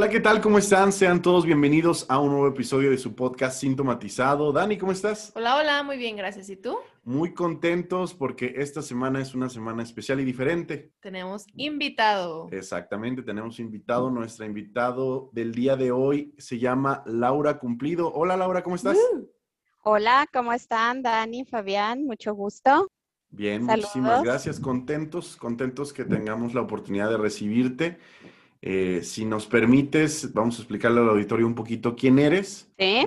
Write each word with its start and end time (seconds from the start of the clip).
Hola, 0.00 0.08
¿qué 0.08 0.20
tal? 0.20 0.40
¿Cómo 0.40 0.56
están? 0.56 0.92
Sean 0.92 1.20
todos 1.20 1.44
bienvenidos 1.44 2.06
a 2.08 2.18
un 2.18 2.30
nuevo 2.30 2.48
episodio 2.48 2.90
de 2.90 2.96
su 2.96 3.14
podcast 3.14 3.60
Sintomatizado. 3.60 4.50
Dani, 4.50 4.78
¿cómo 4.78 4.92
estás? 4.92 5.30
Hola, 5.34 5.58
hola, 5.58 5.82
muy 5.82 5.98
bien, 5.98 6.16
gracias. 6.16 6.48
¿Y 6.48 6.56
tú? 6.56 6.78
Muy 7.04 7.34
contentos 7.34 8.14
porque 8.14 8.54
esta 8.56 8.80
semana 8.80 9.20
es 9.20 9.34
una 9.34 9.50
semana 9.50 9.82
especial 9.82 10.18
y 10.20 10.24
diferente. 10.24 10.94
Tenemos 11.00 11.44
invitado. 11.54 12.48
Exactamente, 12.50 13.20
tenemos 13.20 13.60
invitado. 13.60 14.08
Nuestra 14.08 14.46
invitado 14.46 15.28
del 15.34 15.54
día 15.54 15.76
de 15.76 15.92
hoy 15.92 16.34
se 16.38 16.58
llama 16.58 17.02
Laura 17.04 17.58
Cumplido. 17.58 18.10
Hola, 18.10 18.38
Laura, 18.38 18.62
¿cómo 18.62 18.76
estás? 18.76 18.96
Hola, 19.82 20.26
¿cómo 20.32 20.54
están? 20.54 21.02
Dani, 21.02 21.44
Fabián, 21.44 22.06
mucho 22.06 22.32
gusto. 22.32 22.90
Bien, 23.28 23.64
muchísimas 23.64 24.22
gracias. 24.22 24.60
Contentos, 24.60 25.36
contentos 25.36 25.92
que 25.92 26.06
tengamos 26.06 26.54
la 26.54 26.62
oportunidad 26.62 27.10
de 27.10 27.18
recibirte. 27.18 27.98
Eh, 28.62 29.00
si 29.02 29.24
nos 29.24 29.46
permites, 29.46 30.32
vamos 30.34 30.58
a 30.58 30.62
explicarle 30.62 31.00
al 31.00 31.08
auditorio 31.08 31.46
un 31.46 31.54
poquito 31.54 31.96
quién 31.96 32.18
eres. 32.18 32.70
Sí. 32.78 33.06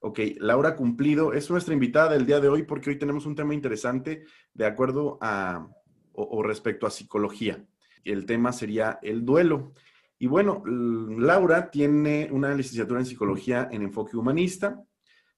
Ok, 0.00 0.20
Laura 0.36 0.76
Cumplido 0.76 1.32
es 1.32 1.50
nuestra 1.50 1.72
invitada 1.72 2.12
del 2.12 2.26
día 2.26 2.40
de 2.40 2.48
hoy 2.48 2.62
porque 2.62 2.90
hoy 2.90 2.98
tenemos 2.98 3.24
un 3.26 3.34
tema 3.34 3.54
interesante 3.54 4.24
de 4.52 4.66
acuerdo 4.66 5.18
a 5.20 5.66
o, 6.14 6.42
respecto 6.42 6.86
a 6.86 6.90
psicología. 6.90 7.64
El 8.04 8.26
tema 8.26 8.52
sería 8.52 8.98
el 9.02 9.24
duelo. 9.24 9.72
Y 10.18 10.26
bueno, 10.26 10.62
Laura 10.66 11.70
tiene 11.70 12.28
una 12.30 12.54
licenciatura 12.54 13.00
en 13.00 13.06
psicología 13.06 13.68
en 13.70 13.82
enfoque 13.82 14.16
humanista, 14.16 14.82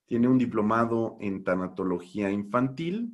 tiene 0.04 0.28
un 0.28 0.38
diplomado 0.38 1.16
en 1.20 1.42
tanatología 1.42 2.30
infantil, 2.30 3.12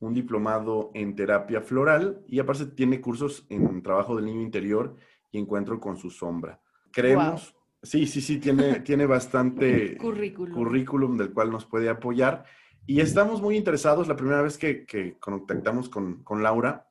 un 0.00 0.12
diplomado 0.12 0.90
en 0.94 1.14
terapia 1.14 1.60
floral 1.60 2.24
y 2.26 2.40
aparte 2.40 2.66
tiene 2.66 3.00
cursos 3.00 3.46
en 3.48 3.82
trabajo 3.82 4.16
del 4.16 4.26
niño 4.26 4.42
interior 4.42 4.96
y 5.32 5.38
encuentro 5.38 5.80
con 5.80 5.96
su 5.96 6.10
sombra. 6.10 6.60
Creemos, 6.92 7.56
sí, 7.82 8.06
sí, 8.06 8.20
sí, 8.20 8.38
tiene, 8.38 8.80
tiene 8.84 9.06
bastante 9.06 9.96
currículum. 9.96 11.16
del 11.16 11.32
cual 11.32 11.50
nos 11.50 11.64
puede 11.64 11.88
apoyar. 11.88 12.44
Y 12.86 13.00
estamos 13.00 13.40
muy 13.40 13.56
interesados, 13.56 14.06
la 14.06 14.16
primera 14.16 14.42
vez 14.42 14.58
que, 14.58 14.84
que 14.84 15.18
contactamos 15.18 15.88
con, 15.88 16.22
con 16.22 16.42
Laura, 16.42 16.86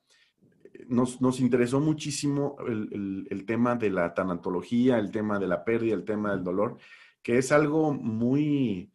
nos, 0.88 1.22
nos, 1.22 1.40
interesó 1.40 1.80
muchísimo 1.80 2.58
el, 2.68 3.28
el, 3.30 3.46
tema 3.46 3.76
de 3.76 3.90
la 3.90 4.14
tanatología, 4.14 4.98
el 4.98 5.12
tema 5.12 5.38
de 5.38 5.48
la 5.48 5.64
pérdida, 5.64 5.94
el 5.94 6.04
tema 6.06 6.32
del 6.32 6.44
dolor, 6.44 6.78
que 7.22 7.38
es 7.38 7.52
algo 7.52 7.94
muy, 7.94 8.92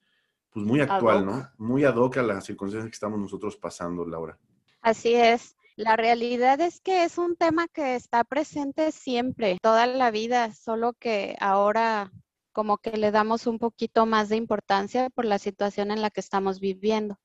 pues 0.51 0.67
muy 0.67 0.81
actual, 0.81 1.25
¿no? 1.25 1.49
Muy 1.59 1.85
ad 1.85 1.97
hoc 1.97 2.17
a 2.17 2.23
las 2.23 2.45
circunstancias 2.45 2.91
que 2.91 2.95
estamos 2.95 3.21
nosotros 3.21 3.57
pasando, 3.57 4.05
Laura. 4.05 4.39
Así 4.81 5.15
es. 5.15 5.56
La 5.77 5.97
realidad 5.97 6.61
es 6.61 6.81
que 6.81 7.05
es 7.05 7.19
un 7.19 7.37
tema 7.37 7.69
que 7.69 7.95
está 7.95 8.25
presente 8.25 8.93
siempre, 8.93 9.59
toda 9.63 9.87
la 9.87 10.11
vida, 10.11 10.53
solo 10.53 10.95
que 10.95 11.37
ahora 11.39 12.11
como 12.53 12.79
que 12.79 12.97
le 12.97 13.11
damos 13.11 13.47
un 13.47 13.59
poquito 13.59 14.07
más 14.07 14.31
de 14.31 14.37
importancia 14.37 15.11
por 15.11 15.27
la 15.27 15.39
situación 15.39 15.91
en 15.91 16.01
la 16.01 16.09
que 16.09 16.21
estamos 16.21 16.59
viviendo. 16.59 17.19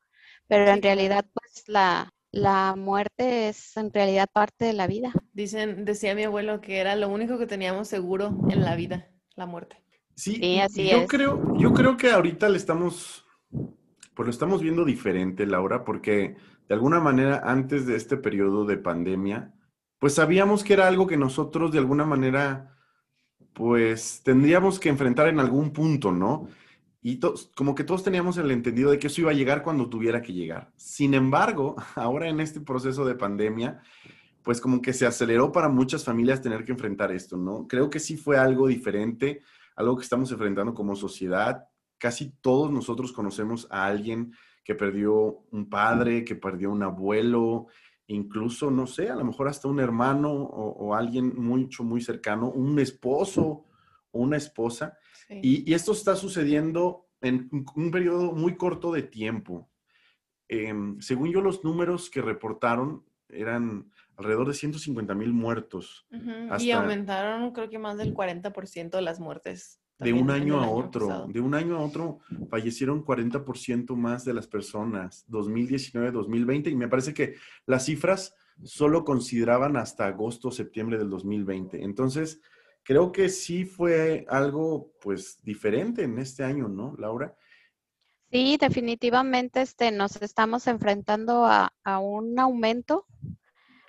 Pero 0.47 0.69
en 0.69 0.81
realidad, 0.81 1.25
pues 1.33 1.63
la, 1.67 2.11
la 2.31 2.75
muerte 2.75 3.47
es 3.47 3.77
en 3.77 3.93
realidad 3.93 4.27
parte 4.31 4.65
de 4.65 4.73
la 4.73 4.87
vida. 4.87 5.13
Dicen, 5.31 5.85
decía 5.85 6.15
mi 6.15 6.23
abuelo 6.23 6.59
que 6.59 6.79
era 6.79 6.97
lo 6.97 7.07
único 7.07 7.37
que 7.37 7.47
teníamos 7.47 7.87
seguro 7.87 8.37
en 8.49 8.61
la 8.61 8.75
vida, 8.75 9.09
la 9.35 9.45
muerte. 9.45 9.81
Sí, 10.15 10.59
así 10.59 10.89
yo 10.89 11.07
creo, 11.07 11.57
yo 11.57 11.73
creo 11.73 11.95
que 11.95 12.11
ahorita 12.11 12.49
le 12.49 12.57
estamos, 12.57 13.25
pues 14.13 14.25
lo 14.25 14.31
estamos 14.31 14.61
viendo 14.61 14.85
diferente, 14.85 15.45
Laura, 15.45 15.83
porque 15.83 16.35
de 16.67 16.73
alguna 16.73 16.99
manera 16.99 17.41
antes 17.43 17.85
de 17.85 17.95
este 17.95 18.17
periodo 18.17 18.65
de 18.65 18.77
pandemia, 18.77 19.53
pues 19.99 20.15
sabíamos 20.15 20.63
que 20.63 20.73
era 20.73 20.87
algo 20.87 21.07
que 21.07 21.17
nosotros 21.17 21.71
de 21.71 21.79
alguna 21.79 22.05
manera, 22.05 22.75
pues 23.53 24.21
tendríamos 24.23 24.79
que 24.79 24.89
enfrentar 24.89 25.27
en 25.27 25.39
algún 25.39 25.71
punto, 25.71 26.11
¿no? 26.11 26.47
Y 27.03 27.19
como 27.55 27.73
que 27.73 27.83
todos 27.83 28.03
teníamos 28.03 28.37
el 28.37 28.51
entendido 28.51 28.91
de 28.91 28.99
que 28.99 29.07
eso 29.07 29.21
iba 29.21 29.31
a 29.31 29.35
llegar 29.35 29.63
cuando 29.63 29.89
tuviera 29.89 30.21
que 30.21 30.33
llegar. 30.33 30.71
Sin 30.75 31.13
embargo, 31.13 31.75
ahora 31.95 32.29
en 32.29 32.39
este 32.39 32.61
proceso 32.61 33.05
de 33.05 33.15
pandemia, 33.15 33.81
pues 34.43 34.61
como 34.61 34.81
que 34.81 34.93
se 34.93 35.05
aceleró 35.05 35.51
para 35.51 35.69
muchas 35.69 36.03
familias 36.03 36.41
tener 36.41 36.63
que 36.63 36.71
enfrentar 36.71 37.11
esto, 37.11 37.37
¿no? 37.37 37.67
Creo 37.67 37.89
que 37.89 37.99
sí 37.99 38.17
fue 38.17 38.37
algo 38.37 38.67
diferente, 38.67 39.41
algo 39.75 39.97
que 39.97 40.03
estamos 40.03 40.31
enfrentando 40.31 40.73
como 40.73 40.95
sociedad. 40.95 41.67
Casi 42.01 42.31
todos 42.41 42.71
nosotros 42.71 43.13
conocemos 43.13 43.67
a 43.69 43.85
alguien 43.85 44.33
que 44.63 44.73
perdió 44.73 45.43
un 45.51 45.69
padre, 45.69 46.25
que 46.25 46.33
perdió 46.33 46.71
un 46.71 46.81
abuelo, 46.81 47.67
incluso, 48.07 48.71
no 48.71 48.87
sé, 48.87 49.11
a 49.11 49.15
lo 49.15 49.23
mejor 49.23 49.47
hasta 49.47 49.67
un 49.67 49.79
hermano 49.79 50.31
o, 50.31 50.95
alguien 50.95 51.39
mucho, 51.39 51.83
muy 51.83 52.01
cercano, 52.01 52.49
un 52.49 52.79
esposo 52.79 53.65
o 54.09 54.19
una 54.19 54.37
esposa. 54.37 54.97
Y, 55.29 55.71
esto 55.71 55.91
está 55.91 56.15
sucediendo 56.15 57.05
en 57.21 57.47
un, 57.75 57.91
periodo 57.91 58.31
muy 58.31 58.55
corto 58.55 58.91
de 58.91 59.03
tiempo. 59.03 59.69
Em, 60.47 60.99
según 61.01 61.31
yo, 61.31 61.39
los 61.39 61.63
números 61.63 62.09
que 62.09 62.23
reportaron 62.23 63.05
eran 63.29 63.91
alrededor 64.15 64.47
de 64.47 64.55
150 64.55 65.13
mil 65.13 65.33
muertos. 65.33 66.07
Y 66.57 66.71
aumentaron 66.71 67.51
creo 67.51 67.69
que 67.69 67.77
más 67.77 67.99
del 67.99 68.15
40% 68.15 68.89
de 68.89 69.01
las 69.03 69.19
muertes 69.19 69.80
de 70.01 70.13
un 70.13 70.31
año 70.31 70.59
a 70.59 70.69
otro, 70.69 71.27
de 71.27 71.39
un 71.39 71.53
año 71.53 71.77
a 71.77 71.81
otro 71.81 72.19
fallecieron 72.49 73.05
40% 73.05 73.95
más 73.95 74.25
de 74.25 74.33
las 74.33 74.47
personas, 74.47 75.25
2019, 75.27 76.11
2020, 76.11 76.69
y 76.69 76.75
me 76.75 76.87
parece 76.87 77.13
que 77.13 77.35
las 77.67 77.85
cifras 77.85 78.33
solo 78.63 79.05
consideraban 79.05 79.77
hasta 79.77 80.07
agosto, 80.07 80.51
septiembre 80.51 80.97
del 80.97 81.09
2020. 81.09 81.83
Entonces, 81.83 82.41
creo 82.83 83.11
que 83.11 83.29
sí 83.29 83.65
fue 83.65 84.25
algo, 84.27 84.91
pues, 85.01 85.41
diferente 85.43 86.03
en 86.03 86.17
este 86.17 86.43
año, 86.43 86.67
¿no, 86.67 86.95
Laura? 86.97 87.35
Sí, 88.31 88.57
definitivamente 88.59 89.61
este, 89.61 89.91
nos 89.91 90.21
estamos 90.21 90.65
enfrentando 90.67 91.45
a, 91.45 91.73
a 91.83 91.99
un 91.99 92.39
aumento 92.39 93.05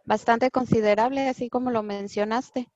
bastante 0.05 0.51
considerable, 0.51 1.29
así 1.29 1.49
como 1.49 1.71
lo 1.71 1.83
mencionaste. 1.83 2.69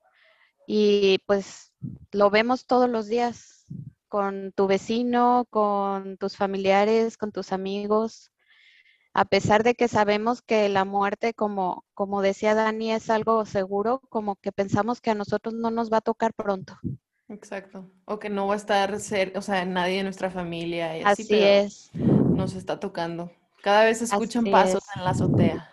Y 0.69 1.19
pues 1.25 1.73
lo 2.11 2.29
vemos 2.29 2.67
todos 2.67 2.89
los 2.89 3.07
días 3.07 3.65
con 4.09 4.51
tu 4.51 4.67
vecino, 4.67 5.47
con 5.49 6.17
tus 6.17 6.35
familiares, 6.35 7.17
con 7.17 7.31
tus 7.31 7.53
amigos. 7.53 8.31
A 9.13 9.23
pesar 9.23 9.63
de 9.63 9.75
que 9.75 9.87
sabemos 9.87 10.41
que 10.41 10.67
la 10.67 10.83
muerte, 10.83 11.33
como, 11.33 11.85
como 11.93 12.21
decía 12.21 12.53
Dani, 12.53 12.91
es 12.91 13.09
algo 13.09 13.45
seguro, 13.45 14.01
como 14.09 14.35
que 14.35 14.51
pensamos 14.51 14.99
que 14.99 15.09
a 15.09 15.15
nosotros 15.15 15.53
no 15.55 15.71
nos 15.71 15.91
va 15.91 15.97
a 15.97 16.01
tocar 16.01 16.33
pronto. 16.33 16.77
Exacto. 17.29 17.89
O 18.03 18.19
que 18.19 18.29
no 18.29 18.47
va 18.47 18.53
a 18.53 18.57
estar 18.57 18.99
cerca, 18.99 19.39
o 19.39 19.41
sea, 19.41 19.63
nadie 19.63 19.97
de 19.97 20.03
nuestra 20.03 20.29
familia. 20.29 20.97
Y 20.97 21.03
así, 21.03 21.27
es. 21.31 21.89
Nos 21.93 22.55
está 22.55 22.79
tocando. 22.79 23.31
Cada 23.63 23.85
vez 23.85 23.99
se 23.99 24.03
escuchan 24.03 24.45
pasos 24.45 24.83
en 24.95 25.03
la 25.03 25.11
azotea. 25.11 25.71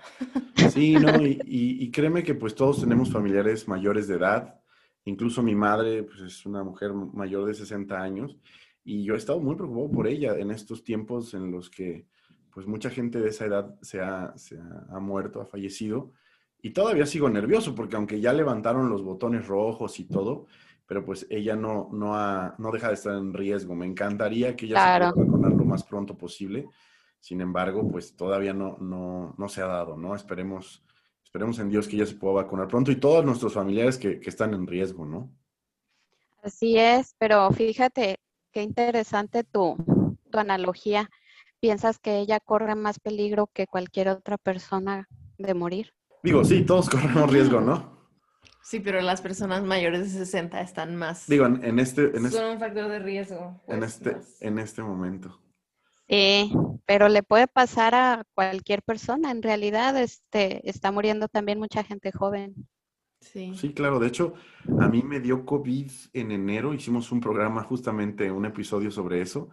Sí, 0.72 0.94
no, 0.94 1.20
y, 1.20 1.38
y, 1.44 1.90
créeme 1.90 2.22
que 2.22 2.34
pues 2.34 2.54
todos 2.54 2.80
tenemos 2.80 3.10
familiares 3.10 3.68
mayores 3.68 4.08
de 4.08 4.14
edad 4.14 4.63
Incluso 5.04 5.42
mi 5.42 5.54
madre 5.54 6.02
pues, 6.02 6.20
es 6.20 6.46
una 6.46 6.64
mujer 6.64 6.92
mayor 6.92 7.46
de 7.46 7.54
60 7.54 8.00
años 8.00 8.38
y 8.84 9.04
yo 9.04 9.14
he 9.14 9.16
estado 9.16 9.40
muy 9.40 9.54
preocupado 9.54 9.90
por 9.90 10.06
ella 10.06 10.36
en 10.36 10.50
estos 10.50 10.82
tiempos 10.82 11.34
en 11.34 11.50
los 11.50 11.70
que 11.70 12.06
pues 12.52 12.66
mucha 12.66 12.88
gente 12.88 13.20
de 13.20 13.30
esa 13.30 13.46
edad 13.46 13.74
se 13.82 14.00
ha, 14.00 14.32
se 14.36 14.56
ha, 14.56 15.00
muerto, 15.00 15.40
ha 15.40 15.46
fallecido. 15.46 16.12
Y 16.62 16.70
todavía 16.70 17.04
sigo 17.04 17.28
nervioso 17.28 17.74
porque 17.74 17.96
aunque 17.96 18.20
ya 18.20 18.32
levantaron 18.32 18.88
los 18.88 19.02
botones 19.02 19.48
rojos 19.48 19.98
y 19.98 20.04
todo, 20.04 20.46
pero 20.86 21.04
pues 21.04 21.26
ella 21.30 21.56
no, 21.56 21.88
no, 21.92 22.14
ha, 22.14 22.54
no 22.58 22.70
deja 22.70 22.88
de 22.88 22.94
estar 22.94 23.16
en 23.16 23.34
riesgo. 23.34 23.74
Me 23.74 23.86
encantaría 23.86 24.54
que 24.54 24.66
ella 24.66 24.76
se 24.76 24.98
pueda 24.98 25.26
vacunar 25.26 25.52
lo 25.52 25.64
más 25.64 25.82
pronto 25.82 26.16
posible. 26.16 26.68
Sin 27.18 27.40
embargo, 27.40 27.90
pues 27.90 28.14
todavía 28.14 28.54
no, 28.54 28.78
no, 28.78 29.34
no 29.36 29.48
se 29.48 29.60
ha 29.60 29.66
dado, 29.66 29.96
¿no? 29.96 30.14
Esperemos 30.14 30.84
Esperemos 31.34 31.58
en 31.58 31.68
Dios 31.68 31.88
que 31.88 31.96
ella 31.96 32.06
se 32.06 32.14
pueda 32.14 32.34
vacunar 32.34 32.68
pronto 32.68 32.92
y 32.92 32.94
todos 32.94 33.24
nuestros 33.24 33.54
familiares 33.54 33.98
que, 33.98 34.20
están 34.24 34.54
en 34.54 34.68
riesgo, 34.68 35.04
¿no? 35.04 35.36
Así 36.44 36.78
es, 36.78 37.16
pero 37.18 37.50
fíjate 37.50 38.20
qué 38.52 38.62
interesante 38.62 39.42
tu, 39.42 39.74
tu 40.30 40.38
analogía. 40.38 41.10
¿Piensas 41.58 41.98
que 41.98 42.18
ella 42.18 42.38
corre 42.38 42.76
más 42.76 43.00
peligro 43.00 43.48
que 43.52 43.66
cualquier 43.66 44.10
otra 44.10 44.38
persona 44.38 45.08
de 45.36 45.54
morir? 45.54 45.92
Digo, 46.22 46.44
sí, 46.44 46.62
todos 46.62 46.88
corremos 46.90 47.28
riesgo, 47.28 47.60
¿no? 47.60 47.98
Sí, 48.62 48.78
pero 48.78 49.00
las 49.00 49.20
personas 49.20 49.64
mayores 49.64 50.02
de 50.02 50.20
60 50.20 50.60
están 50.60 50.94
más. 50.94 51.26
Digo, 51.26 51.46
en, 51.46 51.80
este, 51.80 52.16
en 52.16 52.30
Son 52.30 52.52
un 52.52 52.60
factor 52.60 52.88
de 52.88 53.00
riesgo. 53.00 53.60
en, 53.66 53.80
pues, 53.80 53.96
este, 53.96 54.18
en 54.38 54.60
este 54.60 54.82
momento. 54.82 55.43
Sí, 56.08 56.52
pero 56.86 57.08
le 57.08 57.22
puede 57.22 57.46
pasar 57.46 57.94
a 57.94 58.24
cualquier 58.34 58.82
persona. 58.82 59.30
En 59.30 59.42
realidad, 59.42 60.00
este, 60.00 60.68
está 60.68 60.92
muriendo 60.92 61.28
también 61.28 61.58
mucha 61.58 61.82
gente 61.82 62.12
joven. 62.12 62.54
Sí. 63.20 63.54
sí, 63.56 63.72
claro. 63.72 63.98
De 63.98 64.08
hecho, 64.08 64.34
a 64.80 64.88
mí 64.88 65.02
me 65.02 65.20
dio 65.20 65.46
COVID 65.46 65.90
en 66.12 66.30
enero. 66.30 66.74
Hicimos 66.74 67.10
un 67.10 67.20
programa 67.20 67.62
justamente, 67.62 68.30
un 68.30 68.44
episodio 68.44 68.90
sobre 68.90 69.22
eso. 69.22 69.48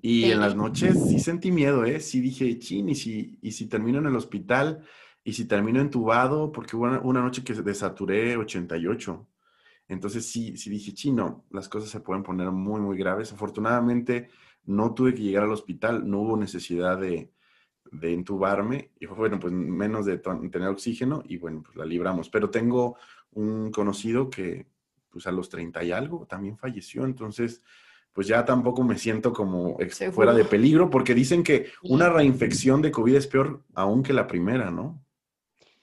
Y 0.00 0.30
en 0.30 0.40
las 0.40 0.54
noches 0.54 1.08
sí 1.08 1.18
sentí 1.18 1.50
miedo, 1.50 1.84
¿eh? 1.84 2.00
Sí 2.00 2.20
dije, 2.20 2.58
chin, 2.58 2.88
y 2.88 2.94
si, 2.94 3.38
y 3.42 3.52
si 3.52 3.66
termino 3.66 3.98
en 3.98 4.06
el 4.06 4.16
hospital 4.16 4.84
y 5.24 5.32
si 5.32 5.46
termino 5.46 5.80
entubado, 5.80 6.52
porque 6.52 6.76
hubo 6.76 6.84
una, 6.84 7.20
noche 7.20 7.42
que 7.42 7.54
desaturé 7.54 8.36
88. 8.36 9.26
Entonces 9.88 10.26
sí, 10.26 10.56
sí 10.56 10.70
dije, 10.70 10.92
chino, 10.92 11.44
las 11.50 11.68
cosas 11.68 11.90
se 11.90 12.00
pueden 12.00 12.22
poner 12.22 12.50
muy, 12.50 12.80
muy 12.80 12.96
graves. 12.96 13.32
Afortunadamente 13.32 14.28
no 14.66 14.94
tuve 14.94 15.14
que 15.14 15.22
llegar 15.22 15.44
al 15.44 15.52
hospital, 15.52 16.08
no 16.08 16.20
hubo 16.20 16.36
necesidad 16.36 16.98
de, 16.98 17.30
de 17.90 18.12
entubarme. 18.12 18.92
Y 19.00 19.06
bueno, 19.06 19.38
pues 19.40 19.52
menos 19.52 20.06
de 20.06 20.18
tener 20.18 20.68
oxígeno 20.68 21.22
y 21.26 21.38
bueno, 21.38 21.62
pues 21.64 21.76
la 21.76 21.84
libramos. 21.84 22.28
Pero 22.28 22.50
tengo 22.50 22.96
un 23.32 23.70
conocido 23.70 24.30
que 24.30 24.66
pues 25.10 25.26
a 25.26 25.32
los 25.32 25.48
30 25.48 25.82
y 25.84 25.92
algo 25.92 26.26
también 26.26 26.58
falleció. 26.58 27.04
Entonces, 27.04 27.62
pues 28.12 28.26
ya 28.26 28.44
tampoco 28.44 28.82
me 28.82 28.98
siento 28.98 29.32
como 29.32 29.76
fuera 30.12 30.32
de 30.32 30.44
peligro 30.44 30.90
porque 30.90 31.14
dicen 31.14 31.42
que 31.42 31.70
una 31.82 32.08
reinfección 32.08 32.82
de 32.82 32.90
COVID 32.90 33.14
es 33.14 33.26
peor 33.26 33.62
aún 33.74 34.02
que 34.02 34.12
la 34.12 34.26
primera, 34.26 34.70
¿no? 34.70 35.02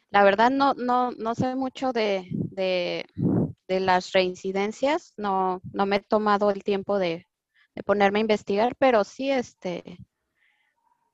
La 0.10 0.24
verdad 0.24 0.52
no, 0.52 0.74
no, 0.76 1.12
no 1.12 1.36
sé 1.36 1.56
mucho 1.56 1.92
de, 1.92 2.28
de, 2.52 3.06
las 3.68 4.12
reincidencias, 4.12 5.14
no, 5.18 5.62
no 5.72 5.88
me 5.88 5.96
he 5.96 6.00
tomado 6.00 6.52
el 6.52 6.64
tiempo 6.64 7.00
de, 7.00 7.26
ponerme 7.82 8.20
a 8.20 8.22
investigar, 8.22 8.76
pero 8.78 9.04
sí, 9.04 9.32
este, 9.32 9.98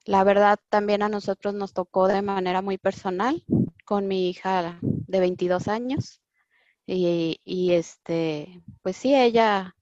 la 0.06 0.24
verdad 0.24 0.60
también 0.70 1.04
a 1.04 1.10
nosotros 1.10 1.54
nos 1.54 1.74
tocó 1.74 2.08
de 2.08 2.22
manera 2.22 2.62
muy 2.62 2.78
personal 2.78 3.44
con 3.86 4.08
mi 4.08 4.30
hija 4.30 4.80
de 4.82 5.20
22 5.20 5.68
años 5.68 6.22
y, 6.86 7.40
y 7.46 7.74
este, 7.74 8.64
pues 8.82 8.98
sí, 8.98 9.16
ella, 9.16 9.76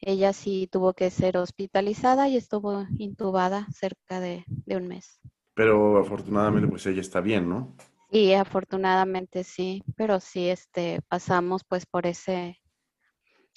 ella 0.00 0.32
sí 0.32 0.68
tuvo 0.70 0.92
que 0.92 1.10
ser 1.10 1.36
hospitalizada 1.38 2.28
y 2.28 2.36
estuvo 2.36 2.86
intubada 2.98 3.66
cerca 3.72 4.20
de, 4.20 4.44
de 4.46 4.76
un 4.76 4.86
mes. 4.86 5.20
Pero 5.54 5.98
afortunadamente 5.98 6.68
pues 6.68 6.86
ella 6.86 7.00
está 7.00 7.20
bien, 7.20 7.48
¿no? 7.48 7.74
Y 8.10 8.32
afortunadamente 8.32 9.44
sí, 9.44 9.84
pero 9.96 10.20
sí 10.20 10.48
este, 10.48 11.00
pasamos 11.08 11.64
pues 11.64 11.86
por 11.86 12.06
ese, 12.06 12.60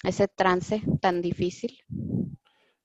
ese 0.02 0.28
trance 0.28 0.82
tan 1.00 1.20
difícil. 1.20 1.76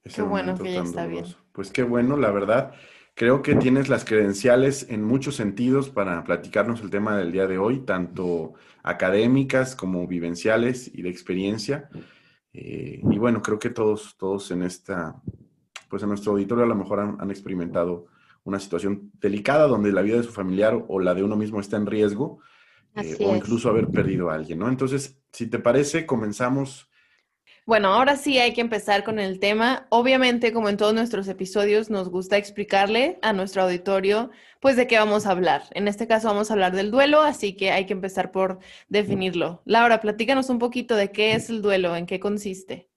Qué 0.03 0.21
bueno 0.21 0.57
que 0.57 0.73
ya 0.73 0.81
está 0.81 1.05
bien. 1.05 1.25
Pues 1.51 1.71
qué 1.71 1.83
bueno, 1.83 2.17
la 2.17 2.31
verdad. 2.31 2.73
Creo 3.15 3.41
que 3.41 3.55
tienes 3.55 3.89
las 3.89 4.05
credenciales 4.05 4.87
en 4.89 5.03
muchos 5.03 5.35
sentidos 5.35 5.89
para 5.89 6.23
platicarnos 6.23 6.79
el 6.81 6.89
tema 6.89 7.17
del 7.17 7.33
día 7.33 7.47
de 7.47 7.57
hoy, 7.57 7.79
tanto 7.79 8.53
académicas 8.81 9.75
como 9.75 10.07
vivenciales 10.07 10.89
y 10.93 11.01
de 11.01 11.09
experiencia. 11.09 11.89
Eh, 12.53 13.01
y 13.03 13.17
bueno, 13.17 13.41
creo 13.41 13.59
que 13.59 13.71
todos, 13.71 14.15
todos 14.17 14.51
en 14.51 14.63
esta, 14.63 15.21
pues 15.89 16.01
en 16.03 16.09
nuestro 16.09 16.31
auditorio 16.31 16.63
a 16.63 16.67
lo 16.67 16.75
mejor 16.75 17.17
han 17.19 17.29
experimentado 17.29 18.07
una 18.43 18.59
situación 18.59 19.11
delicada 19.19 19.67
donde 19.67 19.91
la 19.91 20.01
vida 20.01 20.17
de 20.17 20.23
su 20.23 20.31
familiar 20.31 20.85
o 20.87 20.99
la 20.99 21.13
de 21.13 21.23
uno 21.23 21.35
mismo 21.35 21.59
está 21.59 21.77
en 21.77 21.85
riesgo 21.85 22.39
eh, 22.95 23.17
o 23.19 23.35
incluso 23.35 23.69
haber 23.69 23.87
perdido 23.87 24.29
a 24.29 24.35
alguien, 24.35 24.59
¿no? 24.59 24.67
Entonces, 24.67 25.19
si 25.31 25.47
te 25.47 25.59
parece, 25.59 26.05
comenzamos. 26.05 26.89
Bueno, 27.69 27.89
ahora 27.89 28.15
sí 28.15 28.39
hay 28.39 28.53
que 28.53 28.61
empezar 28.61 29.03
con 29.03 29.19
el 29.19 29.39
tema. 29.39 29.85
Obviamente, 29.89 30.51
como 30.51 30.69
en 30.69 30.77
todos 30.77 30.95
nuestros 30.95 31.27
episodios, 31.27 31.91
nos 31.91 32.09
gusta 32.09 32.35
explicarle 32.35 33.19
a 33.21 33.31
nuestro 33.31 33.61
auditorio, 33.61 34.31
pues, 34.59 34.75
de 34.75 34.87
qué 34.87 34.97
vamos 34.97 35.27
a 35.27 35.29
hablar. 35.29 35.61
En 35.75 35.87
este 35.87 36.07
caso 36.07 36.29
vamos 36.29 36.49
a 36.49 36.53
hablar 36.53 36.75
del 36.75 36.89
duelo, 36.89 37.21
así 37.21 37.55
que 37.55 37.69
hay 37.69 37.85
que 37.85 37.93
empezar 37.93 38.31
por 38.31 38.57
definirlo. 38.87 39.61
Laura, 39.65 40.01
platícanos 40.01 40.49
un 40.49 40.57
poquito 40.57 40.95
de 40.95 41.11
qué 41.11 41.33
es 41.33 41.51
el 41.51 41.61
duelo, 41.61 41.95
en 41.95 42.07
qué 42.07 42.19
consiste. 42.19 42.89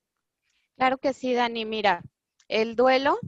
Claro 0.79 0.97
que 0.97 1.13
sí, 1.13 1.35
Dani. 1.35 1.67
Mira, 1.67 2.03
el 2.49 2.75
duelo 2.75 3.19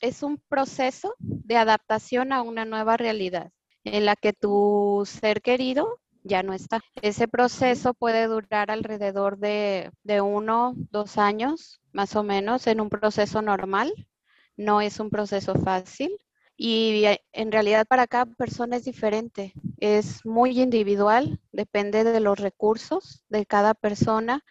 es 0.00 0.22
un 0.22 0.38
proceso 0.38 1.16
de 1.18 1.58
adaptación 1.58 2.32
a 2.32 2.40
una 2.40 2.64
nueva 2.64 2.96
realidad 2.96 3.52
en 3.84 4.06
la 4.06 4.16
que 4.16 4.32
tu 4.32 5.02
ser 5.04 5.42
querido 5.42 6.00
ya 6.24 6.42
no 6.42 6.52
está. 6.54 6.80
Ese 7.02 7.28
proceso 7.28 7.94
puede 7.94 8.26
durar 8.26 8.70
alrededor 8.70 9.38
de, 9.38 9.92
uno, 10.22 10.74
dos 10.90 11.18
años, 11.18 11.80
más 11.92 12.16
o 12.16 12.22
menos, 12.22 12.66
en 12.66 12.80
un 12.80 12.88
proceso 12.88 13.42
normal. 13.42 13.92
No 14.56 14.80
es 14.80 14.98
un 14.98 15.10
proceso 15.10 15.54
fácil 15.54 16.16
y 16.56 17.04
en 17.32 17.52
realidad 17.52 17.86
para 17.86 18.06
cada 18.06 18.26
persona 18.26 18.76
es 18.76 18.84
diferente. 18.84 19.52
Es 19.78 20.24
muy 20.24 20.60
individual, 20.60 21.40
depende 21.52 22.04
de 22.04 22.20
los 22.20 22.38
recursos 22.38 23.24
de 23.28 23.44
cada 23.44 23.74
persona, 23.74 24.42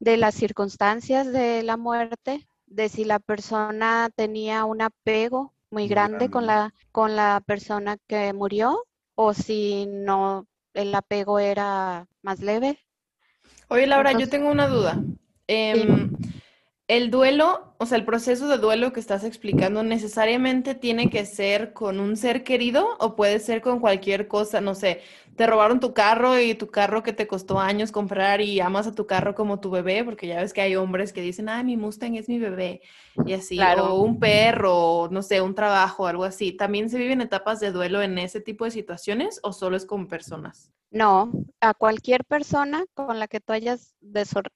de 0.00 0.16
las 0.16 0.34
circunstancias 0.34 1.32
de 1.32 1.62
la 1.62 1.76
muerte, 1.76 2.46
de 2.66 2.88
si 2.88 3.04
la 3.04 3.20
persona 3.20 4.10
tenía 4.16 4.64
un 4.64 4.82
apego 4.82 5.52
muy, 5.70 5.88
grande, 5.88 6.30
Con, 6.30 6.46
la, 6.46 6.72
con 6.92 7.16
la 7.16 7.42
persona 7.44 7.98
que 8.06 8.32
murió 8.32 8.84
o 9.16 9.34
si 9.34 9.86
no, 9.86 10.46
el 10.74 10.94
apego 10.94 11.38
era 11.38 12.06
más 12.22 12.40
leve. 12.40 12.78
Oye, 13.68 13.86
Laura, 13.86 14.12
yo 14.12 14.28
tengo 14.28 14.50
una 14.50 14.68
duda. 14.68 15.02
Em, 15.46 16.10
el 16.86 17.10
duelo, 17.10 17.74
o 17.78 17.86
sea, 17.86 17.96
el 17.96 18.04
proceso 18.04 18.46
de 18.46 18.58
duelo 18.58 18.92
que 18.92 19.00
estás 19.00 19.24
explicando, 19.24 19.82
¿necesariamente 19.82 20.74
tiene 20.74 21.08
que 21.08 21.24
ser 21.24 21.72
con 21.72 21.98
un 21.98 22.16
ser 22.16 22.44
querido 22.44 22.96
o 22.98 23.16
puede 23.16 23.38
ser 23.38 23.62
con 23.62 23.80
cualquier 23.80 24.28
cosa? 24.28 24.60
No 24.60 24.74
sé, 24.74 25.00
te 25.36 25.46
robaron 25.46 25.80
tu 25.80 25.94
carro 25.94 26.38
y 26.38 26.54
tu 26.54 26.70
carro 26.70 27.02
que 27.02 27.14
te 27.14 27.26
costó 27.26 27.58
años 27.58 27.90
comprar 27.90 28.42
y 28.42 28.60
amas 28.60 28.86
a 28.86 28.94
tu 28.94 29.06
carro 29.06 29.34
como 29.34 29.60
tu 29.60 29.70
bebé, 29.70 30.04
porque 30.04 30.26
ya 30.26 30.42
ves 30.42 30.52
que 30.52 30.60
hay 30.60 30.76
hombres 30.76 31.14
que 31.14 31.22
dicen, 31.22 31.48
ah, 31.48 31.62
mi 31.62 31.78
Mustang 31.78 32.16
es 32.16 32.28
mi 32.28 32.38
bebé, 32.38 32.82
y 33.24 33.32
así, 33.32 33.58
o 33.60 33.94
un 33.94 34.20
perro, 34.20 35.08
no 35.10 35.22
sé, 35.22 35.40
un 35.40 35.54
trabajo, 35.54 36.06
algo 36.06 36.24
así. 36.24 36.52
¿También 36.52 36.90
se 36.90 36.98
viven 36.98 37.22
etapas 37.22 37.60
de 37.60 37.72
duelo 37.72 38.02
en 38.02 38.18
ese 38.18 38.40
tipo 38.40 38.66
de 38.66 38.70
situaciones 38.70 39.40
o 39.42 39.54
solo 39.54 39.76
es 39.76 39.86
con 39.86 40.06
personas? 40.06 40.70
No, 40.90 41.32
a 41.60 41.72
cualquier 41.74 42.24
persona 42.24 42.84
con 42.94 43.18
la 43.18 43.26
que 43.26 43.40
tú 43.40 43.52
hayas 43.52 43.96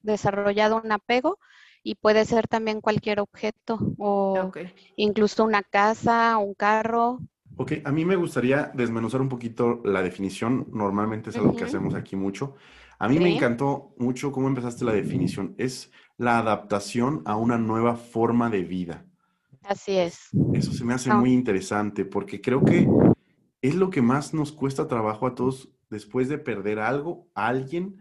desarrollado 0.03 0.81
un 0.85 0.93
apego, 0.93 1.38
y 1.88 1.95
puede 1.95 2.26
ser 2.26 2.47
también 2.47 2.83
cualquier 2.83 3.18
objeto 3.18 3.78
o 3.97 4.52
incluso 4.97 5.42
una 5.42 5.62
casa, 5.62 6.37
un 6.37 6.52
carro. 6.52 7.18
Ok, 7.57 7.73
a 7.83 7.90
mí 7.90 8.04
me 8.04 8.14
gustaría 8.14 8.71
desmenuzar 8.75 9.23
un 9.23 9.30
poquito 9.30 9.80
la 9.87 10.02
definición. 10.02 10.68
Normalmente 10.71 11.30
es 11.30 11.37
algo 11.37 11.57
que 11.57 11.64
hacemos 11.64 11.95
aquí 11.95 12.14
mucho. 12.14 12.57
A 12.99 13.09
mí 13.09 13.18
me 13.18 13.35
encantó 13.35 13.95
mucho 13.97 14.33
cómo 14.33 14.49
empezaste 14.49 14.85
la 14.85 14.92
definición. 14.92 15.54
Es 15.57 15.90
la 16.18 16.38
adaptación 16.38 17.23
a 17.25 17.37
una 17.37 17.57
nueva 17.57 17.97
forma 17.97 18.50
de 18.50 18.64
vida. 18.64 19.07
Así 19.62 19.97
es. 19.97 20.28
Eso 20.52 20.75
se 20.75 20.85
me 20.85 20.92
hace 20.92 21.11
muy 21.14 21.33
interesante 21.33 22.04
porque 22.04 22.42
creo 22.42 22.62
que 22.66 22.87
es 23.62 23.75
lo 23.75 23.88
que 23.88 24.02
más 24.02 24.35
nos 24.35 24.52
cuesta 24.52 24.88
trabajo 24.88 25.26
a 25.26 25.35
todos 25.35 25.71
después 25.88 26.28
de 26.28 26.37
perder 26.37 26.80
algo, 26.80 27.28
a 27.35 27.47
alguien 27.47 27.97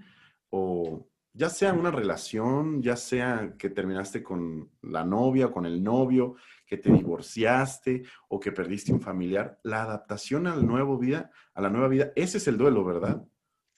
o 0.50 1.07
ya 1.38 1.50
sea 1.50 1.72
una 1.72 1.92
relación, 1.92 2.82
ya 2.82 2.96
sea 2.96 3.54
que 3.60 3.70
terminaste 3.70 4.24
con 4.24 4.72
la 4.82 5.06
novia, 5.06 5.52
con 5.52 5.68
el 5.68 5.84
novio, 5.84 6.36
que 6.66 6.78
te 6.78 6.92
divorciaste 6.92 8.04
o 8.28 8.40
que 8.40 8.52
perdiste 8.52 8.92
un 8.92 9.02
familiar, 9.02 9.60
la 9.62 9.84
adaptación 9.84 10.48
a 10.48 10.56
la 10.56 10.64
nueva 10.64 10.98
vida, 10.98 11.32
a 11.54 11.62
la 11.62 11.70
nueva 11.70 11.90
vida, 11.90 12.12
ese 12.16 12.40
es 12.40 12.48
el 12.48 12.58
duelo, 12.58 12.84
¿verdad? 12.84 13.24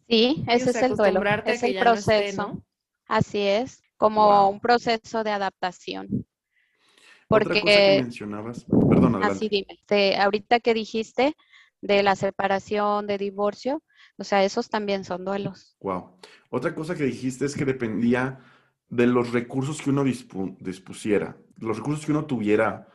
Sí, 0.07 0.43
ese 0.47 0.69
es 0.69 0.81
el 0.81 0.95
duelo, 0.95 1.21
es 1.45 1.61
el 1.61 1.77
proceso. 1.79 2.63
Así 3.07 3.41
es, 3.41 3.83
como 3.97 4.49
un 4.49 4.61
proceso 4.61 5.23
de 5.25 5.31
adaptación. 5.31 6.25
Porque, 7.27 7.59
Otra 7.59 7.61
cosa 7.61 7.75
que 7.75 8.01
mencionabas, 8.01 8.65
perdón, 8.89 9.15
adelante. 9.15 9.35
Así 9.35 9.49
dime, 9.49 10.17
ahorita 10.17 10.61
que 10.61 10.73
dijiste 10.73 11.35
de 11.81 12.03
la 12.03 12.15
separación, 12.15 13.05
de 13.05 13.17
divorcio, 13.17 13.83
o 14.19 14.23
sea, 14.23 14.43
esos 14.43 14.69
también 14.69 15.05
son 15.05 15.23
duelos. 15.23 15.77
Wow. 15.79 16.11
Otra 16.49 16.75
cosa 16.75 16.95
que 16.95 17.05
dijiste 17.05 17.45
es 17.45 17.55
que 17.55 17.65
dependía 17.65 18.39
de 18.89 19.07
los 19.07 19.31
recursos 19.31 19.81
que 19.81 19.91
uno 19.91 20.03
dispusiera, 20.03 21.37
los 21.57 21.77
recursos 21.77 22.05
que 22.05 22.11
uno 22.11 22.25
tuviera, 22.25 22.87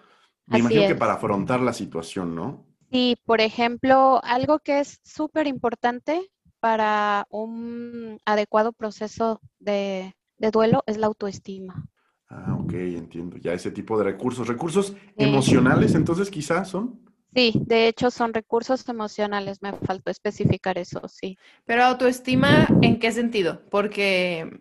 me 0.46 0.58
imagino 0.58 0.86
que 0.86 0.94
para 0.94 1.14
afrontar 1.14 1.60
la 1.60 1.72
situación, 1.72 2.34
¿no? 2.34 2.66
Sí, 2.90 3.16
por 3.24 3.40
ejemplo, 3.40 4.20
algo 4.22 4.58
que 4.58 4.80
es 4.80 5.00
súper 5.02 5.46
importante 5.46 6.30
para 6.60 7.26
un 7.30 8.18
adecuado 8.24 8.72
proceso 8.72 9.40
de, 9.58 10.14
duelo 10.52 10.82
es 10.86 10.98
la 10.98 11.06
autoestima. 11.06 11.86
Ah, 12.28 12.56
ok, 12.60 12.72
entiendo. 12.72 13.36
Ya 13.36 13.52
ese 13.52 13.70
tipo 13.70 13.96
de 13.96 14.04
recursos. 14.04 14.46
¿Recursos 14.46 14.94
emocionales 15.16 15.94
entonces 15.94 16.30
quizás 16.30 16.68
son? 16.68 17.00
Sí, 17.34 17.52
de 17.66 17.88
hecho 17.88 18.10
son 18.10 18.32
recursos 18.32 18.88
emocionales, 18.88 19.60
me 19.60 19.72
faltó 19.72 20.10
especificar 20.10 20.78
eso, 20.78 21.02
sí. 21.08 21.36
Pero 21.66 21.82
autoestima, 21.82 22.78
¿en 22.80 23.00
qué 23.00 23.10
sentido? 23.10 23.62
Porque 23.70 24.60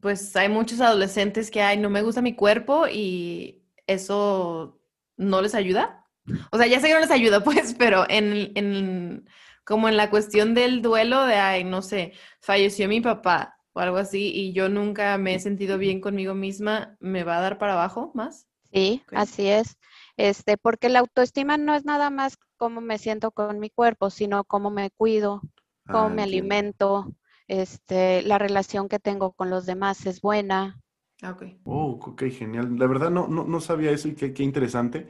pues 0.00 0.34
hay 0.36 0.48
muchos 0.48 0.80
adolescentes 0.80 1.50
que, 1.50 1.62
ay, 1.62 1.78
no 1.78 1.88
me 1.88 2.02
gusta 2.02 2.20
mi 2.20 2.34
cuerpo 2.34 2.86
y 2.86 3.62
eso 3.86 4.80
no 5.16 5.40
les 5.42 5.54
ayuda. 5.54 6.06
O 6.50 6.58
sea, 6.58 6.66
ya 6.66 6.80
sé 6.80 6.88
que 6.88 6.94
no 6.94 7.00
les 7.00 7.10
ayuda, 7.10 7.40
pues, 7.44 7.74
pero 7.78 8.04
en, 8.08 8.52
en 8.56 9.28
como 9.64 9.88
en 9.88 9.96
la 9.96 10.10
cuestión 10.10 10.54
del 10.54 10.82
duelo 10.82 11.24
de, 11.24 11.36
ay, 11.36 11.64
no 11.64 11.82
sé, 11.82 12.12
falleció 12.40 12.88
mi 12.88 13.00
papá 13.00 13.56
o 13.72 13.80
algo 13.80 13.96
así 13.96 14.32
y 14.34 14.52
yo 14.52 14.68
nunca 14.68 15.16
me 15.18 15.34
he 15.34 15.40
sentido 15.40 15.78
bien 15.78 16.00
conmigo 16.00 16.34
misma, 16.34 16.96
¿me 17.00 17.24
va 17.24 17.38
a 17.38 17.40
dar 17.40 17.58
para 17.58 17.72
abajo 17.72 18.12
más? 18.14 18.48
Sí, 18.72 19.02
así 19.12 19.48
es. 19.48 19.78
Este, 20.16 20.56
porque 20.56 20.88
la 20.88 21.00
autoestima 21.00 21.56
no 21.56 21.74
es 21.74 21.84
nada 21.84 22.10
más 22.10 22.38
cómo 22.56 22.80
me 22.80 22.98
siento 22.98 23.30
con 23.30 23.58
mi 23.58 23.70
cuerpo, 23.70 24.10
sino 24.10 24.44
cómo 24.44 24.70
me 24.70 24.90
cuido, 24.90 25.40
cómo 25.86 26.06
ah, 26.06 26.10
me 26.10 26.22
alimento, 26.22 27.14
este, 27.48 28.22
la 28.22 28.38
relación 28.38 28.88
que 28.88 28.98
tengo 28.98 29.32
con 29.32 29.50
los 29.50 29.66
demás 29.66 30.06
es 30.06 30.20
buena. 30.20 30.80
Ah, 31.22 31.32
ok. 31.32 31.44
Oh, 31.64 31.98
ok, 32.00 32.24
genial. 32.30 32.78
La 32.78 32.86
verdad 32.86 33.10
no, 33.10 33.28
no, 33.28 33.60
sabía 33.60 33.90
eso 33.90 34.08
y 34.08 34.14
qué, 34.14 34.32
qué 34.32 34.42
interesante. 34.42 35.08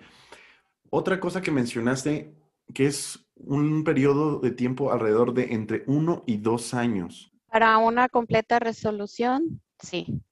Otra 0.91 1.21
cosa 1.21 1.41
que 1.41 1.51
mencionaste, 1.51 2.35
que 2.75 2.87
es 2.87 3.27
un 3.35 3.85
periodo 3.85 4.39
de 4.39 4.51
tiempo 4.51 4.93
alrededor 4.93 5.35
de 5.35 5.53
entre 5.55 5.85
uno 5.87 6.23
y 6.27 6.37
dos 6.39 6.75
años. 6.75 7.33
Para 7.51 7.79
una 7.79 8.09
completa 8.09 8.59
resolución, 8.59 9.61
sí. 9.79 10.23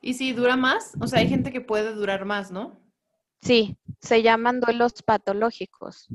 ¿Y 0.00 0.14
si 0.14 0.32
dura 0.32 0.56
más? 0.56 0.96
O 1.00 1.06
sea, 1.06 1.20
hay 1.20 1.28
gente 1.28 1.52
que 1.52 1.60
puede 1.60 1.94
durar 1.94 2.24
más, 2.24 2.50
¿no? 2.50 2.79
Sí, 3.42 3.76
se 4.00 4.22
llaman 4.22 4.60
duelos 4.60 5.02
patológicos. 5.02 6.08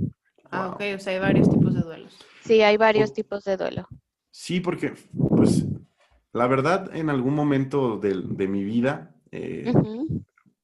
Ah, 0.51 0.69
ok, 0.69 0.81
o 0.95 0.99
sea, 0.99 1.13
hay 1.13 1.19
varios 1.19 1.49
tipos 1.49 1.73
de 1.73 1.81
duelos. 1.81 2.17
Sí, 2.43 2.61
hay 2.61 2.77
varios 2.77 3.13
tipos 3.13 3.43
de 3.43 3.57
duelo. 3.57 3.87
Sí, 4.29 4.59
porque, 4.59 4.93
pues, 5.35 5.65
la 6.33 6.47
verdad, 6.47 6.95
en 6.95 7.09
algún 7.09 7.33
momento 7.33 7.97
de, 7.97 8.47
mi 8.47 8.63
vida, 8.63 9.15
eh, 9.31 9.73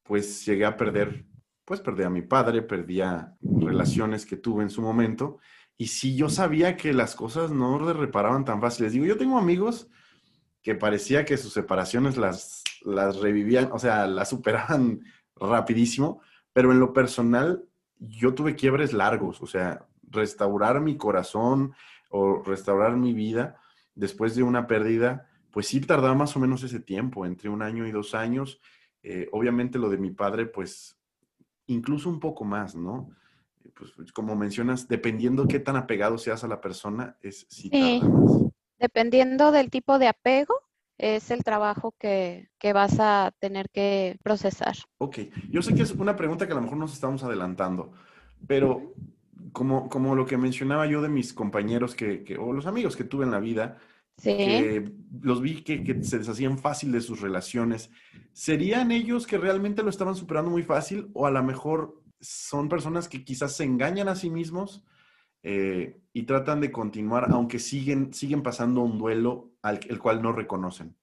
pues 0.03 0.46
llegué 0.46 0.65
a 0.65 0.77
perder, 0.77 1.25
pues 1.65 1.80
perdí 1.80 2.03
a 2.03 2.10
mi 2.10 2.22
padre, 2.22 2.62
perdí 2.62 3.01
a 3.01 3.36
relaciones 3.41 4.25
que 4.25 4.38
tuve 4.38 4.63
en 4.63 4.70
su 4.70 4.82
momento. 4.82 5.39
Y 5.77 5.88
sí, 5.88 6.15
yo 6.15 6.30
sabía 6.30 6.77
que 6.77 6.94
las 6.94 7.15
cosas 7.15 7.51
no 7.51 7.84
le 7.84 7.94
reparaban 7.94 8.46
tan 8.46 8.62
fáciles. 8.62 8.91
Digo, 8.91 9.06
yo 9.06 9.18
tengo 9.18 9.38
amigos 9.38 9.89
que 10.62 10.75
parecía 10.75 11.25
que 11.25 11.38
sus 11.38 11.53
separaciones 11.53 12.18
las, 12.18 12.63
las 12.84 13.18
revivían, 13.18 13.70
o 13.72 13.80
sea, 13.80 14.06
las 14.06 14.30
superaban 14.30 15.01
rapidísimo, 15.36 16.22
pero 16.53 16.72
en 16.72 16.79
lo 16.79 16.93
personal, 16.93 17.65
yo 18.00 18.34
tuve 18.34 18.55
quiebres 18.55 18.93
largos, 18.93 19.41
o 19.41 19.48
sea, 19.48 19.86
restaurar 20.10 20.81
mi 20.81 20.98
corazón 20.98 21.74
o 22.10 22.41
restaurar 22.43 22.98
mi 22.98 23.13
vida 23.13 23.60
después 23.96 24.36
de 24.36 24.43
una 24.43 24.67
pérdida, 24.67 25.29
pues 25.51 25.67
sí 25.67 25.81
tardaba 25.81 26.15
más 26.15 26.36
o 26.36 26.39
menos 26.39 26.63
ese 26.63 26.79
tiempo, 26.79 27.25
entre 27.25 27.50
un 27.50 27.62
año 27.62 27.86
y 27.86 27.91
dos 27.91 28.15
años. 28.15 28.60
Eh, 29.03 29.27
obviamente 29.31 29.79
lo 29.79 29.89
de 29.89 29.98
mi 29.98 30.12
padre, 30.12 30.46
pues 30.46 30.98
incluso 31.67 32.10
un 32.10 32.20
poco 32.20 32.43
más, 32.43 32.75
¿no? 32.75 33.10
Pues, 33.75 33.91
pues 33.91 34.12
como 34.12 34.36
mencionas, 34.36 34.88
dependiendo 34.88 35.48
qué 35.48 35.60
tan 35.60 35.75
apegado 35.75 36.17
seas 36.17 36.43
a 36.43 36.48
la 36.48 36.62
persona, 36.62 37.17
es 37.22 37.46
sí, 37.50 37.70
tarda 37.70 38.10
más. 38.10 38.31
Dependiendo 38.79 39.51
del 39.51 39.70
tipo 39.70 40.00
de 40.00 40.08
apego, 40.08 40.55
es 41.01 41.31
el 41.31 41.43
trabajo 41.43 41.96
que, 41.98 42.48
vas 42.74 43.00
a 43.00 43.34
tener 43.39 43.70
que 43.74 44.17
procesar. 44.24 44.75
Ok, 45.00 45.17
yo 45.50 45.63
sé 45.63 45.74
que 45.74 45.81
es 45.81 45.91
una 45.91 46.15
pregunta 46.15 46.46
que 46.46 46.53
a 46.53 46.55
lo 46.55 46.62
mejor 46.62 46.77
nos 46.77 46.93
estamos 46.93 47.24
adelantando, 47.24 47.91
pero 48.48 48.93
como, 49.51 49.89
como 49.89 50.15
lo 50.15 50.27
que 50.27 50.38
mencionaba 50.38 50.86
yo 50.86 51.01
de 51.01 51.10
mis 51.10 51.34
compañeros 51.34 51.96
que, 51.96 52.38
o 52.39 52.53
los 52.53 52.67
amigos 52.67 52.96
que 52.96 53.03
tuve 53.03 53.25
en 53.25 53.31
la 53.31 53.39
vida, 53.39 53.79
que 54.22 54.91
los 55.22 55.41
vi 55.41 55.63
que, 55.63 55.84
que, 55.84 56.03
se 56.03 56.20
deshacían 56.20 56.60
fácil 56.60 56.91
de 56.91 57.01
sus 57.01 57.20
relaciones, 57.20 57.89
¿serían 58.31 58.91
ellos 58.91 59.25
que 59.25 59.39
realmente 59.39 59.81
lo 59.81 59.89
estaban 59.89 60.13
superando 60.13 60.51
muy 60.51 60.62
fácil 60.62 61.10
o 61.13 61.25
a 61.25 61.31
lo 61.31 61.41
mejor 61.41 62.00
son 62.20 62.70
personas 62.70 63.10
que 63.10 63.24
quizás 63.24 63.55
se 63.55 63.63
engañan 63.63 64.08
a 64.08 64.15
sí 64.15 64.29
mismos 64.29 64.84
eh, 65.43 66.01
y 66.13 66.24
tratan 66.24 66.62
de 66.62 66.71
continuar, 66.71 67.27
aunque 67.31 67.60
siguen, 67.60 68.13
siguen 68.13 68.43
pasando 68.43 68.81
un 68.81 68.98
duelo 68.98 69.51
al 69.62 69.79
el 69.88 70.00
cual 70.00 70.21
no 70.21 70.33
reconocen. 70.33 70.95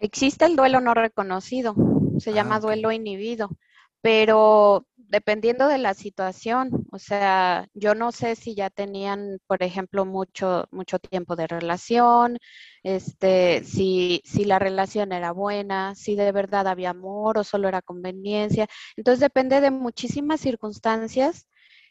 Existe 0.00 0.44
el 0.44 0.56
duelo 0.56 0.80
no 0.80 0.94
reconocido, 0.94 1.74
se 2.18 2.32
llama 2.32 2.56
ah, 2.56 2.60
duelo 2.60 2.92
inhibido, 2.92 3.50
pero 4.00 4.86
dependiendo 4.96 5.66
de 5.68 5.78
la 5.78 5.94
situación, 5.94 6.86
o 6.92 6.98
sea, 6.98 7.66
yo 7.74 7.94
no 7.94 8.12
sé 8.12 8.36
si 8.36 8.54
ya 8.54 8.68
tenían, 8.70 9.38
por 9.46 9.62
ejemplo, 9.62 10.04
mucho, 10.04 10.66
mucho 10.70 10.98
tiempo 10.98 11.34
de 11.34 11.46
relación, 11.46 12.38
este, 12.82 13.64
si, 13.64 14.22
si 14.24 14.44
la 14.44 14.58
relación 14.58 15.12
era 15.12 15.32
buena, 15.32 15.94
si 15.94 16.14
de 16.14 16.30
verdad 16.30 16.68
había 16.68 16.90
amor 16.90 17.38
o 17.38 17.44
solo 17.44 17.68
era 17.68 17.82
conveniencia. 17.82 18.68
Entonces 18.96 19.20
depende 19.20 19.60
de 19.60 19.70
muchísimas 19.70 20.40
circunstancias 20.40 21.48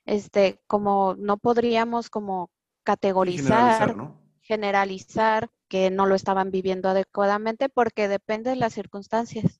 este, 0.07 0.59
como 0.67 1.15
no 1.19 1.37
podríamos 1.37 2.09
como 2.09 2.49
categorizar, 2.83 3.95
generalizar, 4.41 5.49
que 5.67 5.91
no 5.91 6.05
lo 6.05 6.15
estaban 6.15 6.49
viviendo 6.49 6.89
adecuadamente 6.89 7.69
porque 7.69 8.07
depende 8.07 8.49
de 8.51 8.55
las 8.55 8.73
circunstancias. 8.73 9.59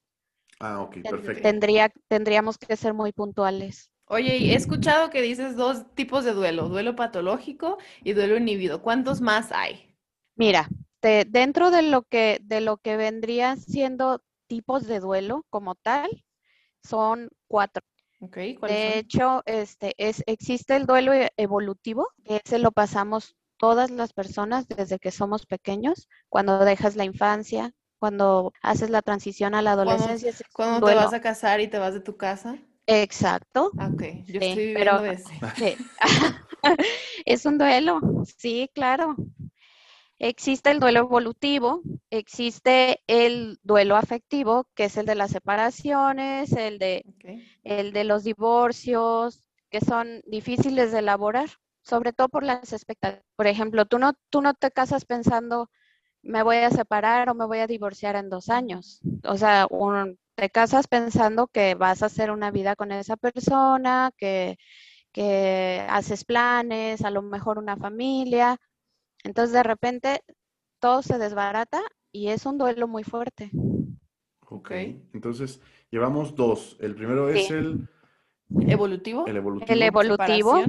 Ah, 0.59 0.81
ok, 0.81 0.97
perfecto. 1.03 1.41
Tendría, 1.43 1.91
tendríamos 2.07 2.57
que 2.57 2.75
ser 2.77 2.93
muy 2.93 3.11
puntuales. 3.11 3.91
Oye, 4.07 4.37
he 4.37 4.55
escuchado 4.55 5.09
que 5.09 5.21
dices 5.21 5.57
dos 5.57 5.93
tipos 5.93 6.23
de 6.23 6.31
duelo, 6.31 6.69
duelo 6.69 6.95
patológico 6.95 7.77
y 8.03 8.13
duelo 8.13 8.37
inhibido. 8.37 8.81
¿Cuántos 8.81 9.19
más 9.19 9.51
hay? 9.51 9.93
Mira, 10.37 10.69
dentro 11.27 11.71
de 11.71 11.81
lo 11.81 12.03
que 12.03 12.39
de 12.41 12.61
lo 12.61 12.77
que 12.77 12.95
vendría 12.95 13.57
siendo 13.57 14.21
tipos 14.47 14.87
de 14.87 15.01
duelo 15.01 15.45
como 15.49 15.75
tal, 15.75 16.23
son 16.83 17.29
cuatro 17.47 17.83
de 18.19 18.97
hecho, 18.97 19.43
este, 19.45 19.93
es, 19.97 20.24
existe 20.25 20.75
el 20.75 20.86
duelo 20.86 21.13
e, 21.13 21.31
evolutivo, 21.38 22.09
que 22.24 22.41
ese 22.43 22.59
lo 22.59 22.71
pasamos 22.71 23.36
todas 23.57 23.91
las 23.91 24.13
personas 24.13 24.67
desde 24.67 25.00
que 25.00 25.12
somos 25.12 25.45
pequeños, 25.45 26.07
cuando 26.29 26.63
dejas 26.63 26.95
la 26.95 27.05
infancia, 27.05 27.74
cuando 28.00 28.53
haces 28.62 28.89
la 28.89 29.01
transición 29.01 29.55
a 29.55 29.62
la 29.62 29.74
adolescencia. 29.74 30.33
Cuando, 30.53 30.88
te 30.88 30.95
vas 30.95 31.13
a 31.13 31.21
casar 31.21 31.59
y 31.62 31.67
te 31.67 31.79
vas 31.79 31.93
de 31.93 32.01
tu 32.01 32.17
casa. 32.17 32.57
Exacto. 32.86 33.71
Ah, 33.77 33.89
ok, 33.93 34.03
yo 34.25 34.39
estoy 34.39 34.74
pero, 34.74 35.03
ese. 35.03 35.33
es 37.25 37.45
un 37.45 37.57
duelo, 37.57 38.00
sí, 38.38 38.69
claro. 38.74 39.15
Existe 40.19 40.71
el 40.71 40.79
duelo 40.79 41.01
evolutivo, 41.01 41.81
existe 42.09 43.01
el 43.05 43.59
duelo 43.62 43.95
afectivo, 43.95 44.67
que 44.74 44.86
es 44.86 44.97
el 44.97 45.05
de 45.05 45.13
las 45.13 45.29
separaciones, 45.29 46.53
el 46.53 46.79
de, 46.79 47.05
el 47.63 47.93
de 47.93 48.03
los 48.03 48.24
divorcios, 48.24 49.47
que 49.69 49.79
son 49.79 50.24
difíciles 50.25 50.91
de 50.91 51.00
elaborar, 51.00 51.50
sobre 51.83 52.13
todo 52.13 52.29
por 52.29 52.43
las 52.43 52.74
expectativas. 52.74 53.24
Por 53.36 53.45
ejemplo, 53.45 53.86
tú 53.86 54.00
no, 54.00 54.13
tú 54.31 54.41
no 54.41 54.55
te 54.55 54.71
casas 54.71 55.05
pensando, 55.05 55.69
me 56.24 56.41
voy 56.41 56.57
a 56.57 56.71
separar 56.71 57.29
o 57.29 57.36
me 57.36 57.45
voy 57.45 57.59
a 57.59 57.67
divorciar 57.67 58.15
en 58.15 58.31
dos 58.31 58.50
años. 58.50 59.01
O 59.24 59.38
sea, 59.38 59.67
te 60.33 60.50
casas 60.50 60.88
pensando 60.88 61.45
que 61.45 61.75
vas 61.75 62.01
a 62.01 62.07
hacer 62.07 62.31
una 62.31 62.50
vida 62.50 62.75
con 62.75 62.91
esa 62.91 63.17
persona, 63.17 64.12
que, 64.17 64.57
que 65.12 65.86
haces 65.88 66.25
planes, 66.25 67.03
a 67.03 67.12
lo 67.12 67.21
mejor 67.21 67.59
una 67.59 67.77
familia 67.77 68.59
entonces 69.27 69.53
de 69.53 69.63
repente 69.63 70.22
todo 70.79 71.01
se 71.01 71.17
desbarata 71.17 71.81
y 72.12 72.29
es 72.29 72.46
un 72.46 72.57
duelo 72.57 72.88
muy 72.88 73.03
fuerte. 73.03 73.51
Ok, 74.50 74.72
entonces 75.13 75.62
llevamos 75.91 76.36
dos. 76.36 76.77
El 76.79 76.96
primero 76.96 77.29
es 77.29 77.51
el 77.51 77.89
evolutivo. 78.62 79.27
El 79.27 79.38
evolutivo. 79.38 79.74
El 79.74 79.81
evolutivo, 79.84 80.63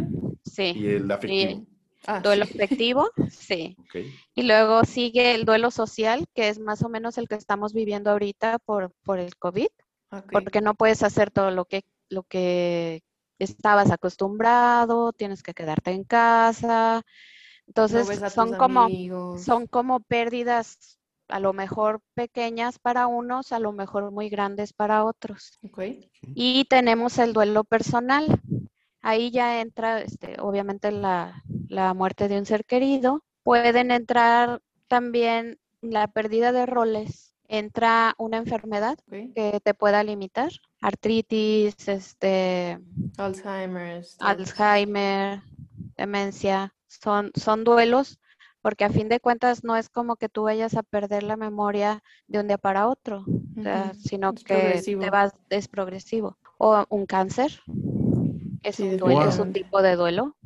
sí. 0.44 0.72
Y 0.76 0.88
el 0.88 1.10
afectivo. 1.10 1.66
Ah, 2.06 2.20
duelo 2.20 2.44
afectivo, 2.44 3.10
sí. 3.30 3.76
Y 4.34 4.42
luego 4.42 4.84
sigue 4.84 5.34
el 5.34 5.44
duelo 5.44 5.70
social, 5.70 6.26
que 6.34 6.48
es 6.48 6.58
más 6.58 6.82
o 6.82 6.88
menos 6.88 7.18
el 7.18 7.28
que 7.28 7.36
estamos 7.36 7.72
viviendo 7.72 8.10
ahorita 8.10 8.58
por, 8.58 8.92
por 9.04 9.18
el 9.18 9.36
COVID, 9.36 9.68
porque 10.32 10.60
no 10.60 10.74
puedes 10.74 11.02
hacer 11.02 11.30
todo 11.30 11.50
lo 11.50 11.64
que, 11.64 11.84
lo 12.08 12.22
que 12.24 13.02
estabas 13.38 13.90
acostumbrado, 13.90 15.12
tienes 15.12 15.42
que 15.42 15.54
quedarte 15.54 15.90
en 15.92 16.04
casa, 16.04 17.02
entonces 17.68 18.32
son 18.32 18.54
como, 18.54 18.88
son 19.38 19.66
como 19.66 20.00
pérdidas 20.00 20.98
a 21.28 21.38
lo 21.38 21.52
mejor 21.52 22.00
pequeñas 22.14 22.78
para 22.78 23.06
unos, 23.06 23.52
a 23.52 23.58
lo 23.58 23.72
mejor 23.72 24.10
muy 24.10 24.30
grandes 24.30 24.72
para 24.72 25.04
otros. 25.04 25.58
Y 26.22 26.64
tenemos 26.64 27.18
el 27.18 27.34
duelo 27.34 27.64
personal. 27.64 28.40
Ahí 29.02 29.30
ya 29.30 29.60
entra, 29.60 30.00
este, 30.00 30.40
obviamente, 30.40 30.90
la, 30.90 31.44
la 31.68 31.92
muerte 31.92 32.28
de 32.28 32.38
un 32.38 32.46
ser 32.46 32.64
querido. 32.64 33.22
Pueden 33.42 33.90
entrar 33.90 34.62
también 34.88 35.58
la 35.82 36.08
pérdida 36.08 36.50
de 36.52 36.64
roles. 36.64 37.34
Entra 37.46 38.14
una 38.18 38.38
enfermedad 38.38 38.98
que 39.10 39.60
te 39.62 39.74
pueda 39.74 40.02
limitar, 40.02 40.50
artritis, 40.82 41.88
este, 41.88 42.78
Alzheimer, 43.16 44.04
Alzheimer, 44.18 45.42
demencia, 45.96 46.74
son, 46.88 47.30
son 47.34 47.64
duelos 47.64 48.18
porque 48.60 48.84
a 48.84 48.90
fin 48.90 49.08
de 49.08 49.20
cuentas 49.20 49.64
no 49.64 49.76
es 49.76 49.88
como 49.88 50.16
que 50.16 50.28
tú 50.28 50.42
vayas 50.42 50.74
a 50.74 50.82
perder 50.82 51.22
la 51.22 51.36
memoria 51.36 52.02
de 52.26 52.40
un 52.40 52.48
día 52.48 52.58
para 52.58 52.88
otro, 52.88 53.24
sino 54.02 54.34
que 54.34 54.82
te 54.84 55.10
vas, 55.10 55.32
es 55.48 55.68
progresivo. 55.68 56.36
O 56.58 56.84
un 56.88 57.06
cáncer, 57.06 57.60
es, 58.62 58.80
un, 58.80 58.96
duelo, 58.96 59.28
es 59.28 59.38
un 59.38 59.52
tipo 59.52 59.80
de 59.80 59.94
duelo. 59.94 60.36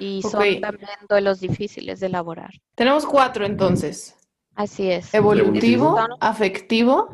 Y 0.00 0.22
son 0.22 0.60
también 0.60 0.90
duelos 1.08 1.40
difíciles 1.40 2.00
de 2.00 2.06
elaborar. 2.06 2.50
Tenemos 2.74 3.06
cuatro 3.06 3.46
entonces. 3.46 4.16
Así 4.54 4.90
es. 4.90 5.14
Evolutivo, 5.14 5.96
afectivo, 6.20 7.08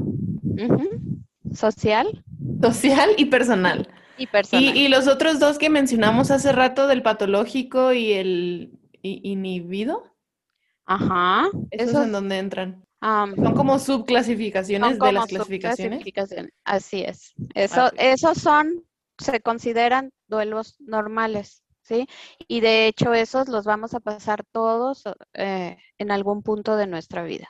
social. 1.54 2.24
Social 2.62 3.10
y 3.18 3.26
personal. 3.26 3.88
Y, 4.52 4.88
los 4.88 5.08
otros 5.08 5.40
dos 5.40 5.58
que 5.58 5.70
mencionamos 5.70 6.30
hace 6.30 6.52
rato 6.52 6.86
del 6.86 7.02
patológico 7.02 7.92
y 7.92 8.12
el 8.12 8.78
inhibido. 9.02 10.04
Ajá. 10.86 11.48
¿Esos, 11.70 11.94
es 11.94 12.06
en 12.06 12.12
dónde 12.12 12.38
entran? 12.38 12.84
son 13.02 13.54
como 13.54 13.78
subclasificaciones 13.78 14.98
de 14.98 15.12
las 15.12 15.26
clasificaciones. 15.26 16.02
Así 16.64 17.02
es. 17.02 17.34
Eso, 17.54 17.90
esos 17.98 18.38
son, 18.38 18.82
se 19.18 19.40
consideran 19.40 20.10
duelos 20.26 20.76
normales, 20.80 21.62
¿sí? 21.82 22.08
Y 22.48 22.60
de 22.60 22.86
hecho 22.86 23.12
esos 23.12 23.48
los 23.48 23.66
vamos 23.66 23.92
a 23.92 24.00
pasar 24.00 24.42
todos 24.50 25.04
eh, 25.34 25.76
en 25.98 26.10
algún 26.10 26.42
punto 26.42 26.76
de 26.76 26.86
nuestra 26.86 27.24
vida. 27.24 27.48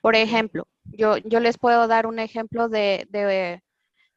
Por 0.00 0.16
ejemplo, 0.16 0.66
yo, 0.84 1.18
yo 1.18 1.40
les 1.40 1.58
puedo 1.58 1.86
dar 1.86 2.06
un 2.06 2.18
ejemplo 2.18 2.68
de, 2.70 3.06
de, 3.10 3.62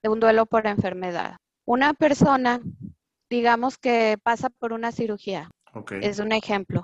de 0.01 0.09
un 0.09 0.19
duelo 0.21 0.45
por 0.45 0.67
enfermedad. 0.67 1.37
Una 1.71 1.93
persona, 1.93 2.59
digamos 3.29 3.77
que 3.77 4.17
pasa 4.21 4.49
por 4.49 4.73
una 4.73 4.91
cirugía, 4.91 5.49
es 6.01 6.19
un 6.19 6.33
ejemplo, 6.33 6.83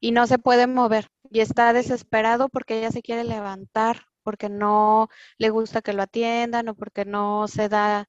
y 0.00 0.12
no 0.12 0.26
se 0.26 0.38
puede 0.38 0.66
mover 0.66 1.08
y 1.30 1.40
está 1.40 1.72
desesperado 1.72 2.50
porque 2.50 2.76
ella 2.76 2.90
se 2.90 3.00
quiere 3.00 3.24
levantar, 3.24 4.02
porque 4.22 4.50
no 4.50 5.08
le 5.38 5.48
gusta 5.48 5.80
que 5.80 5.94
lo 5.94 6.02
atiendan 6.02 6.68
o 6.68 6.74
porque 6.74 7.06
no 7.06 7.48
se 7.48 7.70
da 7.70 8.06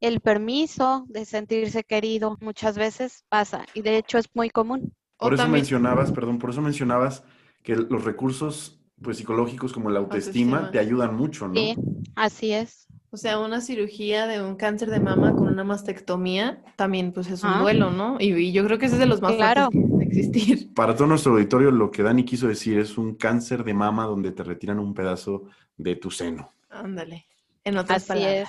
el 0.00 0.20
permiso 0.20 1.06
de 1.08 1.24
sentirse 1.24 1.82
querido. 1.82 2.36
Muchas 2.42 2.76
veces 2.76 3.24
pasa 3.30 3.64
y 3.72 3.80
de 3.80 3.96
hecho 3.96 4.18
es 4.18 4.28
muy 4.34 4.50
común. 4.50 4.94
Por 5.16 5.32
eso 5.32 5.48
mencionabas, 5.48 6.12
perdón, 6.12 6.38
por 6.40 6.50
eso 6.50 6.60
mencionabas 6.60 7.24
que 7.62 7.74
los 7.74 8.04
recursos 8.04 8.83
pues 9.02 9.18
psicológicos 9.18 9.72
como 9.72 9.90
la 9.90 10.00
autoestima, 10.00 10.70
te 10.70 10.78
ayudan 10.78 11.16
mucho, 11.16 11.48
¿no? 11.48 11.54
Sí, 11.54 11.76
así 12.14 12.52
es. 12.52 12.86
O 13.10 13.16
sea, 13.16 13.38
una 13.38 13.60
cirugía 13.60 14.26
de 14.26 14.42
un 14.42 14.56
cáncer 14.56 14.90
de 14.90 14.98
mama 14.98 15.36
con 15.36 15.46
una 15.46 15.62
mastectomía 15.62 16.64
también 16.74 17.12
pues 17.12 17.30
es 17.30 17.44
un 17.44 17.60
duelo, 17.60 17.92
¿no? 17.92 18.16
Y, 18.18 18.50
yo 18.50 18.64
creo 18.64 18.78
que 18.78 18.86
ese 18.86 18.96
es 18.96 19.00
de 19.00 19.06
los 19.06 19.22
más 19.22 19.36
claro. 19.36 19.68
de 19.72 20.04
existir. 20.04 20.72
Para 20.74 20.96
todo 20.96 21.06
nuestro 21.06 21.32
auditorio, 21.32 21.70
lo 21.70 21.92
que 21.92 22.02
Dani 22.02 22.24
quiso 22.24 22.48
decir 22.48 22.76
es 22.78 22.98
un 22.98 23.14
cáncer 23.14 23.62
de 23.62 23.72
mama 23.72 24.06
donde 24.06 24.32
te 24.32 24.42
retiran 24.42 24.80
un 24.80 24.94
pedazo 24.94 25.44
de 25.76 25.94
tu 25.94 26.10
seno. 26.10 26.52
Ándale. 26.70 27.26
En 27.64 27.78
otras 27.78 28.10
Así 28.10 28.22
Es. 28.22 28.48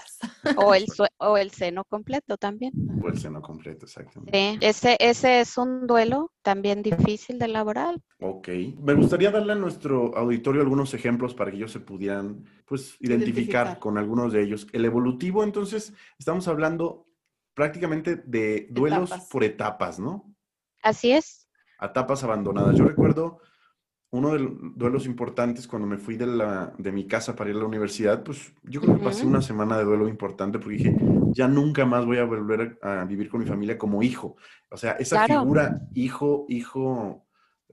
O 0.57 0.75
el, 0.75 0.85
o 1.17 1.37
el 1.37 1.51
seno 1.51 1.85
completo 1.85 2.37
también. 2.37 2.73
O 3.01 3.07
el 3.07 3.17
seno 3.17 3.41
completo, 3.41 3.85
exactamente. 3.85 4.37
Sí, 4.37 4.57
ese, 4.61 4.97
ese 4.99 5.39
es 5.39 5.57
un 5.57 5.87
duelo 5.87 6.33
también 6.41 6.83
difícil 6.83 7.39
de 7.39 7.45
elaborar. 7.45 7.95
Ok. 8.19 8.49
Me 8.77 8.93
gustaría 8.93 9.31
darle 9.31 9.53
a 9.53 9.55
nuestro 9.55 10.15
auditorio 10.17 10.61
algunos 10.61 10.93
ejemplos 10.93 11.33
para 11.33 11.49
que 11.49 11.57
ellos 11.57 11.71
se 11.71 11.79
pudieran, 11.79 12.43
pues, 12.65 12.97
identificar, 12.99 13.79
con 13.79 13.97
algunos 13.97 14.33
de 14.33 14.43
ellos. 14.43 14.67
El 14.73 14.83
evolutivo, 14.83 15.43
entonces, 15.43 15.93
estamos 16.19 16.47
hablando 16.49 17.07
prácticamente 17.53 18.17
de 18.17 18.67
duelos 18.69 19.11
por 19.31 19.45
etapas, 19.45 19.97
¿no? 19.97 20.35
Así 20.83 21.13
es. 21.13 21.47
Etapas 21.81 22.23
abandonadas. 22.23 22.75
Yo 22.75 22.85
recuerdo 22.85 23.39
uno 24.15 24.31
de 24.31 24.39
los 24.39 24.53
duelos 24.75 25.05
importantes 25.05 25.67
cuando 25.67 25.87
me 25.87 25.97
fui 25.97 26.15
de, 26.15 26.25
la, 26.25 26.73
de 26.77 26.91
mi 26.91 27.05
casa 27.05 27.35
para 27.35 27.49
ir 27.49 27.55
a 27.55 27.59
la 27.59 27.65
universidad, 27.65 28.23
pues 28.23 28.53
yo 28.63 28.81
creo 28.81 28.97
que 28.97 29.03
pasé 29.03 29.25
una 29.25 29.41
semana 29.41 29.77
de 29.77 29.83
duelo 29.83 30.07
importante 30.07 30.57
porque 30.57 30.77
dije, 30.77 30.95
ya 31.31 31.47
nunca 31.47 31.85
más 31.85 32.05
voy 32.05 32.17
a 32.17 32.23
volver 32.23 32.79
a, 32.81 33.03
vivir 33.05 33.29
con 33.29 33.41
mi 33.41 33.45
familia 33.45 33.77
como 33.77 34.01
hijo. 34.01 34.37
O 34.71 34.77
sea, 34.77 34.93
esa 34.93 35.25
figura 35.25 35.81
hijo, 35.93 36.45
hijo, 36.47 37.25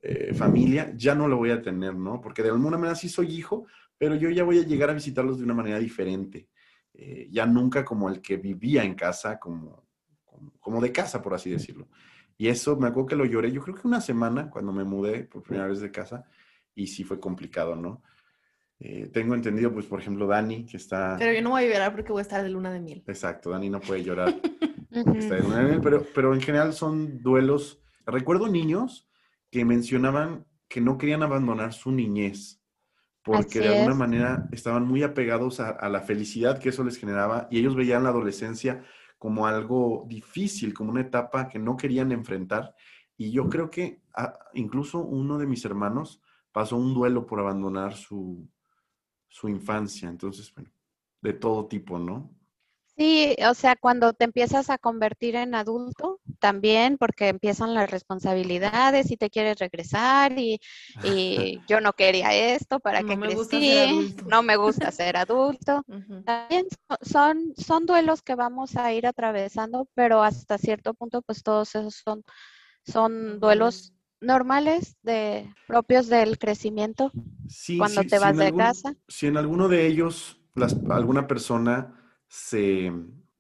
eh, 0.03 0.35
familia, 0.35 0.93
ya 0.97 1.15
no 1.15 1.29
la 1.29 1.37
voy 1.37 1.51
a 1.51 1.63
tener, 1.63 1.95
¿no? 1.95 2.21
Porque 2.21 2.43
de 2.43 2.51
alguna 2.51 2.77
manera 2.77 2.97
sí 2.97 3.09
soy 3.09 3.35
hijo, 3.35 3.67
pero 3.97 4.17
yo 4.17 4.29
ya 4.31 4.43
voy 4.43 4.59
a 4.59 4.67
llegar 4.67 4.91
a 4.91 4.95
visitarlos 4.95 5.39
de 5.39 5.45
una 5.45 5.55
manera 5.55 5.79
diferente. 5.79 6.49
Eh, 6.93 7.29
ya 7.31 7.47
nunca 7.47 7.85
como 7.85 8.09
el 8.09 8.21
que 8.21 8.37
vivía 8.37 8.83
en 8.83 8.95
casa, 8.95 9.39
como, 9.39 9.87
como 10.59 10.81
de 10.81 10.91
casa, 10.91 11.23
por 11.23 11.35
así 11.35 11.51
decirlo. 11.51 11.89
Y 12.37 12.49
eso 12.49 12.77
me 12.77 12.89
acuerdo 12.89 13.09
que 13.09 13.17
lo 13.17 13.25
lloré, 13.25 13.53
yo 13.53 13.63
creo 13.63 13.77
que 13.77 13.87
una 13.87 14.01
semana 14.01 14.51
cuando 14.51 14.73
me 14.73 14.85
mudé 14.85 15.25
por 15.25 15.43
primera 15.43 15.69
vez 15.69 15.81
de 15.81 15.91
casa 15.91 16.25
y 16.75 16.87
sí 16.87 17.05
fue 17.05 17.21
complicado, 17.21 17.77
¿no? 17.77 18.03
Eh, 18.81 19.11
tengo 19.13 19.35
entendido, 19.35 19.73
pues, 19.73 19.87
por 19.87 20.01
ejemplo, 20.01 20.27
Dani, 20.27 20.67
que 20.67 20.77
está... 20.77 21.17
Pero 21.19 21.33
yo 21.33 21.43
no 21.43 21.51
voy 21.51 21.65
a 21.65 21.73
llorar 21.73 21.93
porque 21.93 22.11
voy 22.11 22.21
a 22.21 22.23
estar 22.23 22.43
de 22.43 22.49
luna 22.49 22.73
de 22.73 22.81
miel. 22.81 23.05
Exacto, 23.07 23.51
Dani 23.51 23.71
no 23.71 23.81
puede 23.81 24.03
llorar. 24.03 24.35
está 24.91 25.37
de 25.37 25.43
luna 25.43 25.59
de 25.59 25.65
miel, 25.65 25.81
pero, 25.81 26.05
pero 26.15 26.35
en 26.35 26.41
general 26.41 26.73
son 26.73 27.23
duelos. 27.23 27.81
Recuerdo 28.07 28.49
niños 28.49 29.09
que 29.51 29.65
mencionaban 29.65 30.47
que 30.69 30.81
no 30.81 30.99
querían 30.99 31.23
abandonar 31.23 31.73
su 31.75 31.93
niñez 31.93 32.63
porque 33.23 33.61
de 33.61 33.69
alguna 33.69 33.95
manera 33.95 34.49
estaban 34.51 34.85
muy 34.85 35.03
apegados 35.05 35.61
a, 35.61 35.71
a, 35.71 35.89
la 35.89 36.01
felicidad 36.01 36.59
que 36.59 36.71
eso 36.71 36.83
les 36.83 36.97
generaba 36.97 37.47
y 37.51 37.59
ellos 37.59 37.77
veían 37.77 38.03
la 38.03 38.09
adolescencia 38.09 38.83
como 39.23 39.47
algo 39.47 40.05
difícil, 40.09 40.75
como 40.75 40.91
una 40.91 41.03
etapa 41.03 41.49
que 41.49 41.61
no 41.61 41.77
querían 41.77 42.11
enfrentar. 42.11 42.75
Y 43.17 43.31
yo 43.31 43.49
creo 43.49 43.71
que 43.71 44.03
ah, 44.17 44.37
incluso 44.53 44.99
uno 44.99 45.39
de 45.39 45.47
mis 45.47 45.65
hermanos 45.65 46.21
pasó 46.51 46.77
un 46.77 46.93
duelo 46.93 47.25
por 47.25 47.39
abandonar 47.39 47.95
su, 47.95 48.49
su 49.29 49.49
infancia. 49.49 50.09
Entonces, 50.09 50.53
bueno, 50.53 50.73
de 51.21 51.35
todo 51.35 51.69
tipo, 51.69 52.01
¿no? 52.01 52.35
Sí, 53.03 53.35
o 53.49 53.55
sea, 53.55 53.75
cuando 53.75 54.13
te 54.13 54.23
empiezas 54.23 54.71
a 54.71 54.79
convertir 54.79 55.35
en 55.35 55.57
adulto, 55.57 56.21
también 56.39 56.99
porque 56.99 57.27
empiezan 57.27 57.75
las 57.75 57.91
responsabilidades 57.91 59.11
y 59.11 59.17
te 59.17 59.29
quieres 59.29 59.59
regresar 59.59 60.39
y, 60.39 60.61
yo 61.67 61.81
no 61.81 61.95
quería 61.95 62.33
esto 62.33 62.79
para 62.79 63.03
que 63.03 63.19
crecí, 63.19 64.15
no 64.29 64.45
me 64.45 64.55
gusta 64.55 64.93
ser 64.93 65.17
adulto. 65.17 65.83
También 66.25 66.69
son, 67.01 67.53
son 67.57 67.87
duelos 67.87 68.23
que 68.23 68.37
vamos 68.37 68.77
a 68.77 68.93
ir 68.93 69.09
atravesando, 69.09 69.89
pero 69.95 70.23
hasta 70.23 70.57
cierto 70.57 70.95
punto, 70.95 71.23
pues 71.23 71.43
todos 71.43 71.75
esos 71.75 71.97
son, 72.05 72.23
son 72.87 73.41
duelos 73.41 73.95
normales 74.21 74.95
de 75.03 75.53
propios 75.67 76.07
del 76.07 76.39
crecimiento 76.39 77.11
cuando 77.79 78.05
te 78.05 78.21
vas 78.21 78.37
de 78.37 78.55
casa. 78.55 78.95
Si 79.09 79.27
en 79.27 79.39
alguno 79.39 79.67
de 79.67 79.89
ellos 79.89 80.41
las, 80.55 80.77
alguna 80.89 81.27
persona 81.27 81.99
se... 82.33 82.91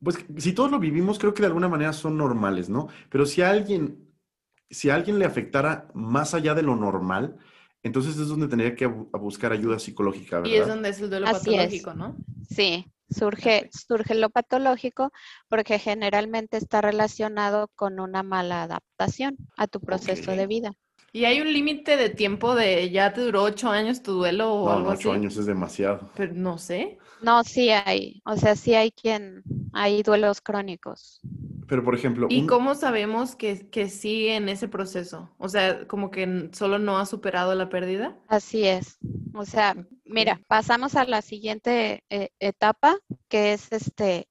Pues 0.03 0.19
si 0.37 0.53
todos 0.53 0.71
lo 0.71 0.79
vivimos, 0.79 1.19
creo 1.19 1.33
que 1.33 1.41
de 1.41 1.47
alguna 1.47 1.69
manera 1.69 1.95
son 1.95 2.19
normales, 2.19 2.69
¿no? 2.69 2.89
Pero 3.09 3.25
si 3.25 3.41
a 3.41 3.51
alguien, 3.51 4.13
si 4.69 4.91
a 4.91 4.97
alguien 4.97 5.19
le 5.19 5.25
afectara 5.25 5.89
más 5.95 6.35
allá 6.35 6.55
de 6.55 6.63
lo 6.63 6.77
normal, 6.77 7.39
entonces 7.83 8.19
es 8.19 8.29
donde 8.29 8.49
tendría 8.49 8.75
que 8.75 8.87
buscar 8.87 9.53
ayuda 9.53 9.79
psicológica, 9.79 10.41
¿verdad? 10.41 10.53
Y 10.53 10.57
es 10.57 10.67
donde 10.67 10.91
es 10.91 11.01
el 11.01 11.09
duelo 11.09 11.27
patológico, 11.27 11.95
¿no? 11.95 12.17
Sí, 12.51 12.85
surge, 13.09 13.71
surge 13.73 14.15
lo 14.15 14.29
patológico 14.29 15.11
porque 15.49 15.79
generalmente 15.79 16.59
está 16.59 16.83
relacionado 16.83 17.69
con 17.75 17.99
una 17.99 18.23
mala 18.23 18.65
adaptación 18.65 19.37
a 19.57 19.69
tu 19.69 19.81
proceso 19.81 20.33
de 20.33 20.47
vida. 20.47 20.73
¿Y 21.15 21.27
hay 21.27 21.41
un 21.41 21.53
límite 21.53 21.97
de 21.99 22.09
tiempo 22.09 22.55
de 22.55 22.91
ya 22.91 23.13
te 23.13 23.21
duró 23.21 23.43
ocho 23.43 23.69
años 23.69 24.03
tu 24.03 24.13
duelo 24.13 24.53
o 24.55 24.71
algo 24.71 24.91
ocho 24.91 25.13
años 25.13 25.37
es 25.37 25.45
demasiado. 25.45 26.11
Pero 26.17 26.33
no 26.35 26.57
sé. 26.57 26.99
No, 27.23 27.45
sí 27.45 27.69
hay. 27.69 28.23
O 28.25 28.37
sea, 28.37 28.57
sí 28.57 28.75
hay 28.75 28.91
quien, 28.91 29.43
hay 29.73 30.03
duelos 30.03 30.41
crónicos. 30.41 31.21
Pero, 31.69 31.85
por 31.85 31.95
ejemplo... 31.95 32.27
¿Y 32.29 32.47
cómo 32.47 32.75
sabemos 32.75 33.37
que, 33.37 33.71
que 33.71 33.89
sigue 33.89 34.37
en 34.37 34.49
ese 34.49 34.69
proceso? 34.69 35.31
O 35.39 35.49
sea, 35.49 35.87
como 35.87 36.11
que 36.11 36.51
solo 36.53 36.79
no 36.79 36.99
ha 36.99 37.07
superado 37.07 37.55
la 37.55 37.69
pérdida. 37.69 38.19
Así 38.27 38.67
es. 38.67 38.99
O 39.35 39.45
sea, 39.45 39.77
mira, 40.05 40.41
pasamos 40.49 40.97
a 40.97 41.05
la 41.05 41.23
siguiente 41.23 42.03
eh, 42.11 42.31
etapa, 42.41 42.99
que 43.29 43.53
es 43.53 43.71
este, 43.71 44.29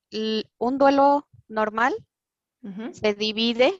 un 0.58 0.78
duelo 0.78 1.28
normal. 1.48 1.94
Se 2.92 3.16
divide, 3.16 3.74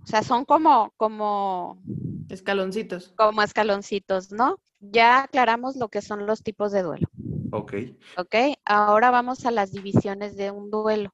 o 0.00 0.06
sea, 0.06 0.22
son 0.22 0.44
como, 0.44 0.92
como 0.96 1.82
Escaloncitos. 2.28 3.12
Como 3.16 3.42
escaloncitos, 3.42 4.32
¿no? 4.32 4.60
Ya 4.80 5.24
aclaramos 5.24 5.76
lo 5.76 5.88
que 5.88 6.02
son 6.02 6.26
los 6.26 6.42
tipos 6.42 6.72
de 6.72 6.82
duelo. 6.82 7.08
Ok. 7.50 7.74
Ok, 8.16 8.34
ahora 8.64 9.10
vamos 9.10 9.46
a 9.46 9.50
las 9.50 9.72
divisiones 9.72 10.36
de 10.36 10.50
un 10.50 10.70
duelo. 10.70 11.12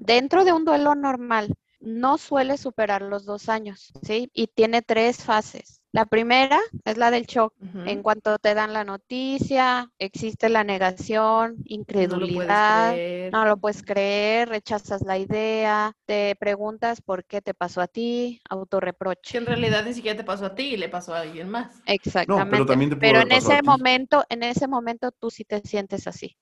Dentro 0.00 0.44
de 0.44 0.52
un 0.52 0.64
duelo 0.64 0.94
normal, 0.94 1.54
no 1.80 2.18
suele 2.18 2.56
superar 2.56 3.02
los 3.02 3.24
dos 3.24 3.48
años, 3.48 3.92
¿sí? 4.02 4.30
Y 4.32 4.48
tiene 4.48 4.82
tres 4.82 5.22
fases. 5.22 5.77
La 5.92 6.04
primera 6.04 6.60
es 6.84 6.98
la 6.98 7.10
del 7.10 7.24
shock. 7.24 7.54
En 7.86 8.02
cuanto 8.02 8.38
te 8.38 8.54
dan 8.54 8.72
la 8.72 8.84
noticia, 8.84 9.90
existe 9.98 10.48
la 10.48 10.62
negación, 10.62 11.56
incredulidad, 11.64 12.94
no 13.32 13.46
lo, 13.46 13.56
puedes 13.56 13.82
creer, 13.82 14.48
rechazas 14.48 15.02
la 15.02 15.16
idea, 15.18 15.92
te 16.04 16.36
preguntas 16.36 17.00
por 17.00 17.24
qué 17.24 17.40
te 17.40 17.54
pasó 17.54 17.80
a 17.80 17.86
ti, 17.86 18.40
autorreproche. 18.50 19.32
Que 19.32 19.38
en 19.38 19.46
realidad 19.46 19.84
ni 19.84 19.94
siquiera 19.94 20.16
te 20.16 20.24
pasó 20.24 20.46
a 20.46 20.54
ti 20.54 20.74
y 20.74 20.76
le 20.76 20.88
pasó 20.88 21.14
a 21.14 21.20
alguien 21.20 21.48
más. 21.48 21.80
Exactamente. 21.86 22.96
pero, 22.96 23.20
en 23.20 23.32
ese 23.32 23.62
momento, 23.62 24.24
en 24.28 24.42
ese 24.42 24.68
momento 24.68 25.10
tú 25.12 25.30
sí 25.30 25.44
te 25.44 25.60
sientes 25.60 26.06
así 26.06 26.36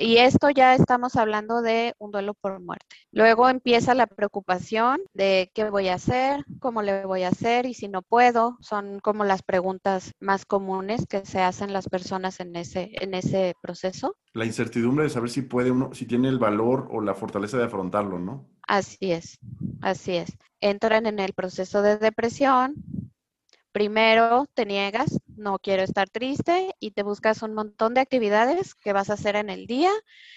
y 0.00 0.16
esto 0.18 0.50
ya 0.50 0.74
estamos 0.74 1.16
hablando 1.16 1.62
de 1.62 1.94
un 1.98 2.10
duelo 2.10 2.34
por 2.34 2.60
muerte. 2.60 2.96
Luego 3.10 3.48
empieza 3.48 3.94
la 3.94 4.06
preocupación 4.06 5.00
de 5.14 5.50
qué 5.54 5.68
voy 5.70 5.88
a 5.88 5.94
hacer, 5.94 6.44
cómo 6.60 6.82
le 6.82 7.04
voy 7.04 7.22
a 7.22 7.28
hacer 7.28 7.66
y 7.66 7.74
si 7.74 7.88
no 7.88 8.02
puedo. 8.02 8.56
Son 8.60 9.00
como 9.00 9.24
las 9.24 9.42
preguntas 9.42 10.12
más 10.20 10.44
comunes 10.44 11.06
que 11.06 11.24
se 11.26 11.40
hacen 11.40 11.72
las 11.72 11.88
personas 11.88 12.40
en 12.40 12.56
ese, 12.56 12.90
en 13.00 13.14
ese 13.14 13.54
proceso. 13.60 14.16
La 14.32 14.46
incertidumbre 14.46 15.04
de 15.04 15.10
saber 15.10 15.30
si 15.30 15.42
puede 15.42 15.70
uno, 15.70 15.92
si 15.94 16.06
tiene 16.06 16.28
el 16.28 16.38
valor 16.38 16.88
o 16.90 17.00
la 17.00 17.14
fortaleza 17.14 17.58
de 17.58 17.64
afrontarlo, 17.64 18.18
¿no? 18.18 18.48
Así 18.66 19.12
es, 19.12 19.38
así 19.80 20.16
es. 20.16 20.36
Entran 20.60 21.06
en 21.06 21.18
el 21.18 21.32
proceso 21.32 21.82
de 21.82 21.98
depresión, 21.98 22.74
Primero 23.72 24.46
te 24.52 24.66
niegas, 24.66 25.18
no 25.34 25.58
quiero 25.58 25.82
estar 25.82 26.10
triste 26.10 26.74
y 26.78 26.90
te 26.90 27.02
buscas 27.02 27.42
un 27.42 27.54
montón 27.54 27.94
de 27.94 28.02
actividades 28.02 28.74
que 28.74 28.92
vas 28.92 29.08
a 29.08 29.14
hacer 29.14 29.34
en 29.34 29.48
el 29.48 29.66
día. 29.66 29.90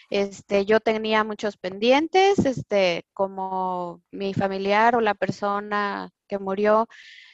Este, 0.09 0.65
yo 0.65 0.79
tenía 0.79 1.25
muchos 1.25 1.57
pendientes, 1.57 2.39
este, 2.45 3.05
como 3.13 4.01
mi 4.11 4.33
familiar 4.33 4.95
o 4.95 5.01
la 5.01 5.15
persona 5.15 6.11
que 6.27 6.39
murió 6.39 6.87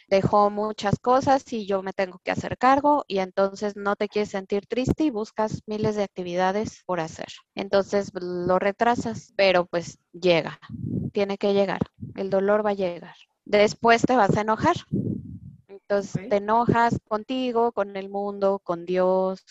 dejó 0.07 0.49
muchas 0.49 0.99
cosas 0.99 1.53
y 1.53 1.65
yo 1.65 1.83
me 1.83 1.93
tengo 1.93 2.19
que 2.23 2.31
hacer 2.31 2.57
cargo 2.57 3.05
y 3.07 3.19
entonces 3.19 3.75
no 3.77 3.95
te 3.95 4.09
quieres 4.09 4.29
sentir 4.29 4.65
triste 4.65 5.05
y 5.05 5.09
buscas 5.09 5.61
miles 5.67 5.95
de 5.95 6.03
actividades 6.03 6.83
por 6.85 6.99
hacer. 6.99 7.27
Entonces 7.55 8.11
lo 8.13 8.59
retrasas, 8.59 9.33
pero 9.37 9.67
pues 9.67 9.99
llega, 10.11 10.59
tiene 11.13 11.37
que 11.37 11.53
llegar, 11.53 11.79
el 12.15 12.29
dolor 12.29 12.65
va 12.65 12.71
a 12.71 12.73
llegar. 12.73 13.15
Después 13.45 14.01
te 14.01 14.15
vas 14.15 14.35
a 14.35 14.41
enojar 14.41 14.75
entonces 15.91 16.29
te 16.29 16.37
enojas 16.37 16.99
contigo, 17.07 17.73
con 17.73 17.97
el 17.97 18.09
mundo, 18.09 18.61
con 18.63 18.85
Dios, 18.85 19.43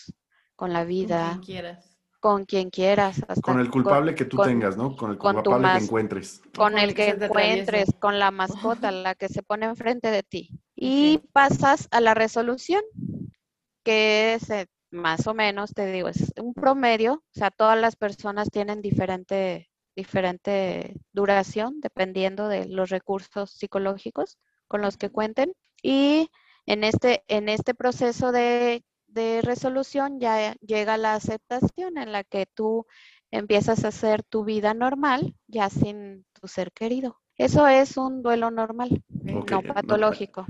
con 0.55 0.73
la 0.73 0.83
vida. 0.85 1.33
Con 1.33 1.43
quien 1.43 1.45
quieras. 1.45 1.97
Con 2.19 2.45
quien 2.45 2.69
quieras. 2.71 3.21
con 3.43 3.59
el 3.59 3.69
culpable 3.69 4.15
que 4.15 4.25
tú 4.25 4.37
tengas, 4.37 4.75
¿no? 4.75 4.95
Con 4.95 5.11
el 5.11 5.17
culpable 5.19 5.69
que 5.77 5.83
encuentres. 5.85 6.41
Con, 6.55 6.79
el 6.79 6.95
que, 6.95 7.09
encuentres, 7.09 7.89
con 7.99 8.17
la 8.17 8.31
mascota, 8.31 8.91
la 8.91 9.13
que 9.13 9.27
se 9.27 9.43
pone 9.43 9.67
enfrente 9.67 10.09
de 10.09 10.23
ti. 10.23 10.49
Y 10.75 11.19
pasas 11.31 11.87
a 11.91 12.01
la 12.01 12.15
resolución, 12.15 12.81
que 13.83 14.33
es 14.33 14.49
eh, 14.49 14.65
más 14.89 15.27
o 15.27 15.35
menos, 15.35 15.73
te 15.73 15.91
digo, 15.91 16.07
es 16.07 16.33
un 16.41 16.55
promedio. 16.55 17.13
O 17.13 17.39
sea, 17.39 17.51
todas 17.51 17.79
las 17.79 17.95
personas 17.95 18.49
tienen 18.49 18.81
diferente, 18.81 19.69
diferente 19.95 20.95
duración 21.11 21.81
dependiendo 21.81 22.47
de 22.47 22.65
los 22.67 22.89
recursos 22.89 23.51
psicológicos 23.51 24.39
con 24.67 24.81
los 24.81 24.97
que 24.97 25.09
cuenten. 25.09 25.53
Y 25.81 26.29
en 26.65 26.83
este, 26.83 27.23
en 27.27 27.49
este 27.49 27.73
proceso 27.73 28.31
de, 28.31 28.83
resolución 29.43 30.19
ya 30.19 30.55
llega 30.61 30.97
la 30.97 31.15
aceptación 31.15 31.97
en 31.97 32.11
la 32.11 32.23
que 32.23 32.45
tú 32.45 32.85
empiezas 33.29 33.83
a 33.83 33.89
hacer 33.89 34.23
tu 34.23 34.45
vida 34.45 34.73
normal 34.73 35.35
ya 35.47 35.69
sin 35.69 36.25
tu 36.39 36.47
ser 36.47 36.71
querido. 36.71 37.19
Eso 37.37 37.67
es 37.67 37.97
un 37.97 38.21
duelo 38.21 38.51
normal, 38.51 39.03
no 39.09 39.43
patológico. 39.43 40.45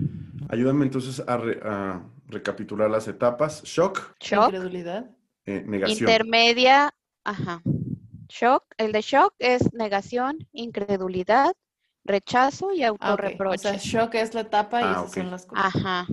Ayúdame 0.49 0.85
entonces 0.85 1.23
a, 1.25 2.03
recapitular 2.27 2.89
las 2.89 3.07
etapas. 3.07 3.63
Shock. 3.63 4.15
Shock. 4.19 4.45
Incredulidad. 4.45 5.09
Eh, 5.45 5.63
negación. 5.65 6.09
Intermedia. 6.09 6.93
Ajá. 7.23 7.61
Shock. 8.29 8.65
El 8.77 8.91
de 8.91 9.01
shock 9.01 9.33
es 9.39 9.73
negación, 9.73 10.47
incredulidad, 10.53 11.53
rechazo 12.03 12.73
y 12.73 12.83
ah, 12.83 12.89
autorreproche. 12.89 13.69
O 13.69 13.71
sea, 13.71 13.77
shock 13.77 14.15
es 14.15 14.33
la 14.33 14.41
etapa 14.41 14.81
y 14.81 14.83
ah, 14.85 14.91
esas 14.91 15.11
son 15.11 15.31
las 15.31 15.45
cosas. 15.45 15.65
Ajá. 15.75 16.07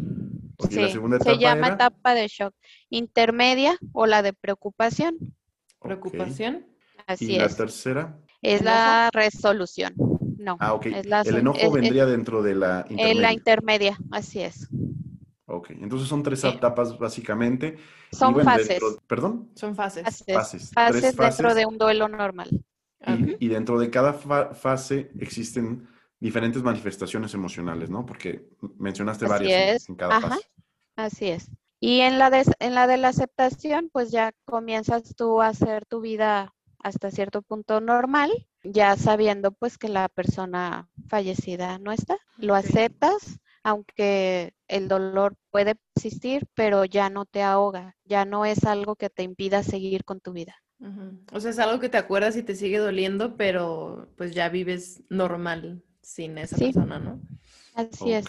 Sí, 0.68 0.88
se 1.22 1.38
llama 1.38 1.68
etapa 1.68 2.14
de 2.14 2.26
shock. 2.26 2.54
Intermedia 2.90 3.78
o 3.92 4.06
la 4.06 4.22
de 4.22 4.32
preocupación. 4.32 5.16
¿Preocupación? 5.80 6.66
Así 7.06 7.34
¿Y 7.34 7.38
la 7.38 7.48
tercera? 7.48 8.18
Es 8.42 8.62
la 8.62 9.10
resolución. 9.12 9.94
No. 10.38 10.56
Ah, 10.60 10.74
ok. 10.74 10.86
el 10.86 11.36
enojo 11.36 11.70
vendría 11.70 12.06
dentro 12.06 12.42
de 12.42 12.54
la 12.54 12.86
intermedia. 12.88 13.10
En 13.12 13.22
la 13.22 13.32
intermedia, 13.32 13.98
así 14.10 14.40
es. 14.40 14.68
Ok, 15.46 15.70
entonces 15.70 16.08
son 16.08 16.22
tres 16.22 16.44
etapas 16.44 16.98
básicamente. 16.98 17.78
Son 18.12 18.38
fases. 18.42 18.80
¿Perdón? 19.06 19.50
Son 19.54 19.74
fases. 19.74 20.04
Fases. 20.26 20.70
Fases, 20.72 21.16
dentro 21.16 21.54
de 21.54 21.66
un 21.66 21.78
duelo 21.78 22.06
normal. 22.08 22.48
Y, 23.38 23.48
dentro 23.48 23.78
de 23.78 23.90
cada 23.90 24.12
fase 24.12 25.10
existen 25.18 25.88
diferentes 26.20 26.62
manifestaciones 26.62 27.32
emocionales, 27.32 27.90
¿no? 27.90 28.04
Porque 28.04 28.48
mencionaste 28.76 29.26
varias 29.26 29.88
en, 29.88 29.94
cada 29.94 30.20
fase. 30.20 30.40
Así 30.96 31.28
es. 31.28 31.50
Y 31.80 32.00
en 32.00 32.18
la, 32.18 32.30
de, 32.30 32.44
en 32.58 32.74
la 32.74 32.88
de 32.88 32.96
la 32.96 33.08
aceptación, 33.08 33.88
pues 33.92 34.10
ya 34.10 34.32
comienzas 34.44 35.14
tú 35.14 35.40
a 35.40 35.48
hacer 35.48 35.86
tu 35.86 36.00
vida 36.00 36.54
hasta 36.80 37.10
cierto 37.10 37.42
punto 37.42 37.80
normal, 37.80 38.30
ya 38.64 38.96
sabiendo 38.96 39.52
pues 39.52 39.78
que 39.78 39.88
la 39.88 40.08
persona 40.08 40.88
fallecida 41.08 41.78
no 41.78 41.92
está. 41.92 42.18
Lo 42.36 42.54
aceptas, 42.56 43.38
aunque 43.62 44.54
el 44.66 44.88
dolor 44.88 45.36
puede 45.50 45.76
existir, 45.94 46.48
pero 46.54 46.84
ya 46.84 47.10
no 47.10 47.26
te 47.26 47.42
ahoga, 47.42 47.96
ya 48.04 48.24
no 48.24 48.44
es 48.44 48.64
algo 48.64 48.96
que 48.96 49.10
te 49.10 49.22
impida 49.22 49.62
seguir 49.62 50.04
con 50.04 50.20
tu 50.20 50.32
vida. 50.32 50.56
O 51.32 51.40
sea, 51.40 51.50
es 51.50 51.58
algo 51.58 51.80
que 51.80 51.88
te 51.88 51.96
acuerdas 51.96 52.36
y 52.36 52.42
te 52.42 52.54
sigue 52.54 52.78
doliendo, 52.78 53.36
pero 53.36 54.08
pues 54.16 54.32
ya 54.32 54.48
vives 54.48 55.02
normal 55.08 55.82
sin 56.02 56.38
esa 56.38 56.56
persona, 56.56 56.98
¿no? 56.98 57.20
Así 57.74 58.12
es. 58.12 58.26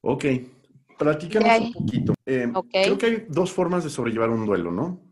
Ok, 0.00 0.24
platícanos 0.98 1.60
un 1.60 1.72
poquito. 1.72 2.14
Eh, 2.26 2.52
creo 2.72 2.98
que 2.98 3.06
hay 3.06 3.26
dos 3.28 3.52
formas 3.52 3.84
de 3.84 3.90
sobrellevar 3.90 4.30
un 4.30 4.46
duelo, 4.46 4.70
¿no? 4.70 5.02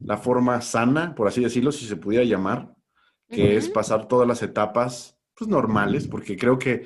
La 0.00 0.16
forma 0.16 0.60
sana, 0.60 1.14
por 1.14 1.28
así 1.28 1.42
decirlo, 1.42 1.72
si 1.72 1.86
se 1.86 1.96
pudiera 1.96 2.24
llamar, 2.24 2.74
que 3.28 3.56
es 3.56 3.68
pasar 3.68 4.08
todas 4.08 4.26
las 4.26 4.42
etapas 4.42 5.18
pues, 5.36 5.48
normales, 5.48 6.08
porque 6.08 6.36
creo 6.36 6.58
que 6.58 6.84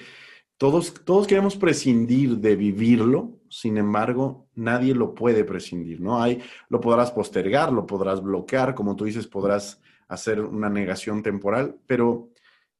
todos, 0.57 0.94
todos 1.04 1.26
queremos 1.26 1.57
prescindir 1.57 2.38
de 2.38 2.57
vivirlo, 2.57 3.40
sin 3.54 3.76
embargo, 3.76 4.48
nadie 4.56 4.96
lo 4.96 5.14
puede 5.14 5.44
prescindir, 5.44 6.00
¿no? 6.00 6.20
Hay, 6.20 6.42
lo 6.68 6.80
podrás 6.80 7.12
postergar, 7.12 7.72
lo 7.72 7.86
podrás 7.86 8.20
bloquear, 8.20 8.74
como 8.74 8.96
tú 8.96 9.04
dices, 9.04 9.28
podrás 9.28 9.80
hacer 10.08 10.40
una 10.40 10.68
negación 10.68 11.22
temporal, 11.22 11.76
pero 11.86 12.30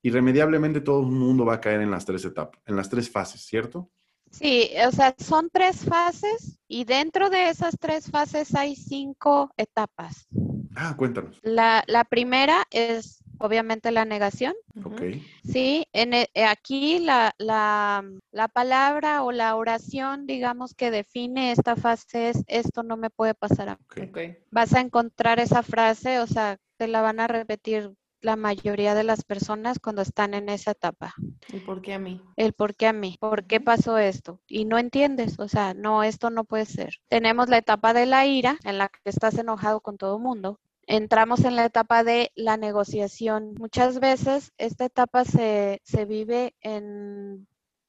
irremediablemente 0.03 0.81
todo 0.81 1.03
el 1.03 1.13
mundo 1.13 1.45
va 1.45 1.55
a 1.55 1.61
caer 1.61 1.81
en 1.81 1.93
las 1.93 2.05
tres 2.05 2.25
etapas, 2.25 2.61
en 2.67 2.75
las 2.75 2.89
tres 2.89 3.09
fases, 3.09 3.43
¿cierto? 3.43 3.89
Sí, 4.33 4.69
o 4.85 4.91
sea, 4.91 5.15
son 5.17 5.49
tres 5.49 5.85
fases 5.85 6.59
y 6.67 6.83
dentro 6.83 7.31
de 7.31 7.51
esas 7.51 7.79
tres 7.79 8.11
fases 8.11 8.53
hay 8.57 8.75
cinco 8.75 9.53
etapas. 9.57 10.27
Ah, 10.75 10.97
cuéntanos. 10.97 11.39
La, 11.43 11.85
la 11.87 12.03
primera 12.03 12.67
es 12.73 13.24
obviamente 13.39 13.91
la 13.91 14.05
negación. 14.05 14.55
Ok. 14.85 15.03
Sí, 15.45 15.87
en, 15.93 16.15
e, 16.15 16.31
eh, 16.35 16.45
aquí 16.45 16.99
la, 16.99 17.35
la, 17.39 18.05
la, 18.31 18.49
palabra 18.49 19.23
o 19.23 19.33
la 19.33 19.57
oración, 19.57 20.27
digamos, 20.27 20.75
que 20.75 20.91
define 20.91 21.53
esta 21.53 21.77
fase 21.77 22.31
es, 22.31 22.45
esto 22.47 22.83
no 22.83 22.97
me 22.97 23.11
puede 23.11 23.35
pasar 23.35 23.69
a 23.69 23.77
mí. 23.77 24.09
Okay. 24.09 24.39
Vas 24.51 24.75
a 24.75 24.81
encontrar 24.81 25.41
esa 25.41 25.63
frase, 25.63 26.21
o 26.21 26.27
sea, 26.27 26.59
te 26.77 26.89
la 26.89 27.03
van 27.03 27.21
a 27.21 27.27
repetir 27.27 27.93
la 28.25 28.37
mayoría 28.37 28.95
de 28.95 29.05
las 29.05 29.23
personas 29.23 29.79
cuando 29.79 30.03
están 30.03 30.35
en 30.35 30.49
esa 30.49 30.73
etapa. 30.73 31.15
¿El 31.53 31.61
por 31.63 31.83
qué 31.83 31.95
a 31.95 31.99
mí? 31.99 32.23
El 32.37 32.55
por 32.55 32.75
qué 32.75 32.87
a 32.87 32.93
mí, 32.93 33.17
por 33.21 33.47
qué 33.47 33.61
pasó 33.61 33.99
esto. 33.99 34.41
Y 34.49 34.65
no 34.65 34.79
entiendes, 34.79 35.39
o 35.39 35.47
sea, 35.47 35.75
no, 35.75 36.03
esto 36.03 36.31
no 36.31 36.45
puede 36.45 36.65
ser. 36.65 36.95
Tenemos 37.09 37.49
la 37.49 37.59
etapa 37.59 37.93
de 37.93 38.07
la 38.07 38.27
ira, 38.27 38.59
en 38.65 38.79
la 38.79 38.89
que 38.89 38.99
estás 39.05 39.37
enojado 39.39 39.81
con 39.81 39.99
todo 39.99 40.17
el 40.17 40.23
mundo 40.23 40.59
entramos 40.87 41.45
en 41.45 41.57
la 41.57 41.65
etapa 41.65 42.05
de 42.05 42.33
la 42.35 42.57
negociación. 42.57 43.55
Muchas 43.59 44.01
veces 44.01 44.53
esta 44.59 44.85
etapa 44.85 45.25
se, 45.25 45.81
vive 46.07 46.55
en 46.61 47.47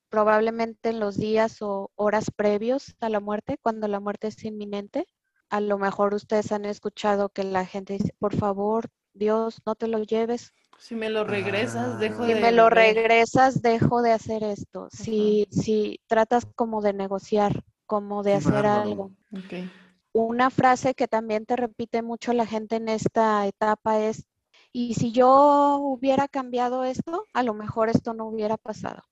probablemente 0.09 0.89
en 0.89 0.99
los 0.99 1.17
días 1.17 1.61
o 1.61 1.91
horas 1.95 2.31
previos 2.35 2.95
a 3.01 3.09
la 3.09 3.19
muerte, 3.19 3.57
cuando 3.61 3.87
la 3.87 3.99
muerte 3.99 4.27
es 4.27 4.43
inminente. 4.45 5.07
A 5.49 5.59
lo 5.59 5.77
mejor 5.77 6.13
ustedes 6.13 6.51
han 6.51 6.65
escuchado 6.65 7.29
que 7.29 7.43
la 7.43 7.65
gente 7.65 7.93
dice, 7.93 8.15
por 8.17 8.35
favor, 8.35 8.89
Dios, 9.13 9.61
no 9.65 9.75
te 9.75 9.87
lo 9.87 10.01
lleves. 10.03 10.53
Si 10.77 10.95
me 10.95 11.09
lo 11.09 11.23
regresas, 11.23 11.99
dejo 11.99 12.25
de... 12.25 12.35
Si 12.35 12.41
me 12.41 12.51
lo 12.51 12.69
regresas, 12.69 13.61
dejo 13.61 14.01
de 14.01 14.11
hacer 14.11 14.43
esto. 14.43 14.87
Si, 14.91 15.47
si 15.51 15.99
tratas 16.07 16.45
como 16.55 16.81
de 16.81 16.93
negociar, 16.93 17.63
como 17.85 18.23
de 18.23 18.33
hacer 18.33 18.65
algo. 18.65 19.11
Okay. 19.45 19.69
Una 20.17 20.49
frase 20.49 20.93
que 20.93 21.09
también 21.09 21.45
te 21.45 21.57
repite 21.57 22.01
mucho 22.01 22.31
la 22.31 22.45
gente 22.45 22.77
en 22.77 22.87
esta 22.87 23.45
etapa 23.47 23.99
es, 23.99 24.23
y 24.71 24.93
si 24.93 25.11
yo 25.11 25.77
hubiera 25.81 26.29
cambiado 26.29 26.85
esto, 26.85 27.25
a 27.33 27.43
lo 27.43 27.53
mejor 27.53 27.89
esto 27.89 28.13
no 28.13 28.25
hubiera 28.25 28.55
pasado. 28.55 29.03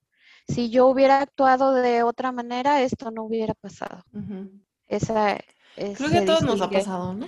Si 0.47 0.69
yo 0.69 0.87
hubiera 0.87 1.19
actuado 1.19 1.73
de 1.73 2.03
otra 2.03 2.31
manera, 2.31 2.81
esto 2.83 3.11
no 3.11 3.23
hubiera 3.23 3.53
pasado. 3.53 4.05
Esa, 4.87 5.41
Creo 5.75 6.09
que 6.09 6.19
a 6.19 6.25
todos 6.25 6.43
nos 6.43 6.61
ha 6.61 6.69
pasado, 6.69 7.13
¿no? 7.13 7.27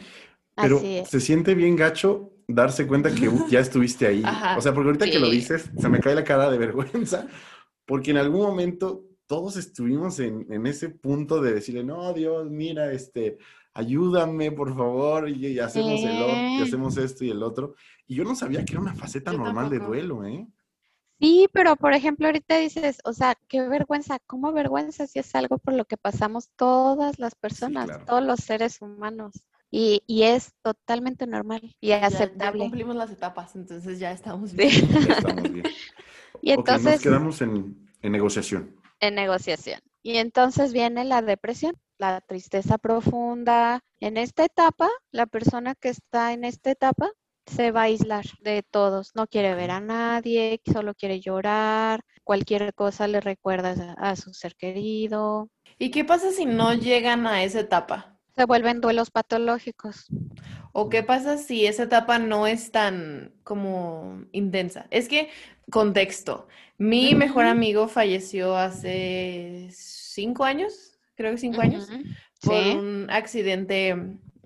Pero 0.55 0.79
se 0.79 1.19
siente 1.19 1.53
bien 1.53 1.75
gacho 1.75 2.31
darse 2.47 2.87
cuenta 2.87 3.13
que 3.13 3.29
ya 3.49 3.59
estuviste 3.59 4.07
ahí. 4.07 4.23
O 4.57 4.61
sea, 4.61 4.73
porque 4.73 4.87
ahorita 4.87 5.11
que 5.11 5.19
lo 5.19 5.29
dices, 5.29 5.69
se 5.77 5.89
me 5.89 5.99
cae 5.99 6.15
la 6.15 6.23
cara 6.23 6.49
de 6.49 6.57
vergüenza, 6.57 7.27
porque 7.85 8.11
en 8.11 8.17
algún 8.19 8.43
momento 8.43 9.03
todos 9.27 9.57
estuvimos 9.57 10.17
en, 10.21 10.47
en 10.49 10.65
ese 10.65 10.87
punto 10.87 11.41
de 11.41 11.55
decirle, 11.55 11.83
no, 11.83 12.13
Dios, 12.13 12.49
mira, 12.49 12.93
este, 12.93 13.37
ayúdame, 13.75 14.51
por 14.51 14.75
favor, 14.75 15.29
y, 15.29 15.59
hacemos, 15.59 16.01
el, 16.01 16.59
y 16.59 16.61
hacemos 16.61 16.97
esto 16.97 17.23
y 17.23 17.29
el 17.29 17.43
otro. 17.43 17.75
Y 18.07 18.15
yo 18.15 18.23
no 18.23 18.35
sabía 18.35 18.63
que 18.65 18.73
era 18.73 18.81
una 18.81 18.95
faceta 18.95 19.33
normal 19.33 19.69
de 19.69 19.79
duelo, 19.79 20.25
¿eh? 20.25 20.47
Sí, 21.19 21.47
pero 21.51 21.75
por 21.75 21.93
ejemplo, 21.93 22.25
ahorita 22.25 22.57
dices, 22.57 22.99
o 23.03 23.13
sea, 23.13 23.35
qué 23.47 23.67
vergüenza, 23.67 24.19
¿cómo 24.25 24.51
vergüenza 24.51 25.07
si 25.07 25.19
es 25.19 25.33
algo 25.35 25.57
por 25.57 25.73
lo 25.73 25.85
que 25.85 25.97
pasamos 25.97 26.49
todas 26.55 27.19
las 27.19 27.35
personas, 27.35 27.89
todos 28.05 28.23
los 28.23 28.39
seres 28.39 28.81
humanos? 28.81 29.33
Y, 29.71 30.03
y, 30.07 30.23
es 30.23 30.53
totalmente 30.61 31.27
normal 31.27 31.75
y 31.81 31.91
aceptable. 31.91 32.59
Ya 32.59 32.65
cumplimos 32.65 32.95
las 32.95 33.11
etapas, 33.11 33.55
entonces 33.55 33.99
ya 33.99 34.11
estamos 34.11 34.53
bien. 34.53 34.87
Ya 34.87 35.13
estamos 35.13 35.51
bien. 35.51 35.65
y 36.41 36.51
entonces... 36.51 36.93
nos 36.93 37.01
quedamos 37.01 37.41
en, 37.41 37.89
en 38.01 38.11
negociación. 38.11 38.75
En 39.01 39.15
negociación. 39.15 39.81
Y 40.01 40.17
entonces 40.17 40.71
viene 40.71 41.03
la 41.03 41.21
depresión, 41.21 41.75
la 41.97 42.21
tristeza 42.21 42.77
profunda. 42.77 43.81
En 43.99 44.17
esta 44.17 44.45
etapa, 44.45 44.89
la 45.11 45.25
persona 45.25 45.75
que 45.75 45.89
está 45.89 46.33
en 46.33 46.43
esta 46.43 46.71
etapa 46.71 47.11
se 47.45 47.71
va 47.71 47.81
a 47.81 47.83
aislar 47.83 48.25
de 48.41 48.63
todos, 48.63 49.11
no 49.15 49.27
quiere 49.27 49.53
ver 49.55 49.71
a 49.71 49.79
nadie, 49.79 50.61
solo 50.71 50.95
quiere 50.95 51.19
llorar, 51.19 52.01
cualquier 52.23 52.73
cosa 52.73 53.07
le 53.07 53.21
recuerda 53.21 53.95
a, 53.97 54.15
su 54.15 54.33
ser 54.33 54.55
querido. 54.55 55.49
¿Y 55.77 55.91
qué 55.91 56.03
pasa 56.03 56.31
si 56.31 56.45
no 56.45 56.73
llegan 56.73 57.27
a 57.27 57.43
esa 57.43 57.59
etapa? 57.59 58.17
Se 58.35 58.45
vuelven 58.45 58.81
duelos 58.81 59.11
patológicos. 59.11 60.07
¿O 60.73 60.89
qué 60.89 61.03
pasa 61.03 61.37
si 61.37 61.65
esa 61.65 61.83
etapa 61.83 62.19
no 62.19 62.47
es 62.47 62.71
tan 62.71 63.33
como 63.43 64.25
intensa? 64.31 64.87
Es 64.89 65.07
que, 65.07 65.29
contexto, 65.71 66.47
mi 66.77 67.15
mejor 67.15 67.45
amigo 67.45 67.87
falleció 67.87 68.57
hace 68.57 69.69
cinco 69.71 70.43
años, 70.43 70.94
creo 71.15 71.31
que 71.31 71.37
cinco 71.37 71.61
años, 71.61 71.89
por 72.41 72.55
un 72.55 73.07
accidente 73.09 73.95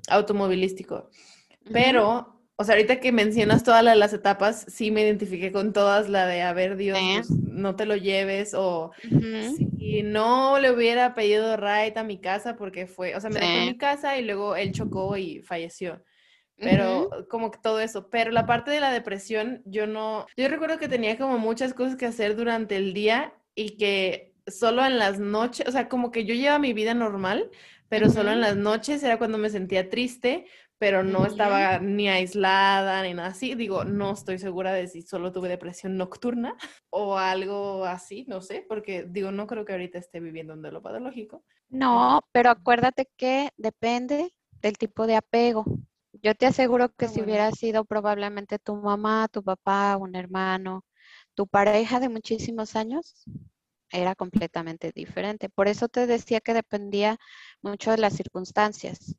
automovilístico. 0.09 1.09
Pero 1.71 2.39
o 2.61 2.65
sea, 2.65 2.75
ahorita 2.75 2.99
que 2.99 3.13
mencionas 3.13 3.63
todas 3.63 3.81
las 3.85 4.11
etapas, 4.11 4.65
sí 4.67 4.91
me 4.91 5.01
identifiqué 5.03 5.49
con 5.49 5.71
todas, 5.71 6.09
la 6.09 6.27
de, 6.27 6.41
a 6.41 6.51
ver, 6.51 6.75
Dios, 6.75 6.99
pues, 6.99 7.29
no 7.31 7.77
te 7.77 7.85
lo 7.85 7.95
lleves, 7.95 8.53
o 8.53 8.91
si 9.01 10.03
no 10.03 10.59
le 10.59 10.69
hubiera 10.69 11.13
pedido 11.13 11.55
ride 11.55 11.93
a 11.95 12.03
mi 12.03 12.19
casa 12.19 12.57
porque 12.57 12.85
fue, 12.85 13.15
o 13.15 13.21
sea, 13.21 13.29
me 13.29 13.39
dejó 13.39 13.53
en 13.53 13.65
mi 13.67 13.77
casa 13.77 14.17
y 14.17 14.25
luego 14.25 14.57
él 14.57 14.73
chocó 14.73 15.15
y 15.15 15.41
falleció. 15.41 16.03
Pero 16.57 17.09
como 17.29 17.49
que 17.49 17.59
todo 17.63 17.79
eso. 17.79 18.09
Pero 18.09 18.31
la 18.31 18.45
parte 18.45 18.71
de 18.71 18.81
la 18.81 18.91
depresión, 18.91 19.61
yo 19.63 19.87
no, 19.87 20.27
yo 20.35 20.49
recuerdo 20.49 20.79
que 20.79 20.89
tenía 20.89 21.17
como 21.17 21.37
muchas 21.37 21.73
cosas 21.73 21.95
que 21.95 22.07
hacer 22.07 22.35
durante 22.35 22.75
el 22.75 22.93
día 22.93 23.33
y 23.55 23.77
que 23.77 24.28
solo 24.47 24.85
en 24.85 24.97
las 24.97 25.19
noches, 25.19 25.67
o 25.67 25.71
sea, 25.71 25.89
como 25.89 26.11
que 26.11 26.25
yo 26.25 26.33
llevaba 26.33 26.59
mi 26.59 26.73
vida 26.73 26.93
normal, 26.93 27.49
pero 27.87 28.09
solo 28.09 28.31
en 28.31 28.41
las 28.41 28.55
noches 28.55 29.01
era 29.03 29.17
cuando 29.17 29.37
me 29.37 29.49
sentía 29.49 29.89
triste 29.89 30.45
pero 30.79 31.03
no 31.03 31.25
estaba 31.25 31.77
ni 31.79 32.07
aislada 32.07 33.03
ni 33.03 33.13
nada 33.13 33.29
así. 33.29 33.53
Digo, 33.53 33.83
no 33.83 34.13
estoy 34.13 34.39
segura 34.39 34.71
de 34.73 34.87
si 34.87 35.01
solo 35.01 35.31
tuve 35.31 35.49
depresión 35.49 35.97
nocturna 35.97 36.55
o 36.89 37.17
algo 37.17 37.85
así, 37.85 38.25
no 38.27 38.41
sé, 38.41 38.65
porque 38.67 39.03
digo, 39.03 39.31
no 39.31 39.45
creo 39.45 39.65
que 39.65 39.73
ahorita 39.73 39.99
esté 39.99 40.21
viviendo 40.21 40.53
un 40.53 40.61
duelo 40.61 40.81
patológico. 40.81 41.43
No, 41.67 42.21
pero 42.31 42.49
acuérdate 42.49 43.09
que 43.17 43.49
depende 43.57 44.33
del 44.61 44.77
tipo 44.77 45.05
de 45.05 45.17
apego. 45.17 45.65
Yo 46.13 46.33
te 46.33 46.47
aseguro 46.47 46.89
que 46.89 47.05
ah, 47.05 47.09
si 47.09 47.21
hubiera 47.21 47.51
sido 47.51 47.83
probablemente 47.85 48.57
tu 48.57 48.75
mamá, 48.75 49.27
tu 49.27 49.43
papá, 49.43 49.97
un 49.97 50.15
hermano, 50.15 50.85
tu 51.35 51.45
pareja 51.45 51.99
de 51.99 52.09
muchísimos 52.09 52.75
años, 52.77 53.25
era 53.91 54.15
completamente 54.15 54.91
diferente. 54.93 55.49
Por 55.49 55.67
eso 55.67 55.87
te 55.87 56.07
decía 56.07 56.41
que 56.41 56.53
dependía 56.53 57.17
mucho 57.61 57.91
de 57.91 57.97
las 57.97 58.13
circunstancias. 58.13 59.15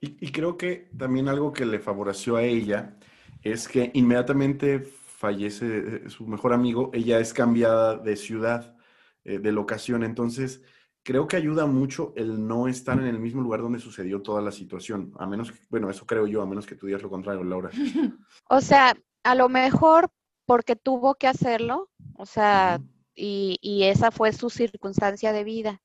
Y, 0.00 0.30
creo 0.30 0.56
que 0.56 0.90
también 0.96 1.28
algo 1.28 1.52
que 1.52 1.66
le 1.66 1.80
favoreció 1.80 2.36
a 2.36 2.42
ella 2.42 2.96
es 3.42 3.66
que 3.66 3.90
inmediatamente 3.94 4.80
fallece 4.80 6.08
su 6.08 6.26
mejor 6.26 6.52
amigo, 6.52 6.90
ella 6.94 7.18
es 7.18 7.34
cambiada 7.34 7.96
de 7.96 8.16
ciudad, 8.16 8.76
eh, 9.24 9.38
de 9.38 9.52
locación, 9.52 10.04
entonces 10.04 10.62
creo 11.02 11.26
que 11.26 11.36
ayuda 11.36 11.66
mucho 11.66 12.12
el 12.16 12.46
no 12.46 12.68
estar 12.68 12.98
en 12.98 13.06
el 13.06 13.18
mismo 13.18 13.42
lugar 13.42 13.60
donde 13.60 13.80
sucedió 13.80 14.22
toda 14.22 14.40
la 14.40 14.52
situación, 14.52 15.12
a 15.18 15.26
menos, 15.26 15.52
que, 15.52 15.58
bueno, 15.68 15.90
eso 15.90 16.06
creo 16.06 16.26
yo, 16.26 16.42
a 16.42 16.46
menos 16.46 16.66
que 16.66 16.76
tú 16.76 16.86
digas 16.86 17.02
lo 17.02 17.10
contrario, 17.10 17.44
Laura. 17.44 17.70
O 18.48 18.60
sea, 18.60 18.96
a 19.22 19.34
lo 19.34 19.48
mejor 19.48 20.10
porque 20.46 20.74
tuvo 20.74 21.14
que 21.14 21.28
hacerlo, 21.28 21.90
o 22.16 22.26
sea, 22.26 22.80
y, 23.20 23.58
y 23.60 23.84
esa 23.84 24.10
fue 24.10 24.32
su 24.32 24.50
circunstancia 24.50 25.32
de 25.32 25.44
vida 25.44 25.80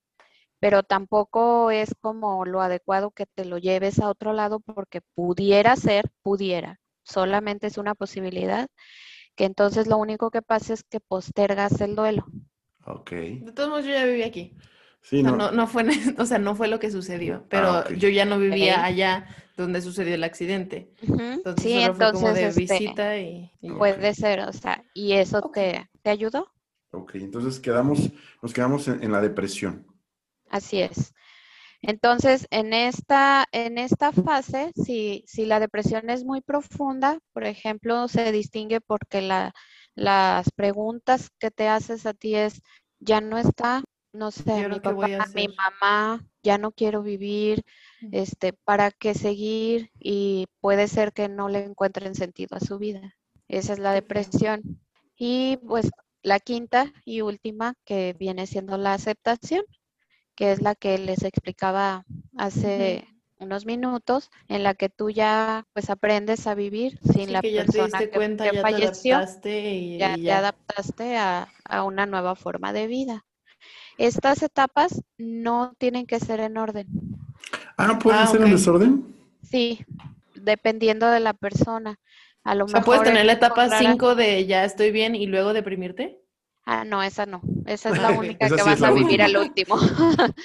pero 0.59 0.83
tampoco 0.83 1.69
es 1.69 1.93
como 2.01 2.45
lo 2.45 2.61
adecuado 2.61 3.11
que 3.11 3.25
te 3.25 3.45
lo 3.45 3.57
lleves 3.57 3.99
a 3.99 4.09
otro 4.09 4.33
lado 4.33 4.59
porque 4.59 5.01
pudiera 5.13 5.75
ser, 5.75 6.09
pudiera, 6.23 6.79
solamente 7.03 7.67
es 7.67 7.77
una 7.77 7.93
posibilidad, 7.93 8.67
que 9.35 9.45
entonces 9.45 9.87
lo 9.87 9.97
único 9.97 10.31
que 10.31 10.41
pasa 10.41 10.73
es 10.73 10.83
que 10.83 10.99
postergas 10.99 11.79
el 11.81 11.95
duelo. 11.95 12.25
Ok. 12.85 13.11
De 13.11 13.51
todos 13.53 13.69
modos, 13.69 13.85
yo 13.85 13.91
ya 13.91 14.05
viví 14.05 14.23
aquí. 14.23 14.55
Sí, 15.01 15.21
no. 15.21 15.51
no, 15.51 15.67
fue, 15.67 15.85
o 16.17 16.25
sea, 16.25 16.39
no 16.39 16.55
fue 16.55 16.67
lo 16.67 16.79
que 16.79 16.89
sucedió, 16.89 17.45
pero 17.49 17.69
ah, 17.69 17.85
yo 17.95 18.09
ya 18.09 18.25
no 18.25 18.39
vivía 18.39 18.83
allá 18.83 19.27
donde 19.55 19.81
sucedió 19.81 20.15
el 20.15 20.23
accidente. 20.23 20.89
Entonces, 21.01 21.63
sí, 21.63 21.79
entonces, 21.79 22.11
como 22.13 22.33
de 22.33 22.47
este, 22.47 22.59
visita 22.59 23.17
y, 23.19 23.51
Puede 23.77 24.15
ser, 24.15 24.39
o 24.39 24.51
sea, 24.51 24.83
¿y 24.95 25.13
eso 25.13 25.41
te, 25.53 25.87
te, 26.01 26.09
ayudó? 26.09 26.54
Ok, 26.95 27.15
entonces 27.15 27.59
quedamos, 27.59 28.11
nos 28.41 28.53
quedamos 28.53 28.87
en 28.87 29.11
la 29.11 29.21
depresión. 29.21 29.85
Así 30.49 30.81
es. 30.81 31.13
Entonces, 31.81 32.47
en 32.49 32.73
esta, 32.73 33.45
en 33.51 33.77
esta 33.77 34.11
fase, 34.11 34.71
si, 34.75 35.23
si 35.27 35.45
la 35.45 35.59
depresión 35.59 36.09
es 36.09 36.23
muy 36.23 36.41
profunda, 36.41 37.19
por 37.31 37.43
ejemplo, 37.43 38.07
se 38.07 38.31
distingue 38.31 38.81
porque 38.81 39.21
la, 39.21 39.53
las 39.93 40.49
preguntas 40.51 41.29
que 41.37 41.51
te 41.51 41.67
haces 41.67 42.05
a 42.05 42.13
ti 42.13 42.35
es, 42.35 42.61
ya 42.99 43.21
no 43.21 43.37
está, 43.37 43.83
no 44.13 44.31
sé, 44.31 44.67
mi 44.67 44.79
papá, 44.79 45.07
mi 45.35 45.47
mamá, 45.47 46.25
ya 46.41 46.57
no 46.57 46.71
quiero 46.71 47.03
vivir, 47.03 47.63
este, 48.11 48.53
¿para 48.53 48.89
qué 48.89 49.13
seguir? 49.13 49.91
Y 49.99 50.47
puede 50.61 50.87
ser 50.87 51.13
que 51.13 51.29
no 51.29 51.49
le 51.49 51.65
encuentren 51.65 52.15
sentido 52.15 52.57
a 52.57 52.61
su 52.61 52.79
vida. 52.79 53.15
Esa 53.47 53.73
es 53.73 53.79
la 53.79 53.91
depresión. 53.91 54.61
Y 55.17 55.57
pues 55.67 55.91
la 56.25 56.39
quinta 56.39 56.91
y 57.05 57.21
última, 57.21 57.75
que 57.85 58.15
viene 58.19 58.47
siendo 58.47 58.77
la 58.77 58.93
aceptación 58.93 59.63
que 60.35 60.51
es 60.51 60.61
la 60.61 60.75
que 60.75 60.97
les 60.97 61.23
explicaba 61.23 62.05
hace 62.37 63.07
unos 63.37 63.65
minutos, 63.65 64.29
en 64.47 64.63
la 64.63 64.73
que 64.73 64.89
tú 64.89 65.09
ya 65.09 65.65
pues 65.73 65.89
aprendes 65.89 66.45
a 66.47 66.55
vivir 66.55 66.99
sin 67.01 67.33
la 67.33 67.41
persona 67.41 67.99
que, 67.99 68.09
cuenta, 68.09 68.51
ya 68.51 68.61
falleció, 68.61 69.15
adaptaste 69.15 69.73
y, 69.73 69.97
ya, 69.97 70.15
te 70.15 70.31
adaptaste 70.31 71.17
a, 71.17 71.47
una 71.85 72.05
nueva 72.05 72.35
forma 72.35 72.73
de 72.73 72.87
vida. 72.87 73.25
Estas 73.97 74.43
etapas 74.43 75.01
no 75.17 75.73
tienen 75.77 76.05
que 76.05 76.19
ser 76.19 76.41
en 76.41 76.57
orden. 76.57 76.87
Ah, 77.77 77.97
¿pueden 77.97 78.21
ah, 78.21 78.27
ser 78.27 78.41
en 78.41 78.51
desorden? 78.51 79.15
Sí, 79.41 79.85
dependiendo 80.35 81.07
de 81.07 81.21
la 81.21 81.33
persona. 81.33 81.99
A 82.45 82.53
lo 82.53 82.67
mejor 82.67 82.85
¿Puedes 82.85 83.03
tener 83.03 83.25
la 83.25 83.33
etapa 83.33 83.67
5 83.69 84.13
de 84.13 84.45
ya 84.45 84.65
estoy 84.65 84.91
bien 84.91 85.15
y 85.15 85.25
luego 85.25 85.51
deprimirte? 85.51 86.21
Ah, 86.63 86.85
no, 86.85 87.01
esa 87.01 87.25
no. 87.25 87.41
Esa 87.65 87.89
es 87.89 87.99
la 87.99 88.11
única 88.11 88.47
que 88.49 88.61
vas 88.61 88.81
a 88.83 88.91
vivir 88.91 89.21
al 89.21 89.35
último. 89.35 89.75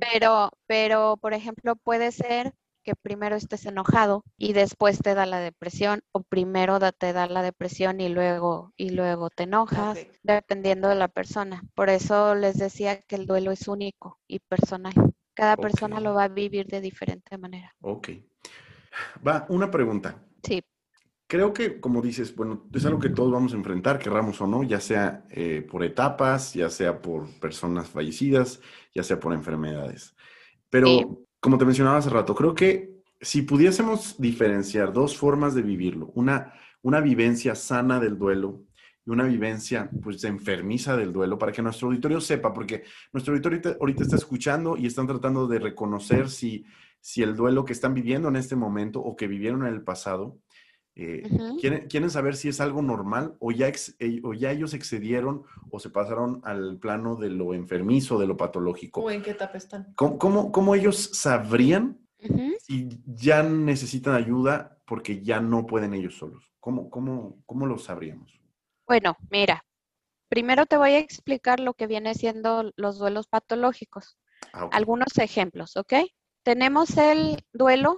Pero, 0.00 0.50
pero, 0.66 1.16
por 1.18 1.32
ejemplo, 1.32 1.76
puede 1.76 2.10
ser 2.10 2.52
que 2.82 2.94
primero 2.96 3.36
estés 3.36 3.66
enojado 3.66 4.24
y 4.36 4.52
después 4.52 4.98
te 4.98 5.14
da 5.14 5.26
la 5.26 5.38
depresión, 5.38 6.00
o 6.10 6.22
primero 6.22 6.80
te 6.92 7.12
da 7.12 7.28
la 7.28 7.42
depresión 7.42 8.00
y 8.00 8.08
luego, 8.08 8.72
y 8.76 8.90
luego 8.90 9.30
te 9.30 9.44
enojas, 9.44 10.04
dependiendo 10.24 10.88
de 10.88 10.96
la 10.96 11.06
persona. 11.06 11.62
Por 11.76 11.88
eso 11.88 12.34
les 12.34 12.58
decía 12.58 13.00
que 13.02 13.14
el 13.14 13.26
duelo 13.26 13.52
es 13.52 13.68
único 13.68 14.18
y 14.26 14.40
personal. 14.40 14.94
Cada 15.34 15.56
persona 15.56 16.00
lo 16.00 16.14
va 16.14 16.24
a 16.24 16.28
vivir 16.28 16.66
de 16.66 16.80
diferente 16.80 17.38
manera. 17.38 17.72
Ok. 17.82 18.08
Va, 19.26 19.46
una 19.48 19.70
pregunta. 19.70 20.16
Sí 20.42 20.62
creo 21.32 21.54
que, 21.54 21.80
como 21.80 22.02
dices, 22.02 22.36
bueno, 22.36 22.66
es 22.74 22.84
algo 22.84 22.98
que 22.98 23.08
todos 23.08 23.32
vamos 23.32 23.54
a 23.54 23.56
enfrentar, 23.56 23.98
querramos 23.98 24.38
o 24.42 24.46
no, 24.46 24.62
ya 24.64 24.80
sea 24.80 25.24
eh, 25.30 25.66
por 25.66 25.82
etapas, 25.82 26.52
ya 26.52 26.68
sea 26.68 27.00
por 27.00 27.26
personas 27.40 27.88
fallecidas, 27.88 28.60
ya 28.94 29.02
sea 29.02 29.18
por 29.18 29.32
enfermedades. 29.32 30.14
Pero, 30.68 31.24
como 31.40 31.56
te 31.56 31.64
mencionaba 31.64 31.96
hace 31.96 32.10
rato, 32.10 32.34
creo 32.34 32.54
que 32.54 32.90
si 33.18 33.40
pudiésemos 33.40 34.20
diferenciar 34.20 34.92
dos 34.92 35.16
formas 35.16 35.54
de 35.54 35.62
vivirlo, 35.62 36.10
una 36.14 36.52
una 36.82 37.00
vivencia 37.00 37.54
sana 37.54 37.98
del 37.98 38.18
duelo 38.18 38.64
y 39.06 39.10
una 39.10 39.24
vivencia 39.24 39.90
pues 40.02 40.22
enfermiza 40.24 40.96
del 40.96 41.12
duelo 41.12 41.38
para 41.38 41.52
que 41.52 41.62
nuestro 41.62 41.88
auditorio 41.88 42.20
sepa, 42.20 42.52
porque 42.52 42.84
nuestro 43.12 43.32
auditorio 43.32 43.60
ahorita 43.80 44.02
está 44.02 44.16
escuchando 44.16 44.76
y 44.76 44.86
están 44.86 45.06
tratando 45.06 45.46
de 45.46 45.58
reconocer 45.58 46.28
si, 46.28 46.66
si 47.00 47.22
el 47.22 47.34
duelo 47.34 47.64
que 47.64 47.72
están 47.72 47.94
viviendo 47.94 48.28
en 48.28 48.36
este 48.36 48.54
momento 48.54 49.00
o 49.00 49.16
que 49.16 49.26
vivieron 49.26 49.66
en 49.66 49.72
el 49.72 49.82
pasado, 49.82 50.38
eh, 50.94 51.22
quieren, 51.88 52.10
saber 52.10 52.36
si 52.36 52.48
es 52.48 52.60
algo 52.60 52.82
normal 52.82 53.34
o 53.38 53.50
ya, 53.50 53.68
eh, 53.68 54.20
o 54.22 54.34
ya 54.34 54.50
ellos 54.50 54.74
excedieron 54.74 55.44
o 55.70 55.78
se 55.78 55.88
pasaron 55.88 56.42
al 56.44 56.78
plano 56.78 57.16
de 57.16 57.30
lo 57.30 57.54
enfermizo, 57.54 58.18
de 58.18 58.26
lo 58.26 58.36
patológico. 58.36 59.00
¿O 59.00 59.10
en 59.10 59.22
qué 59.22 59.30
etapa 59.30 59.56
están? 59.56 59.94
¿Cómo, 59.94 60.52
cómo, 60.52 60.74
ellos 60.74 61.10
sabrían 61.14 61.98
si 62.60 63.02
ya 63.06 63.42
necesitan 63.42 64.14
ayuda 64.14 64.78
porque 64.84 65.22
ya 65.22 65.40
no 65.40 65.66
pueden 65.66 65.94
ellos 65.94 66.16
solos? 66.16 66.52
¿Cómo, 66.60 66.90
cómo, 66.90 67.42
cómo 67.46 67.66
lo 67.66 67.78
sabríamos? 67.78 68.38
Bueno, 68.86 69.16
mira, 69.30 69.64
primero 70.28 70.66
te 70.66 70.76
voy 70.76 70.90
a 70.90 70.98
explicar 70.98 71.58
lo 71.58 71.72
que 71.72 71.86
viene 71.86 72.14
siendo 72.14 72.70
los 72.76 72.98
duelos 72.98 73.28
patológicos. 73.28 74.18
Ah, 74.52 74.68
Algunos 74.72 75.16
ejemplos, 75.16 75.76
¿ok? 75.78 75.94
Tenemos 76.42 76.98
el 76.98 77.42
duelo 77.52 77.96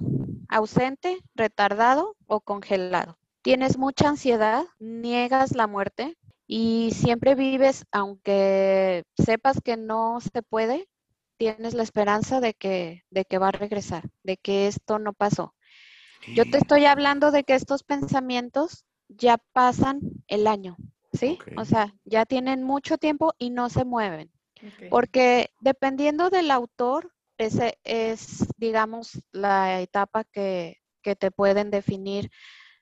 ausente, 0.54 1.18
retardado 1.34 2.16
o 2.26 2.40
congelado. 2.40 3.18
Tienes 3.42 3.76
mucha 3.76 4.08
ansiedad, 4.08 4.64
niegas 4.78 5.54
la 5.54 5.66
muerte 5.66 6.16
y 6.46 6.90
siempre 6.92 7.34
vives, 7.34 7.84
aunque 7.90 9.04
sepas 9.18 9.60
que 9.60 9.76
no 9.76 10.20
se 10.20 10.42
puede, 10.42 10.88
tienes 11.36 11.74
la 11.74 11.82
esperanza 11.82 12.40
de 12.40 12.54
que, 12.54 13.04
de 13.10 13.24
que 13.24 13.38
va 13.38 13.48
a 13.48 13.52
regresar, 13.52 14.04
de 14.22 14.36
que 14.36 14.68
esto 14.68 14.98
no 14.98 15.12
pasó. 15.12 15.54
Yo 16.34 16.44
te 16.44 16.58
estoy 16.58 16.86
hablando 16.86 17.32
de 17.32 17.42
que 17.44 17.54
estos 17.54 17.82
pensamientos 17.82 18.84
ya 19.08 19.38
pasan 19.52 20.00
el 20.28 20.46
año, 20.46 20.76
¿sí? 21.12 21.38
O 21.56 21.64
sea, 21.64 21.94
ya 22.04 22.24
tienen 22.26 22.62
mucho 22.62 22.96
tiempo 22.96 23.34
y 23.38 23.50
no 23.50 23.68
se 23.68 23.84
mueven. 23.84 24.30
Porque 24.88 25.50
dependiendo 25.60 26.30
del 26.30 26.50
autor, 26.50 27.13
ese 27.38 27.78
es, 27.84 28.46
digamos, 28.56 29.22
la 29.32 29.80
etapa 29.80 30.24
que, 30.24 30.78
te 31.02 31.30
pueden 31.30 31.70
definir 31.70 32.30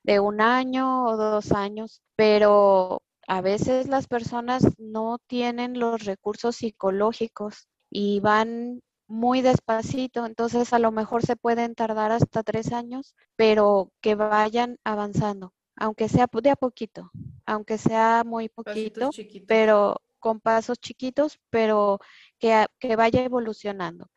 de 0.03 0.21
un 0.21 0.39
año 0.39 1.05
o 1.05 1.17
dos 1.17 1.51
años, 1.51 2.01
pero 2.15 3.01
a 3.27 3.41
veces 3.41 3.89
las 3.89 4.07
personas 4.07 4.63
no 4.77 5.17
tienen 5.27 5.77
los 5.77 6.05
recursos 6.05 6.55
psicológicos 6.55 7.67
y 7.89 8.21
van 8.21 8.81
muy 9.07 9.41
despacito, 9.41 10.25
entonces 10.25 10.71
a 10.71 10.79
lo 10.79 10.91
mejor 10.93 11.25
se 11.25 11.35
pueden 11.35 11.75
tardar 11.75 12.13
hasta 12.13 12.43
tres 12.43 12.71
años, 12.71 13.13
pero 13.35 13.91
que 13.99 14.15
vayan 14.15 14.77
avanzando, 14.85 15.53
aunque 15.75 16.07
sea 16.07 16.27
de 16.31 16.49
a 16.49 16.55
poquito, 16.55 17.11
aunque 17.45 17.77
sea 17.77 18.23
muy 18.25 18.47
poquito, 18.47 19.09
pero 19.47 19.97
con 20.19 20.39
pasos 20.39 20.79
chiquitos, 20.79 21.39
pero 21.49 21.99
que, 22.39 22.65
que 22.79 22.95
vaya 22.95 23.21
evolucionando. 23.23 24.07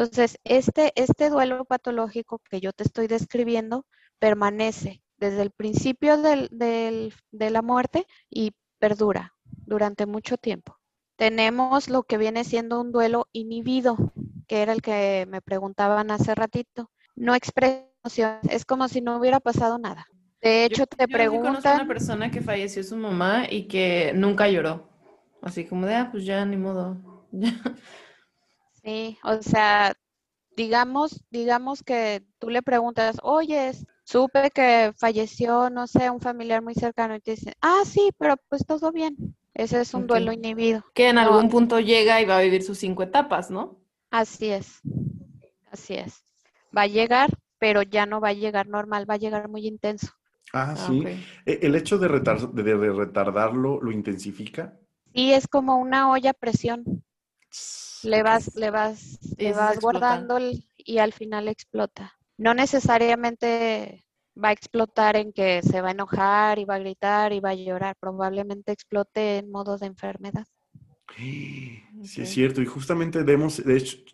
Entonces, 0.00 0.38
este, 0.44 0.92
este 0.94 1.28
duelo 1.28 1.66
patológico 1.66 2.40
que 2.50 2.58
yo 2.58 2.72
te 2.72 2.84
estoy 2.84 3.06
describiendo 3.06 3.84
permanece 4.18 5.02
desde 5.18 5.42
el 5.42 5.50
principio 5.50 6.16
de 6.16 7.10
la 7.30 7.60
muerte 7.60 8.06
y 8.30 8.52
perdura 8.78 9.34
durante 9.44 10.06
mucho 10.06 10.38
tiempo. 10.38 10.78
Tenemos 11.16 11.90
lo 11.90 12.04
que 12.04 12.16
viene 12.16 12.44
siendo 12.44 12.80
un 12.80 12.92
duelo 12.92 13.28
inhibido, 13.32 13.98
que 14.48 14.62
era 14.62 14.72
el 14.72 14.80
que 14.80 15.26
me 15.28 15.42
preguntaban 15.42 16.10
hace 16.10 16.34
ratito. 16.34 16.90
No 17.14 17.34
expresa 17.34 18.40
es 18.48 18.64
como 18.64 18.88
si 18.88 19.02
no 19.02 19.18
hubiera 19.18 19.38
pasado 19.38 19.78
nada. 19.78 20.06
De 20.40 20.64
hecho, 20.64 20.86
te 20.86 21.04
yo 21.06 21.12
preguntan... 21.12 21.74
una 21.74 21.86
persona 21.86 22.30
que 22.30 22.40
falleció 22.40 22.82
su 22.82 22.96
mamá 22.96 23.44
y 23.50 23.64
que 23.64 24.12
nunca 24.14 24.48
lloró. 24.48 24.88
Así 25.42 25.66
como 25.66 25.84
de, 25.84 25.96
ah, 25.96 26.08
pues 26.10 26.24
ya, 26.24 26.42
ni 26.46 26.56
modo. 26.56 26.96
Sí, 28.82 29.18
o 29.22 29.42
sea, 29.42 29.94
digamos, 30.56 31.22
digamos 31.30 31.82
que 31.82 32.22
tú 32.38 32.50
le 32.50 32.62
preguntas, 32.62 33.16
oye, 33.22 33.72
supe 34.04 34.50
que 34.50 34.92
falleció, 34.96 35.70
no 35.70 35.86
sé, 35.86 36.10
un 36.10 36.20
familiar 36.20 36.62
muy 36.62 36.74
cercano 36.74 37.14
y 37.14 37.20
te 37.20 37.32
dicen, 37.32 37.54
ah, 37.60 37.82
sí, 37.84 38.10
pero 38.18 38.36
pues 38.48 38.64
todo 38.66 38.92
bien. 38.92 39.36
Ese 39.54 39.80
es 39.80 39.94
un 39.94 40.06
duelo 40.06 40.32
inhibido. 40.32 40.84
Que 40.94 41.08
en 41.08 41.18
algún 41.18 41.48
punto 41.48 41.80
llega 41.80 42.20
y 42.20 42.24
va 42.24 42.38
a 42.38 42.42
vivir 42.42 42.62
sus 42.62 42.78
cinco 42.78 43.02
etapas, 43.02 43.50
¿no? 43.50 43.80
Así 44.10 44.48
es, 44.48 44.80
así 45.70 45.94
es. 45.94 46.24
Va 46.76 46.82
a 46.82 46.86
llegar, 46.86 47.30
pero 47.58 47.82
ya 47.82 48.06
no 48.06 48.20
va 48.20 48.28
a 48.28 48.32
llegar 48.32 48.68
normal, 48.68 49.08
va 49.08 49.14
a 49.14 49.18
llegar 49.18 49.48
muy 49.48 49.66
intenso. 49.66 50.08
Ah, 50.52 50.72
ah 50.72 50.76
sí. 50.76 51.04
E, 51.46 51.58
¿El 51.62 51.74
hecho 51.74 51.98
de, 51.98 52.08
de 52.08 52.92
retardarlo 52.92 53.80
lo 53.80 53.92
intensifica? 53.92 54.78
Sí, 55.14 55.32
es 55.32 55.48
como 55.48 55.76
una 55.76 56.10
olla 56.10 56.30
a 56.30 56.34
presión 56.34 57.04
le 58.04 58.22
vas, 58.22 58.54
le 58.56 58.70
vas, 58.70 59.18
le 59.38 59.52
vas 59.52 59.78
guardando 59.80 60.38
y 60.76 60.98
al 60.98 61.12
final 61.12 61.48
explota. 61.48 62.14
No 62.38 62.54
necesariamente 62.54 64.04
va 64.42 64.48
a 64.48 64.52
explotar 64.52 65.16
en 65.16 65.32
que 65.32 65.62
se 65.62 65.80
va 65.80 65.88
a 65.88 65.92
enojar 65.92 66.58
y 66.58 66.64
va 66.64 66.76
a 66.76 66.78
gritar 66.78 67.32
y 67.32 67.40
va 67.40 67.50
a 67.50 67.54
llorar. 67.54 67.96
Probablemente 68.00 68.72
explote 68.72 69.38
en 69.38 69.50
modo 69.50 69.78
de 69.78 69.86
enfermedad. 69.86 70.46
Sí, 72.02 72.22
es 72.22 72.30
cierto. 72.30 72.62
Y 72.62 72.66
justamente 72.66 73.24
de, 73.24 73.36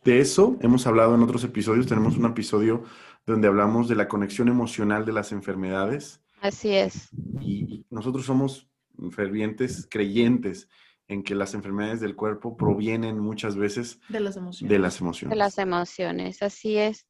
de 0.02 0.18
eso 0.18 0.56
hemos 0.60 0.88
hablado 0.88 1.14
en 1.14 1.22
otros 1.22 1.44
episodios. 1.44 1.86
Tenemos 1.86 2.16
un 2.16 2.24
episodio 2.24 2.82
donde 3.24 3.46
hablamos 3.46 3.86
de 3.88 3.94
la 3.94 4.08
conexión 4.08 4.48
emocional 4.48 5.04
de 5.04 5.12
las 5.12 5.30
enfermedades. 5.30 6.20
Así 6.40 6.74
es. 6.74 7.10
y 7.40 7.86
nosotros 7.90 8.26
somos 8.26 8.68
fervientes 9.12 9.86
creyentes 9.88 10.68
en 11.08 11.22
que 11.22 11.34
las 11.34 11.54
enfermedades 11.54 12.00
del 12.00 12.16
cuerpo 12.16 12.56
provienen 12.56 13.18
muchas 13.18 13.56
veces 13.56 14.00
de 14.08 14.20
las 14.20 14.36
emociones. 14.36 14.70
De 14.70 14.78
las 14.78 15.00
emociones, 15.00 15.30
de 15.30 15.36
las 15.36 15.58
emociones 15.58 16.42
así 16.42 16.76
es. 16.76 17.06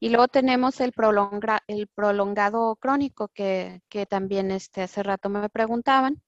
Y 0.00 0.10
luego 0.10 0.28
tenemos 0.28 0.80
el, 0.80 0.92
prolonga, 0.92 1.62
el 1.66 1.88
prolongado 1.88 2.76
crónico 2.76 3.28
que, 3.28 3.80
también 4.08 4.50
este, 4.50 4.82
hace 4.82 5.02
rato 5.02 5.28
me 5.28 5.48
preguntaban. 5.48 6.22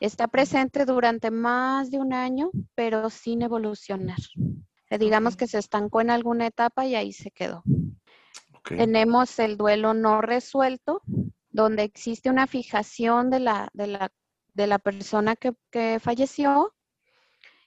Está 0.00 0.28
presente 0.28 0.84
durante 0.84 1.30
más 1.30 1.90
de 1.90 1.98
un 1.98 2.12
año, 2.12 2.50
pero 2.74 3.08
sin 3.10 3.42
evolucionar. 3.42 4.18
Digamos 4.90 5.36
que 5.36 5.46
se 5.46 5.58
estancó 5.58 6.00
en 6.00 6.10
alguna 6.10 6.46
etapa 6.46 6.86
y 6.86 6.94
ahí 6.94 7.12
se 7.12 7.30
quedó. 7.30 7.62
Tenemos 8.64 9.38
el 9.38 9.56
duelo 9.56 9.94
no 9.94 10.20
resuelto, 10.20 11.02
donde 11.50 11.84
existe 11.84 12.30
una 12.30 12.46
fijación 12.46 13.30
de 13.30 13.40
la, 13.40 13.68
de 13.72 13.86
la 13.86 14.12
de 14.58 14.66
la 14.66 14.80
persona 14.80 15.36
que, 15.36 15.54
falleció 16.00 16.74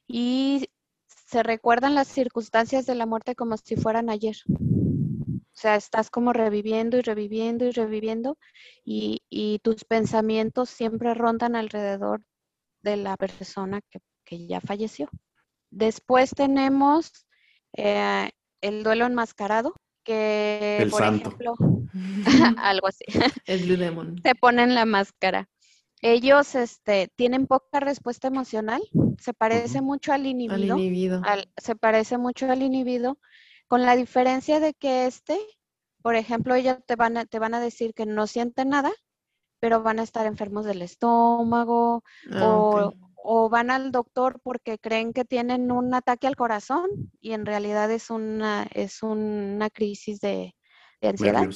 y 0.08 0.68
se 1.08 1.42
recuerdan 1.42 1.96
las 1.96 2.10
circunstancias 2.10 2.86
de 2.86 2.96
la 2.96 3.06
muerte 3.06 3.34
como 3.34 3.56
si 3.56 3.78
fueran 3.78 4.10
ayer. 4.10 4.36
O 4.50 5.54
sea, 5.62 5.78
estás 5.78 6.10
como 6.10 6.34
reviviendo 6.34 6.98
y 6.98 7.02
reviviendo 7.02 7.66
y 7.66 7.72
reviviendo 7.72 8.38
y, 8.84 9.60
tus 9.64 9.86
pensamientos 9.86 10.70
siempre 10.70 11.14
rondan 11.14 11.56
alrededor 11.56 12.26
de 12.82 12.98
la 12.98 13.16
persona 13.16 13.80
que, 13.90 14.48
ya 14.48 14.60
falleció. 14.60 15.10
Después 15.70 16.32
tenemos 16.32 17.26
eh, 17.78 18.32
el 18.60 18.84
duelo 18.84 19.06
enmascarado, 19.06 19.76
que 20.04 20.88
por 20.92 21.04
ejemplo, 21.04 21.56
algo 22.58 22.88
así. 22.88 23.06
El 23.46 23.64
Blue 23.64 23.78
Demon. 23.78 24.22
Se 24.24 24.36
ponen 24.36 24.76
la 24.76 24.86
máscara 24.86 25.48
ellos 26.02 26.56
este, 26.56 27.12
tienen 27.16 27.46
poca 27.46 27.80
respuesta 27.80 28.28
emocional, 28.28 28.82
se 29.20 29.34
parece 29.34 29.82
mucho 29.82 30.12
al 30.12 30.26
inhibido, 30.26 30.78
se 31.58 31.76
parece 31.76 32.18
mucho 32.18 32.52
al 32.52 32.64
inhibido, 32.64 33.20
con 33.68 33.84
la 33.84 33.96
diferencia 33.96 34.60
de 34.60 34.74
que 34.74 35.06
este, 35.06 35.40
por 36.02 36.16
ejemplo, 36.16 36.56
ellos 36.56 36.78
te 36.88 36.96
van, 36.96 37.18
a, 37.18 37.26
te 37.26 37.38
van 37.38 37.54
a 37.54 37.60
decir 37.60 37.94
que 37.94 38.08
no 38.08 38.26
sienten 38.26 38.70
nada, 38.70 38.92
pero 39.60 39.84
van 39.84 40.00
a 40.00 40.04
estar 40.04 40.26
enfermos 40.26 40.66
del 40.66 40.82
estómago 40.82 42.04
ah, 42.32 42.48
o, 42.48 42.94
o, 43.16 43.50
van 43.50 43.70
al 43.70 43.92
doctor 43.92 44.40
porque 44.42 44.80
creen 44.80 45.14
que 45.14 45.24
tienen 45.24 45.72
un 45.72 45.94
ataque 45.94 46.26
al 46.26 46.36
corazón 46.36 46.90
y 47.22 47.34
en 47.34 47.46
realidad 47.46 47.92
es 47.92 48.10
una, 48.10 48.68
es 48.74 49.04
una 49.04 49.70
crisis 49.70 50.20
de, 50.20 50.56
ansiedad. 51.00 51.48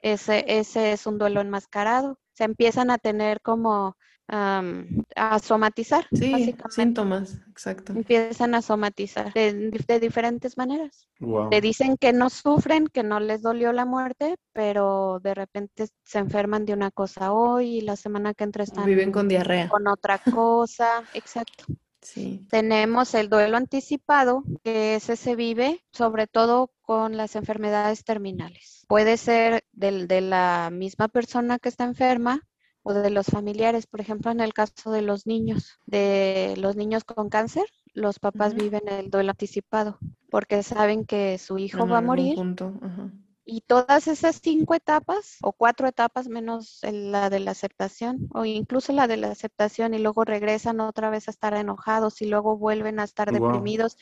Ese, 0.00 0.44
ese 0.48 0.92
es 0.92 1.06
un 1.06 1.18
duelo 1.18 1.40
enmascarado 1.40 2.18
se 2.38 2.44
empiezan 2.44 2.92
a 2.92 2.98
tener 2.98 3.40
como 3.40 3.96
a 4.28 5.38
somatizar. 5.42 6.06
Sí, 6.12 6.54
síntomas, 6.70 7.40
exacto. 7.50 7.94
Empiezan 7.94 8.54
a 8.54 8.62
somatizar 8.62 9.32
de, 9.32 9.98
diferentes 10.00 10.56
maneras. 10.56 11.08
Te 11.50 11.60
dicen 11.60 11.96
que 11.96 12.12
no 12.12 12.30
sufren, 12.30 12.86
que 12.86 13.02
no 13.02 13.18
les 13.18 13.42
dolió 13.42 13.72
la 13.72 13.86
muerte, 13.86 14.36
pero 14.52 15.18
de 15.20 15.34
repente 15.34 15.88
se 16.04 16.18
enferman 16.18 16.64
de 16.64 16.74
una 16.74 16.92
cosa 16.92 17.32
hoy 17.32 17.78
y 17.78 17.80
la 17.80 17.96
semana 17.96 18.34
que 18.34 18.44
entra 18.44 18.62
están... 18.62 18.86
Viven 18.86 19.10
con 19.10 19.26
diarrea. 19.26 19.68
Con 19.68 19.88
otra 19.88 20.18
cosa, 20.18 21.02
exacto. 21.14 21.64
Sí. 22.00 22.46
Tenemos 22.50 23.14
el 23.14 23.28
duelo 23.28 23.56
anticipado, 23.56 24.44
que 24.62 24.94
ese 24.94 25.16
se 25.16 25.36
vive 25.36 25.84
sobre 25.92 26.26
todo 26.26 26.70
con 26.80 27.16
las 27.16 27.36
enfermedades 27.36 28.04
terminales. 28.04 28.84
Puede 28.88 29.16
ser 29.16 29.64
del, 29.72 30.08
de 30.08 30.20
la 30.20 30.70
misma 30.72 31.08
persona 31.08 31.58
que 31.58 31.68
está 31.68 31.84
enferma, 31.84 32.48
o 32.82 32.94
de 32.94 33.10
los 33.10 33.26
familiares. 33.26 33.86
Por 33.86 34.00
ejemplo, 34.00 34.30
en 34.30 34.40
el 34.40 34.54
caso 34.54 34.90
de 34.90 35.02
los 35.02 35.26
niños, 35.26 35.78
de 35.86 36.54
los 36.56 36.76
niños 36.76 37.04
con 37.04 37.28
cáncer, 37.28 37.66
los 37.92 38.18
papás 38.18 38.54
viven 38.54 38.88
el 38.88 39.10
duelo 39.10 39.30
anticipado 39.30 39.98
porque 40.30 40.62
saben 40.62 41.04
que 41.04 41.38
su 41.38 41.58
hijo 41.58 41.86
va 41.86 41.98
a 41.98 42.02
morir. 42.02 42.36
Y 43.50 43.62
todas 43.62 44.08
esas 44.08 44.40
cinco 44.42 44.74
etapas 44.74 45.38
o 45.40 45.54
cuatro 45.54 45.88
etapas 45.88 46.28
menos 46.28 46.80
la 46.82 47.30
de 47.30 47.40
la 47.40 47.52
aceptación 47.52 48.28
o 48.34 48.44
incluso 48.44 48.92
la 48.92 49.06
de 49.06 49.16
la 49.16 49.30
aceptación 49.30 49.94
y 49.94 49.98
luego 50.00 50.26
regresan 50.26 50.80
otra 50.80 51.08
vez 51.08 51.28
a 51.28 51.30
estar 51.30 51.54
enojados 51.54 52.20
y 52.20 52.26
luego 52.26 52.58
vuelven 52.58 53.00
a 53.00 53.04
estar 53.04 53.32
deprimidos, 53.32 53.96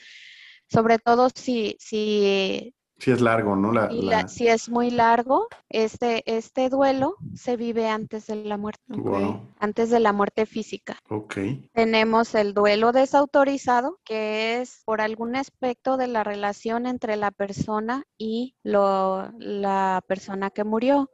sobre 0.68 0.98
todo 0.98 1.28
si, 1.32 1.76
si 1.78 2.74
si 2.98 3.10
es 3.10 3.20
largo, 3.20 3.56
¿no? 3.56 3.72
Si 4.28 4.48
es 4.48 4.68
muy 4.68 4.90
largo, 4.90 5.48
este, 5.68 6.22
este 6.26 6.70
duelo 6.70 7.16
se 7.34 7.56
vive 7.56 7.88
antes 7.88 8.26
de 8.26 8.36
la 8.36 8.56
muerte. 8.56 8.82
Antes 9.58 9.90
de 9.90 10.00
la 10.00 10.12
muerte 10.12 10.46
física. 10.46 10.98
Ok. 11.10 11.36
Tenemos 11.72 12.34
el 12.34 12.54
duelo 12.54 12.92
desautorizado, 12.92 13.98
que 14.04 14.60
es 14.60 14.82
por 14.84 15.00
algún 15.00 15.36
aspecto 15.36 15.96
de 15.96 16.08
la 16.08 16.24
relación 16.24 16.86
entre 16.86 17.16
la 17.16 17.30
persona 17.30 18.04
y 18.16 18.54
lo, 18.62 19.30
la 19.38 20.02
persona 20.06 20.50
que 20.50 20.64
murió 20.64 21.10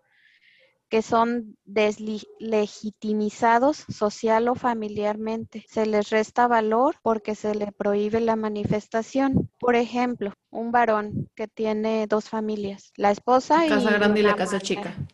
que 0.93 1.01
son 1.01 1.57
deslegitimizados 1.64 3.86
social 3.88 4.49
o 4.49 4.55
familiarmente. 4.55 5.64
Se 5.66 5.86
les 5.86 6.11
resta 6.11 6.47
valor 6.47 6.97
porque 7.03 7.34
se 7.34 7.55
le 7.55 7.72
prohíbe 7.72 8.20
la 8.20 8.36
manifestación. 8.36 9.49
Por 9.59 9.74
ejemplo, 9.74 10.34
un 10.51 10.70
varón 10.70 11.30
que 11.34 11.49
tiene 11.49 12.07
dos 12.07 12.28
familias, 12.28 12.93
la 12.97 13.11
esposa 13.11 13.64
y... 13.64 13.70
Casa 13.70 13.90
grande 13.90 14.20
y 14.20 14.22
la 14.22 14.36
casa 14.36 14.61
chica. 14.61 14.95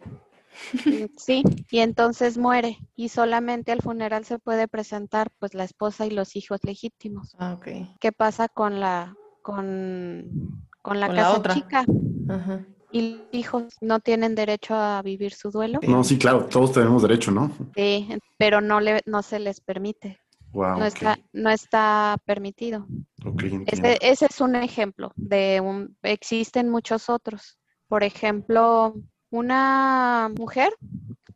Sí, 1.17 1.45
y 1.71 1.79
entonces 1.79 2.37
muere 2.37 2.79
y 2.97 3.11
solamente 3.11 3.71
al 3.71 3.81
funeral 3.81 4.25
se 4.25 4.41
puede 4.41 4.67
presentar 4.67 5.31
pues 5.39 5.55
la 5.55 5.63
esposa 5.63 6.05
y 6.05 6.11
los 6.11 6.35
hijos 6.35 6.59
legítimos. 6.65 7.37
Ah. 7.39 7.61
¿Qué 8.01 8.11
pasa 8.11 8.49
con 8.49 8.81
la 8.81 9.15
con, 9.43 10.67
con 10.83 10.99
la 10.99 11.15
casa 11.15 11.41
chica? 11.55 11.85
Ajá 12.29 12.67
y 12.91 13.21
hijos 13.33 13.65
no 13.81 14.01
tienen 14.01 14.35
derecho 14.35 14.75
a 14.75 15.03
vivir 15.03 15.33
su 15.33 15.51
duelo. 15.51 15.81
No, 15.87 16.05
sí, 16.05 16.19
claro, 16.19 16.47
todos 16.47 16.73
tenemos 16.73 17.03
derecho, 17.03 17.31
¿no? 17.31 17.51
Sí, 17.75 18.09
pero 18.37 18.61
no, 18.61 18.81
le, 18.81 19.03
no 19.07 19.23
se 19.23 19.39
les 19.39 19.61
permite. 19.61 20.19
Wow, 20.53 20.79
no, 20.79 20.87
está, 20.87 21.19
no 21.33 21.51
está 21.51 22.17
permitido. 22.25 22.87
Okay, 23.25 23.63
ese, 23.67 23.99
ese 24.01 24.27
es 24.27 24.41
un 24.41 24.57
ejemplo 24.57 25.13
de 25.17 25.61
un, 25.63 25.97
existen 26.03 26.71
muchos 26.71 27.11
otros. 27.11 27.59
Por 27.87 28.03
ejemplo, 28.03 28.95
una 29.31 30.31
mujer 30.39 30.73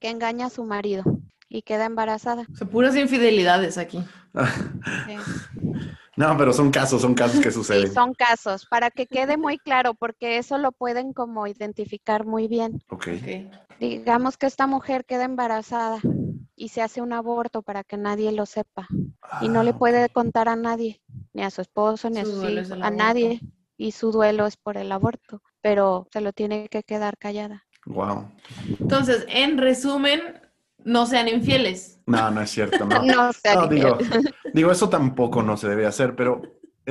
que 0.00 0.08
engaña 0.08 0.46
a 0.46 0.50
su 0.50 0.64
marido 0.64 1.04
y 1.48 1.62
queda 1.62 1.84
embarazada. 1.84 2.46
O 2.60 2.66
puras 2.66 2.96
infidelidades 2.96 3.76
aquí. 3.76 4.02
No, 6.16 6.36
pero 6.36 6.52
son 6.52 6.70
casos, 6.70 7.02
son 7.02 7.14
casos 7.14 7.40
que 7.40 7.50
suceden. 7.50 7.88
Sí, 7.88 7.94
son 7.94 8.12
casos, 8.12 8.66
para 8.66 8.90
que 8.90 9.06
quede 9.06 9.36
muy 9.36 9.58
claro, 9.58 9.94
porque 9.94 10.36
eso 10.36 10.58
lo 10.58 10.72
pueden 10.72 11.12
como 11.12 11.46
identificar 11.46 12.26
muy 12.26 12.48
bien. 12.48 12.82
Ok. 12.90 13.08
Digamos 13.80 14.36
que 14.36 14.46
esta 14.46 14.66
mujer 14.66 15.04
queda 15.06 15.24
embarazada 15.24 16.00
y 16.54 16.68
se 16.68 16.82
hace 16.82 17.00
un 17.00 17.12
aborto 17.12 17.62
para 17.62 17.82
que 17.82 17.96
nadie 17.96 18.30
lo 18.32 18.46
sepa. 18.46 18.86
y 19.40 19.48
no 19.48 19.62
le 19.62 19.70
ah, 19.70 19.78
puede 19.78 20.08
contar 20.10 20.48
a 20.48 20.56
nadie, 20.56 21.02
ni 21.32 21.42
a 21.42 21.50
su 21.50 21.62
esposo, 21.62 22.10
ni 22.10 22.18
a 22.20 22.24
sus 22.24 22.44
hijos, 22.48 22.70
a 22.70 22.90
nadie. 22.90 23.40
Y 23.78 23.92
su 23.92 24.12
duelo 24.12 24.46
es 24.46 24.56
por 24.56 24.76
el 24.76 24.92
aborto, 24.92 25.42
pero 25.62 26.06
se 26.12 26.20
lo 26.20 26.32
tiene 26.32 26.68
que 26.68 26.82
quedar 26.82 27.16
callada. 27.16 27.64
Wow. 27.86 28.30
Entonces, 28.78 29.24
en 29.28 29.58
resumen, 29.58 30.41
no 30.84 31.06
sean 31.06 31.28
infieles. 31.28 32.00
No, 32.06 32.30
no 32.30 32.40
es 32.40 32.50
cierto, 32.50 32.84
no. 32.84 33.02
no, 33.04 33.32
sean 33.32 33.68
digo, 33.68 33.98
digo, 34.54 34.70
eso 34.70 34.88
tampoco 34.88 35.42
no 35.42 35.56
se 35.56 35.68
debe 35.68 35.86
hacer, 35.86 36.16
pero 36.16 36.42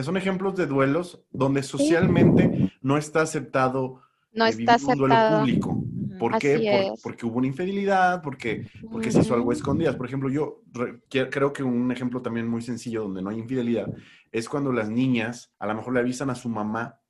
son 0.02 0.18
ejemplos 0.18 0.56
de 0.56 0.68
duelos 0.68 1.24
donde 1.32 1.64
socialmente 1.64 2.72
no 2.82 2.98
está 2.98 3.22
aceptado 3.22 4.02
no 4.34 4.46
está 4.46 4.78
un 4.86 4.98
duelo 4.98 5.16
público. 5.40 5.84
¿Por 6.18 6.38
qué? 6.38 6.92
porque 7.04 7.26
hubo 7.26 7.40
una 7.40 7.48
infidelidad, 7.48 8.22
porque, 8.22 8.68
porque 8.92 9.12
se 9.12 9.22
hizo 9.22 9.34
algo 9.34 9.52
escondidas. 9.52 9.96
Por 9.96 10.06
ejemplo, 10.06 10.30
yo 10.30 10.62
creo 11.10 11.52
que 11.52 11.64
un 11.64 11.92
ejemplo 11.92 12.22
también 12.22 12.48
muy 12.48 12.62
sencillo 12.62 13.04
donde 13.04 13.22
no 13.22 13.30
hay 13.30 13.40
infidelidad 13.40 13.92
es 14.32 14.48
cuando 14.48 14.72
las 14.72 14.90
niñas 14.90 15.52
a 15.60 15.68
lo 15.68 15.76
mejor 15.76 15.94
le 15.94 16.00
avisan 16.00 16.30
a 16.30 16.36
su 16.36 16.48
mamá 16.48 17.01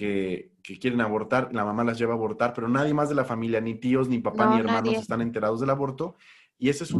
que, 0.00 0.78
quieren 0.80 1.02
abortar, 1.02 1.52
la 1.52 1.64
mamá 1.64 1.84
las 1.84 1.98
lleva 1.98 2.14
a 2.14 2.16
abortar, 2.16 2.54
pero 2.54 2.68
nadie 2.68 2.94
más 2.94 3.10
de 3.10 3.14
la 3.14 3.24
familia, 3.24 3.60
ni 3.60 3.74
tíos, 3.74 4.08
ni 4.08 4.18
papá, 4.18 4.54
ni 4.54 4.60
hermanos 4.60 4.94
están 4.94 5.20
enterados 5.20 5.60
del 5.60 5.68
aborto. 5.68 6.16
Y 6.58 6.70
ese 6.70 6.84
es 6.84 6.94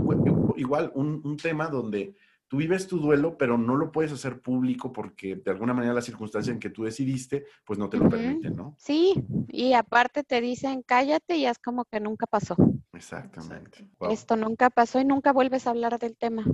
igual 0.57 0.93
un, 0.95 1.37
tema 1.39 1.69
donde 1.69 2.15
tú 2.47 2.59
vives 2.59 2.87
tu 2.87 2.99
duelo, 2.99 3.39
pero 3.39 3.57
no 3.57 3.77
lo 3.77 3.91
puedes 3.91 4.13
hacer 4.13 4.43
público 4.43 4.93
porque 4.93 5.37
de 5.37 5.51
alguna 5.51 5.73
manera 5.73 5.95
la 5.95 6.03
circunstancia 6.03 6.53
en 6.53 6.59
que 6.59 6.69
tú 6.69 6.85
decidiste, 6.85 7.47
pues 7.65 7.79
no 7.79 7.89
te 7.89 7.97
lo 7.97 8.09
permiten, 8.09 8.55
¿no? 8.55 8.75
Sí, 8.79 9.15
y 9.49 9.73
aparte 9.73 10.23
te 10.23 10.41
dicen 10.43 10.83
cállate 10.83 11.37
y 11.37 11.47
es 11.47 11.59
como 11.59 11.87
que 11.87 12.01
nunca 12.01 12.27
pasó. 12.27 12.57
Exactamente. 12.93 13.89
Esto 14.11 14.37
nunca 14.37 14.69
pasó 14.69 15.01
y 15.01 15.05
nunca 15.07 15.33
vuelves 15.33 15.67
a 15.67 15.71
hablar 15.71 15.99
del 15.99 16.17
tema. 16.17 16.45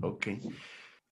Ok. 0.00 0.28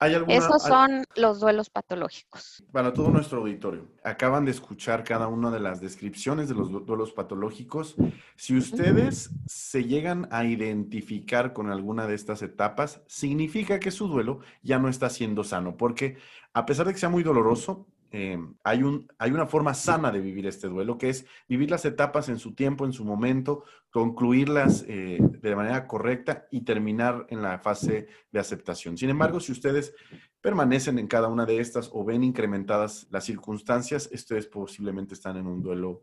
Esos 0.07 0.63
son 0.63 1.05
los 1.17 1.41
duelos 1.41 1.71
patológicos. 1.71 2.63
Para 2.73 2.93
todo 2.93 3.11
nuestro 3.11 3.39
auditorio, 3.41 3.89
acaban 4.03 4.45
de 4.45 4.51
escuchar 4.51 5.05
cada 5.05 5.29
una 5.29 5.51
de 5.51 5.61
las 5.61 5.81
descripciones 5.81 6.49
de 6.49 6.55
los 6.55 6.71
duelos 6.87 7.13
patológicos. 7.13 7.97
Si 8.37 8.57
ustedes 8.57 9.31
se 9.47 9.85
llegan 9.85 10.29
a 10.31 10.45
identificar 10.45 11.53
con 11.53 11.71
alguna 11.71 12.07
de 12.07 12.15
estas 12.15 12.43
etapas, 12.43 13.03
significa 13.07 13.79
que 13.81 13.91
su 13.91 14.09
duelo 14.09 14.41
ya 14.63 14.79
no 14.79 14.89
está 14.89 15.11
siendo 15.11 15.45
sano, 15.45 15.77
porque 15.77 16.17
a 16.53 16.67
pesar 16.67 16.87
de 16.87 16.93
que 16.93 16.99
sea 16.99 17.09
muy 17.09 17.23
doloroso, 17.23 17.87
eh, 18.17 18.39
hay, 18.62 18.85
un, 18.85 19.09
hay 19.19 19.33
una 19.33 19.45
forma 19.45 19.75
sana 19.75 20.12
de 20.12 20.21
vivir 20.21 20.47
este 20.47 20.69
duelo, 20.69 20.99
que 20.99 21.09
es 21.09 21.27
vivir 21.49 21.69
las 21.69 21.85
etapas 21.85 22.29
en 22.29 22.39
su 22.39 22.55
tiempo, 22.55 22.85
en 22.85 22.93
su 22.93 23.05
momento, 23.05 23.65
concluirlas 23.91 24.85
eh, 24.87 25.19
de 25.21 25.57
manera 25.57 25.89
correcta 25.89 26.47
y 26.53 26.61
terminar 26.61 27.27
en 27.31 27.43
la 27.43 27.59
fase 27.59 28.07
de 28.31 28.39
aceptación. 28.39 28.97
Sin 28.97 29.11
embargo, 29.11 29.41
si 29.41 29.51
ustedes 29.51 29.95
permanecen 30.41 31.01
en 31.01 31.09
cada 31.09 31.27
una 31.27 31.45
de 31.45 31.59
estas 31.59 31.91
o 31.93 32.05
ven 32.05 32.23
incrementadas 32.23 33.09
las 33.11 33.25
circunstancias, 33.25 34.09
ustedes 34.12 34.47
posiblemente 34.47 35.15
están 35.15 35.37
en 35.37 35.49
un 35.49 35.61
duelo 35.61 36.03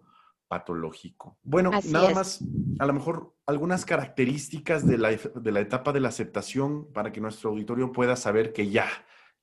patológico. 0.49 1.38
Bueno, 1.43 1.72
nada 1.91 2.14
más, 2.14 2.43
a 2.80 2.86
lo 2.86 2.91
mejor 2.91 3.34
algunas 3.45 3.86
características 3.86 4.86
de 4.86 4.97
la, 4.97 5.12
de 5.12 5.51
la 5.53 5.62
etapa 5.62 5.93
de 5.93 6.01
la 6.01 6.09
aceptación 6.09 6.91
para 6.91 7.14
que 7.14 7.22
nuestro 7.22 7.51
auditorio 7.51 7.93
pueda 7.93 8.18
saber 8.18 8.51
que 8.51 8.70
ya, 8.70 8.89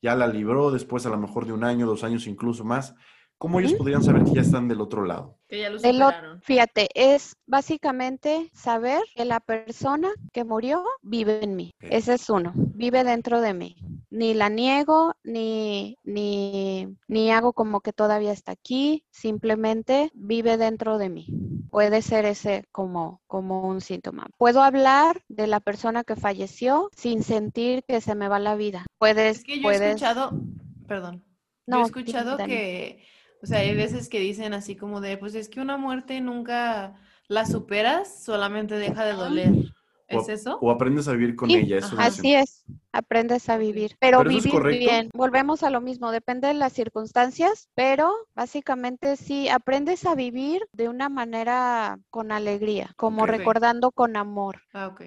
ya 0.03 0.15
la 0.15 0.27
libró 0.27 0.71
después 0.71 1.07
a 1.07 1.11
lo 1.11 1.19
mejor 1.19 1.47
de 1.47 1.53
un 1.53 1.65
año, 1.65 1.87
dos 1.87 2.05
años, 2.05 2.27
incluso 2.27 2.65
más. 2.65 2.95
¿Cómo 3.39 3.61
ellos 3.61 3.75
podrían 3.75 4.03
saber 4.03 4.25
que 4.25 4.33
ya 4.33 4.41
están 4.41 4.67
del 4.67 4.81
otro 4.81 5.05
lado? 5.05 5.39
Que 5.49 5.61
ya 5.61 5.71
lo 5.71 5.79
superaron. 5.79 6.43
fíjate, 6.43 6.89
es 6.95 7.37
básicamente 7.47 8.51
saber 8.53 9.01
que 9.15 9.25
la 9.25 9.39
persona 9.39 10.11
que 10.33 10.43
murió 10.43 10.85
vive 11.03 11.45
en 11.45 11.55
mí. 11.55 11.73
Ese 11.79 12.15
es 12.15 12.29
uno, 12.29 12.53
vive 12.57 13.05
dentro 13.05 13.41
de 13.41 13.55
mí. 13.55 13.77
Ni 14.11 14.35
la 14.35 14.49
niego, 14.49 15.15
ni, 15.23 15.97
ni, 16.03 16.89
ni 17.07 17.31
hago 17.31 17.53
como 17.53 17.81
que 17.81 17.93
todavía 17.93 18.33
está 18.33 18.53
aquí, 18.53 19.05
simplemente 19.11 20.11
vive 20.15 20.57
dentro 20.57 20.99
de 20.99 21.09
mí. 21.09 21.29
Puede 21.71 22.03
ser 22.03 22.25
ese 22.25 22.64
como, 22.73 23.21
como 23.27 23.69
un 23.69 23.81
síntoma. 23.81 24.27
Puedo 24.37 24.62
hablar 24.62 25.23
de 25.29 25.47
la 25.47 25.61
persona 25.61 26.05
que 26.05 26.16
falleció 26.16 26.91
sin 26.97 27.23
sentir 27.23 27.85
que 27.87 28.01
se 28.01 28.14
me 28.14 28.29
va 28.29 28.39
la 28.39 28.57
vida. 28.57 28.87
Puedes, 28.99 29.39
es 29.39 29.45
que 29.45 29.61
yo 29.61 29.71
he 29.71 29.75
escuchado, 29.75 30.33
perdón, 30.87 31.25
no, 31.66 31.79
yo 31.79 31.83
he 31.83 31.87
escuchado 31.87 32.37
que 32.39 33.05
o 33.43 33.47
sea, 33.47 33.61
hay 33.61 33.75
veces 33.75 34.09
que 34.09 34.19
dicen 34.19 34.53
así 34.53 34.77
como 34.77 35.01
de, 35.01 35.16
pues 35.16 35.35
es 35.35 35.49
que 35.49 35.61
una 35.61 35.77
muerte 35.77 36.21
nunca 36.21 36.95
la 37.29 37.47
superas, 37.47 38.25
solamente 38.25 38.75
deja 38.77 39.05
de 39.05 39.12
doler. 39.12 39.53
¿Es 40.09 40.29
eso? 40.29 40.59
O 40.61 40.71
aprendes 40.71 41.07
a 41.09 41.13
vivir 41.13 41.37
con 41.37 41.51
ella. 41.51 41.79
Eso 41.79 41.95
así 41.99 42.35
es, 42.35 42.65
aprendes 42.93 43.49
a 43.49 43.59
vivir. 43.59 43.97
Pero, 44.01 44.25
vivir 44.25 44.63
bien. 44.79 45.11
Volvemos 45.13 45.63
a 45.63 45.71
lo 45.71 45.81
mismo, 45.81 46.11
depende 46.11 46.49
de 46.49 46.55
las 46.55 46.73
circunstancias, 46.73 47.69
pero 47.75 48.11
básicamente 48.35 49.17
sí, 49.17 49.49
aprendes 49.49 50.07
a 50.07 50.15
vivir 50.15 50.67
de 50.73 50.89
una 50.89 51.09
manera 51.09 51.99
con 52.11 52.33
alegría, 52.33 52.93
como 52.97 53.27
recordando 53.27 53.93
con 53.93 54.17
amor. 54.17 54.63
Ah, 54.73 54.89
ok. 54.89 55.03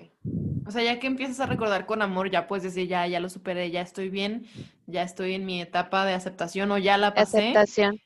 O 0.67 0.71
sea, 0.71 0.83
ya 0.83 0.99
que 0.99 1.07
empiezas 1.07 1.39
a 1.39 1.47
recordar 1.47 1.85
con 1.87 2.01
amor, 2.01 2.29
ya 2.29 2.47
puedes 2.47 2.63
decir, 2.63 2.87
ya, 2.87 3.07
ya 3.07 3.19
lo 3.19 3.29
superé, 3.29 3.71
ya 3.71 3.81
estoy 3.81 4.09
bien, 4.09 4.45
ya 4.85 5.01
estoy 5.01 5.33
en 5.33 5.45
mi 5.45 5.59
etapa 5.59 6.05
de 6.05 6.13
aceptación 6.13 6.71
o 6.71 6.77
ya 6.77 6.97
la 6.97 7.13
pasé. 7.13 7.39
Aceptación. 7.39 7.99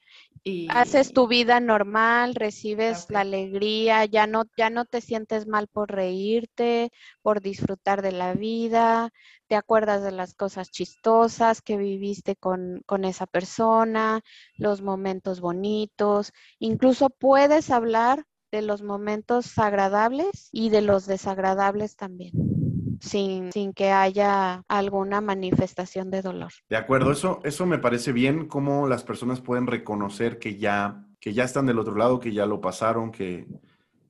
Haces 0.67 1.13
tu 1.13 1.27
vida 1.27 1.59
normal, 1.59 2.35
recibes 2.35 3.09
la 3.09 3.21
alegría, 3.21 4.05
ya 4.05 4.25
no, 4.27 4.45
ya 4.57 4.69
no 4.69 4.85
te 4.85 4.99
sientes 5.01 5.47
mal 5.47 5.67
por 5.67 5.91
reírte, 5.91 6.91
por 7.21 7.41
disfrutar 7.41 8.01
de 8.01 8.11
la 8.11 8.33
vida, 8.33 9.11
te 9.47 9.55
acuerdas 9.55 10.03
de 10.03 10.11
las 10.11 10.33
cosas 10.33 10.71
chistosas 10.71 11.61
que 11.61 11.77
viviste 11.77 12.35
con, 12.35 12.81
con 12.85 13.05
esa 13.05 13.27
persona, 13.27 14.21
los 14.57 14.81
momentos 14.81 15.39
bonitos, 15.39 16.33
incluso 16.59 17.09
puedes 17.09 17.69
hablar 17.69 18.25
de 18.51 18.61
los 18.61 18.81
momentos 18.81 19.57
agradables 19.59 20.49
y 20.51 20.69
de 20.69 20.81
los 20.81 21.05
desagradables 21.05 21.95
también. 21.95 22.54
Sin, 22.99 23.51
sin 23.51 23.73
que 23.73 23.91
haya 23.91 24.63
alguna 24.67 25.21
manifestación 25.21 26.11
de 26.11 26.21
dolor. 26.21 26.51
De 26.69 26.77
acuerdo, 26.77 27.11
eso, 27.11 27.39
eso 27.43 27.65
me 27.65 27.79
parece 27.79 28.11
bien, 28.11 28.47
cómo 28.47 28.87
las 28.87 29.03
personas 29.03 29.41
pueden 29.41 29.67
reconocer 29.67 30.39
que 30.39 30.57
ya, 30.57 31.05
que 31.19 31.33
ya 31.33 31.43
están 31.43 31.65
del 31.65 31.79
otro 31.79 31.95
lado, 31.95 32.19
que 32.19 32.33
ya 32.33 32.45
lo 32.45 32.61
pasaron, 32.61 33.11
que, 33.11 33.47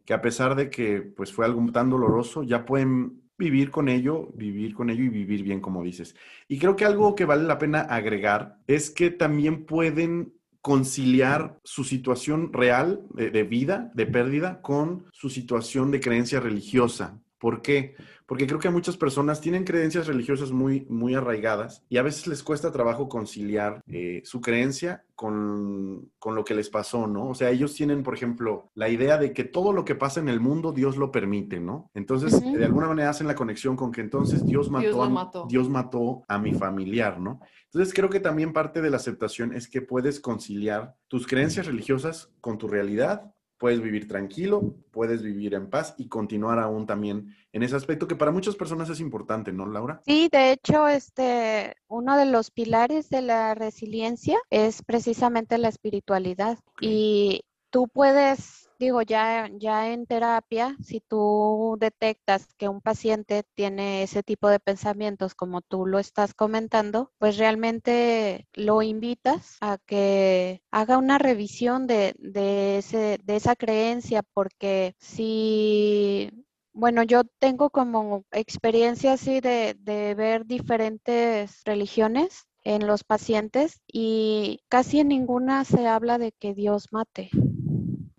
que 0.06 0.14
a 0.14 0.22
pesar 0.22 0.56
de 0.56 0.70
que 0.70 1.02
pues 1.02 1.34
fue 1.34 1.46
algo 1.46 1.66
tan 1.72 1.90
doloroso, 1.90 2.44
ya 2.44 2.66
pueden 2.66 3.24
vivir 3.38 3.72
con 3.72 3.90
ello, 3.90 4.30
vivir 4.34 4.74
con 4.74 4.90
ello 4.90 5.04
y 5.04 5.10
vivir 5.10 5.44
bien, 5.44 5.60
como 5.60 5.84
dices. 5.84 6.16
Y 6.48 6.58
creo 6.58 6.76
que 6.76 6.86
algo 6.86 7.16
que 7.16 7.26
vale 7.26 7.44
la 7.44 7.58
pena 7.58 7.82
agregar 7.82 8.58
es 8.68 8.90
que 8.90 9.12
también 9.12 9.66
pueden 9.66 10.34
conciliar 10.62 11.60
su 11.64 11.84
situación 11.84 12.52
real 12.52 13.04
de, 13.14 13.44
vida, 13.44 13.92
de 13.94 14.08
pérdida, 14.08 14.62
con 14.62 15.06
su 15.12 15.30
situación 15.30 15.92
de 15.92 16.00
creencia 16.00 16.40
religiosa. 16.40 17.20
¿Por 17.38 17.62
qué? 17.62 17.96
Porque 18.26 18.48
creo 18.48 18.60
que 18.60 18.70
muchas 18.70 18.98
personas 18.98 19.40
tienen 19.40 19.64
creencias 19.64 20.08
religiosas 20.08 20.52
muy, 20.52 20.86
muy 20.90 21.14
arraigadas 21.14 21.84
y 21.90 21.98
a 21.98 22.02
veces 22.02 22.28
les 22.28 22.42
cuesta 22.42 22.72
trabajo 22.72 23.08
conciliar 23.08 23.84
eh, 23.88 24.22
su 24.26 24.42
creencia 24.42 25.06
con, 25.16 26.12
lo 26.26 26.44
que 26.44 26.56
les 26.56 26.70
pasó, 26.70 27.08
¿no? 27.08 27.30
O 27.30 27.36
sea, 27.36 27.52
ellos 27.52 27.74
tienen, 27.76 28.04
por 28.04 28.16
ejemplo, 28.16 28.72
la 28.74 28.90
idea 28.90 29.18
de 29.18 29.32
que 29.32 29.44
todo 29.44 29.74
lo 29.74 29.86
que 29.86 29.96
pasa 29.96 30.20
en 30.20 30.28
el 30.28 30.40
mundo 30.40 30.72
Dios 30.72 30.98
lo 30.98 31.12
permite, 31.12 31.60
¿no? 31.60 31.92
Entonces, 31.94 32.42
de 32.42 32.66
alguna 32.66 32.88
manera 32.88 33.12
hacen 33.12 33.28
la 33.28 33.36
conexión 33.36 33.76
con 33.76 33.92
que 33.92 34.02
entonces 34.02 34.46
Dios 34.46 34.70
mató, 34.70 35.04
A, 35.04 35.46
Dios 35.48 35.70
mató 35.70 36.24
a 36.28 36.38
mi 36.40 36.54
familiar, 36.54 37.20
¿no? 37.20 37.40
Entonces, 37.66 37.94
creo 37.94 38.10
que 38.10 38.20
también 38.20 38.54
parte 38.54 38.82
de 38.82 38.90
la 38.90 38.98
aceptación 38.98 39.54
es 39.54 39.68
que 39.68 39.82
puedes 39.82 40.20
conciliar 40.20 40.96
tus 41.08 41.28
creencias 41.28 41.68
religiosas 41.68 42.32
con 42.42 42.58
tu 42.58 42.68
realidad 42.68 43.35
puedes 43.58 43.82
vivir 43.82 44.08
tranquilo, 44.08 44.76
puedes 44.92 45.22
vivir 45.22 45.54
en 45.54 45.70
paz 45.70 45.96
y 45.98 46.08
continuar 46.08 46.60
aún 46.60 46.86
también 46.86 47.36
en 47.54 47.64
ese 47.64 47.76
aspecto 47.76 48.08
que 48.08 48.16
para 48.16 48.32
muchas 48.32 48.56
personas 48.56 48.90
es 48.90 49.00
importante, 49.00 49.54
¿no, 49.54 49.66
Laura? 49.66 50.02
Sí, 50.06 50.30
de 50.32 50.52
hecho, 50.52 50.88
este, 50.88 51.76
uno 51.88 52.18
de 52.18 52.26
los 52.26 52.52
pilares 52.52 53.10
de 53.10 53.22
la 53.22 53.56
resiliencia 53.56 54.38
es 54.50 54.84
precisamente 54.84 55.58
la 55.58 55.70
espiritualidad 55.70 56.60
y 56.82 57.42
tú 57.70 57.88
puedes 57.88 58.65
digo, 58.80 59.02
ya, 59.02 59.50
ya 59.54 59.92
en 59.92 60.06
terapia, 60.06 60.76
si 60.84 61.02
tú 61.02 61.78
detectas 61.80 62.54
que 62.58 62.70
un 62.70 62.82
paciente 62.82 63.44
tiene 63.56 64.04
ese 64.04 64.24
tipo 64.24 64.50
de 64.50 64.60
pensamientos 64.60 65.36
como 65.36 65.62
tú 65.62 65.86
lo 65.86 66.00
estás 66.00 66.34
comentando, 66.34 67.12
pues 67.18 67.38
realmente 67.38 68.48
lo 68.54 68.82
invitas 68.82 69.58
a 69.62 69.78
que 69.86 70.62
haga 70.72 70.98
una 70.98 71.18
revisión 71.18 71.88
de, 71.88 72.16
de, 72.18 72.78
ese, 72.80 73.20
de 73.24 73.36
esa 73.36 73.56
creencia, 73.56 74.24
porque 74.34 74.96
si 75.00 76.32
bueno, 76.74 77.04
yo 77.04 77.24
tengo 77.40 77.70
como 77.70 78.26
experiencia 78.32 79.14
así 79.14 79.40
de, 79.40 79.78
de, 79.80 80.14
ver 80.14 80.46
diferentes 80.46 81.62
religiones 81.64 82.48
en 82.66 82.86
los 82.86 83.06
pacientes 83.06 83.82
y 83.88 84.60
casi 84.68 85.00
en 85.00 85.08
ninguna 85.08 85.64
se 85.64 85.88
habla 85.88 86.18
de 86.18 86.34
que 86.34 86.54
Dios 86.54 86.92
mate. 86.92 87.30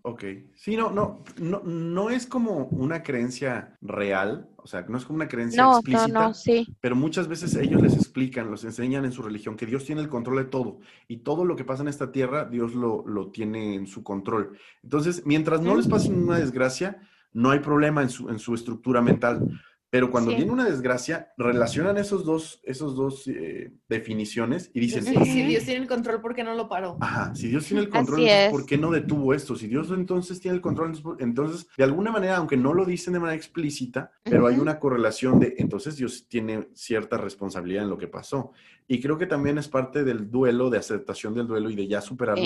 Ok. 0.08 0.22
Sí, 0.54 0.76
no, 0.76 0.92
no, 0.92 1.24
no, 1.38 1.62
no 1.64 2.10
es 2.10 2.28
como 2.28 2.66
una 2.66 3.02
creencia 3.02 3.76
real, 3.82 4.48
o 4.56 4.68
sea, 4.68 4.86
no 4.88 4.98
es 4.98 5.04
como 5.04 5.16
una 5.16 5.26
creencia 5.26 5.64
explícita, 5.64 6.06
no, 6.06 6.28
no, 6.28 6.34
sí. 6.34 6.76
pero 6.80 6.94
muchas 6.94 7.26
veces 7.26 7.56
ellos 7.56 7.82
les 7.82 7.94
explican, 7.94 8.48
los 8.48 8.62
enseñan 8.62 9.04
en 9.04 9.10
su 9.10 9.22
religión 9.22 9.56
que 9.56 9.66
Dios 9.66 9.84
tiene 9.84 10.02
el 10.02 10.08
control 10.08 10.36
de 10.36 10.44
todo 10.44 10.78
y 11.08 11.18
todo 11.18 11.44
lo 11.44 11.56
que 11.56 11.64
pasa 11.64 11.82
en 11.82 11.88
esta 11.88 12.12
tierra, 12.12 12.44
Dios 12.44 12.76
lo, 12.76 13.04
lo 13.04 13.32
tiene 13.32 13.74
en 13.74 13.88
su 13.88 14.04
control. 14.04 14.56
Entonces, 14.84 15.24
mientras 15.26 15.60
no 15.60 15.74
les 15.74 15.88
pase 15.88 16.12
una 16.12 16.38
desgracia, 16.38 17.00
no 17.32 17.50
hay 17.50 17.58
problema 17.58 18.00
en 18.02 18.08
su, 18.08 18.28
en 18.28 18.38
su 18.38 18.54
estructura 18.54 19.02
mental. 19.02 19.60
Pero 19.88 20.10
cuando 20.10 20.34
viene 20.34 20.50
una 20.50 20.64
desgracia, 20.64 21.32
relacionan 21.38 21.96
esos 21.96 22.24
dos, 22.24 22.60
esos 22.64 22.96
dos 22.96 23.28
eh, 23.28 23.72
definiciones 23.88 24.70
y 24.74 24.80
dicen... 24.80 25.04
si 25.04 25.42
Dios 25.42 25.64
tiene 25.64 25.82
el 25.82 25.86
control, 25.86 26.20
¿por 26.20 26.34
qué 26.34 26.42
no 26.42 26.54
lo 26.54 26.68
paró? 26.68 26.96
Ajá, 27.00 27.32
si 27.36 27.48
Dios 27.48 27.66
tiene 27.66 27.82
el 27.82 27.88
control, 27.88 28.20
entonces, 28.20 28.50
¿por 28.50 28.66
qué 28.66 28.78
no 28.78 28.90
detuvo 28.90 29.32
esto? 29.32 29.54
Si 29.54 29.68
Dios 29.68 29.90
entonces 29.90 30.40
tiene 30.40 30.56
el 30.56 30.60
control, 30.60 30.92
entonces, 31.20 31.68
de 31.76 31.84
alguna 31.84 32.10
manera, 32.10 32.36
aunque 32.36 32.56
no 32.56 32.74
lo 32.74 32.84
dicen 32.84 33.12
de 33.12 33.20
manera 33.20 33.36
explícita, 33.36 34.10
pero 34.24 34.48
hay 34.48 34.58
una 34.58 34.80
correlación 34.80 35.38
de, 35.38 35.54
entonces 35.58 35.96
Dios 35.96 36.26
tiene 36.28 36.68
cierta 36.74 37.16
responsabilidad 37.16 37.84
en 37.84 37.90
lo 37.90 37.98
que 37.98 38.08
pasó. 38.08 38.52
Y 38.88 39.00
creo 39.00 39.16
que 39.18 39.26
también 39.26 39.56
es 39.58 39.68
parte 39.68 40.02
del 40.02 40.30
duelo, 40.30 40.68
de 40.68 40.78
aceptación 40.78 41.32
del 41.32 41.46
duelo 41.46 41.70
y 41.70 41.76
de 41.76 41.86
ya 41.86 42.00
superarlo, 42.00 42.44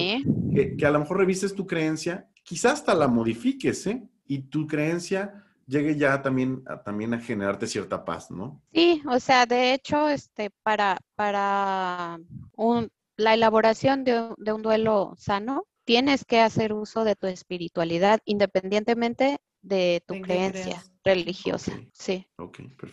que, 0.55 0.77
que 0.77 0.87
a 0.87 0.91
lo 0.91 1.01
mejor 1.01 1.19
revises 1.19 1.55
tu 1.55 1.67
creencia, 1.67 2.29
quizás 2.43 2.75
hasta 2.75 2.95
la 2.95 3.09
modifiques, 3.09 3.87
¿eh? 3.87 4.03
Y 4.27 4.43
tu 4.43 4.67
creencia 4.67 5.45
llegue 5.71 5.97
ya 5.97 6.21
también 6.21 6.63
a, 6.67 6.83
también 6.83 7.15
a 7.15 7.21
generarte 7.21 7.67
cierta 7.67 8.05
paz, 8.05 8.31
¿no? 8.31 8.61
Sí, 8.73 9.03
o 9.09 9.21
sea, 9.21 9.47
de 9.47 9.73
hecho, 9.73 10.09
este, 10.09 10.51
para, 10.63 10.99
para 11.15 12.19
la 13.17 13.35
elaboración 13.35 14.05
de, 14.05 14.35
un 14.53 14.63
duelo 14.63 15.15
sano, 15.17 15.67
tienes 15.85 16.25
que 16.25 16.41
hacer 16.41 16.73
uso 16.73 17.05
de 17.05 17.15
tu 17.15 17.27
espiritualidad 17.29 18.21
independientemente 18.25 19.39
de 19.63 20.03
tu 20.07 20.21
creencia 20.21 20.83
religiosa. 21.05 21.73
Sí. 21.93 22.27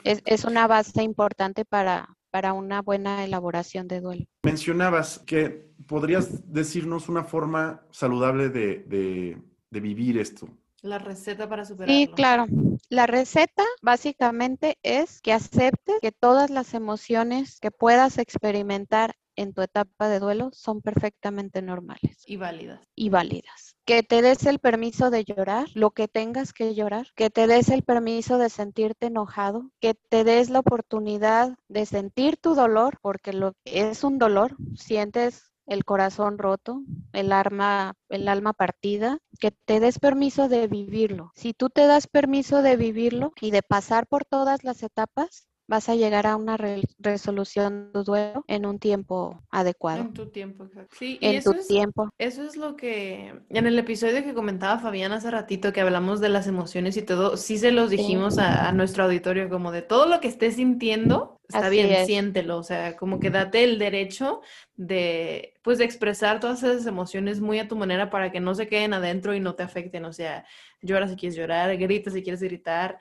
es, 0.03 0.21
es, 0.25 0.45
una 0.45 0.67
base 0.67 1.01
importante 1.01 1.65
para, 1.65 2.15
para 2.29 2.53
una 2.53 2.81
buena 2.81 3.25
elaboración 3.25 3.87
de 3.87 4.01
duelo. 4.01 4.25
Mencionabas 4.43 5.19
que 5.19 5.71
podrías 5.87 6.51
decirnos 6.51 7.09
una 7.09 7.23
forma 7.23 7.85
saludable 7.91 8.49
de, 8.49 9.39
de 9.69 9.79
vivir 9.79 10.17
esto. 10.17 10.47
La 10.81 10.99
receta 10.99 11.49
para 11.49 11.65
superarlo. 11.65 11.95
Sí, 11.95 12.07
claro. 12.07 12.45
La 12.89 13.07
receta 13.07 13.63
básicamente 13.81 14.77
es 14.83 15.21
que 15.21 15.33
aceptes 15.33 15.97
que 16.01 16.11
todas 16.11 16.49
las 16.49 16.73
emociones 16.73 17.59
que 17.59 17.71
puedas 17.71 18.17
experimentar 18.17 19.15
en 19.37 19.53
tu 19.53 19.61
etapa 19.61 20.09
de 20.09 20.19
duelo 20.19 20.49
son 20.51 20.81
perfectamente 20.81 21.61
normales. 21.61 22.23
Y 22.25 22.37
válidas. 22.37 22.81
Y 22.95 23.09
válidas. 23.09 23.75
Que 23.85 24.03
te 24.03 24.21
des 24.21 24.45
el 24.45 24.59
permiso 24.59 25.09
de 25.09 25.23
llorar, 25.23 25.67
lo 25.75 25.91
que 25.91 26.07
tengas 26.07 26.51
que 26.51 26.75
llorar, 26.75 27.07
que 27.15 27.29
te 27.29 27.47
des 27.47 27.69
el 27.69 27.83
permiso 27.83 28.37
de 28.37 28.49
sentirte 28.49 29.07
enojado, 29.07 29.71
que 29.79 29.93
te 29.93 30.23
des 30.23 30.49
la 30.49 30.59
oportunidad 30.59 31.55
de 31.69 31.85
sentir 31.85 32.37
tu 32.37 32.55
dolor, 32.55 32.97
porque 33.01 33.31
lo 33.31 33.53
es 33.63 34.03
un 34.03 34.17
dolor, 34.17 34.57
sientes 34.75 35.51
el 35.67 35.85
corazón 35.85 36.37
roto, 36.37 36.81
el 37.13 37.31
alma, 37.31 37.93
el 38.09 38.27
alma 38.27 38.53
partida, 38.53 39.19
que 39.39 39.51
te 39.51 39.79
des 39.79 39.99
permiso 39.99 40.47
de 40.47 40.67
vivirlo. 40.67 41.31
Si 41.35 41.53
tú 41.53 41.69
te 41.69 41.85
das 41.85 42.07
permiso 42.07 42.61
de 42.61 42.77
vivirlo 42.77 43.33
y 43.39 43.51
de 43.51 43.61
pasar 43.61 44.07
por 44.07 44.25
todas 44.25 44.63
las 44.63 44.81
etapas, 44.81 45.47
vas 45.67 45.89
a 45.89 45.95
llegar 45.95 46.25
a 46.27 46.35
una 46.35 46.57
resolución 46.99 47.91
de 47.93 48.03
duelo 48.03 48.45
en 48.47 48.65
un 48.65 48.79
tiempo 48.79 49.41
adecuado. 49.51 50.01
En 50.01 50.13
tu 50.13 50.27
tiempo, 50.27 50.65
exacto. 50.65 50.95
Sí, 50.97 51.17
en 51.21 51.43
tu 51.43 51.53
tiempo. 51.67 52.09
Eso 52.17 52.43
es 52.43 52.55
lo 52.55 52.75
que 52.75 53.33
en 53.49 53.67
el 53.67 53.77
episodio 53.77 54.23
que 54.23 54.33
comentaba 54.33 54.79
Fabián 54.79 55.11
hace 55.11 55.29
ratito 55.29 55.73
que 55.73 55.81
hablamos 55.81 56.21
de 56.21 56.29
las 56.29 56.47
emociones 56.47 56.95
y 56.95 57.01
todo, 57.01 57.35
sí 57.35 57.57
se 57.57 57.71
los 57.71 57.89
dijimos 57.89 58.37
a, 58.37 58.71
nuestro 58.71 59.03
auditorio 59.03 59.49
como 59.49 59.71
de 59.71 59.81
todo 59.81 60.07
lo 60.07 60.21
que 60.21 60.27
estés 60.27 60.55
sintiendo, 60.55 61.41
está 61.49 61.69
bien, 61.69 62.05
siéntelo, 62.05 62.57
o 62.57 62.63
sea, 62.63 62.95
como 62.95 63.19
que 63.19 63.29
date 63.29 63.63
el 63.63 63.79
derecho 63.79 64.41
de, 64.75 65.55
pues, 65.63 65.77
de 65.79 65.85
expresar 65.85 66.39
todas 66.39 66.63
esas 66.63 66.85
emociones 66.85 67.41
muy 67.41 67.59
a 67.59 67.67
tu 67.67 67.75
manera 67.75 68.09
para 68.09 68.31
que 68.31 68.39
no 68.39 68.55
se 68.55 68.67
queden 68.67 68.93
adentro 68.93 69.33
y 69.33 69.39
no 69.39 69.55
te 69.55 69.63
afecten, 69.63 70.05
o 70.05 70.13
sea, 70.13 70.45
llora 70.81 71.07
si 71.07 71.15
quieres 71.15 71.35
llorar, 71.35 71.75
grita 71.77 72.11
si 72.11 72.23
quieres 72.23 72.41
gritar, 72.41 72.99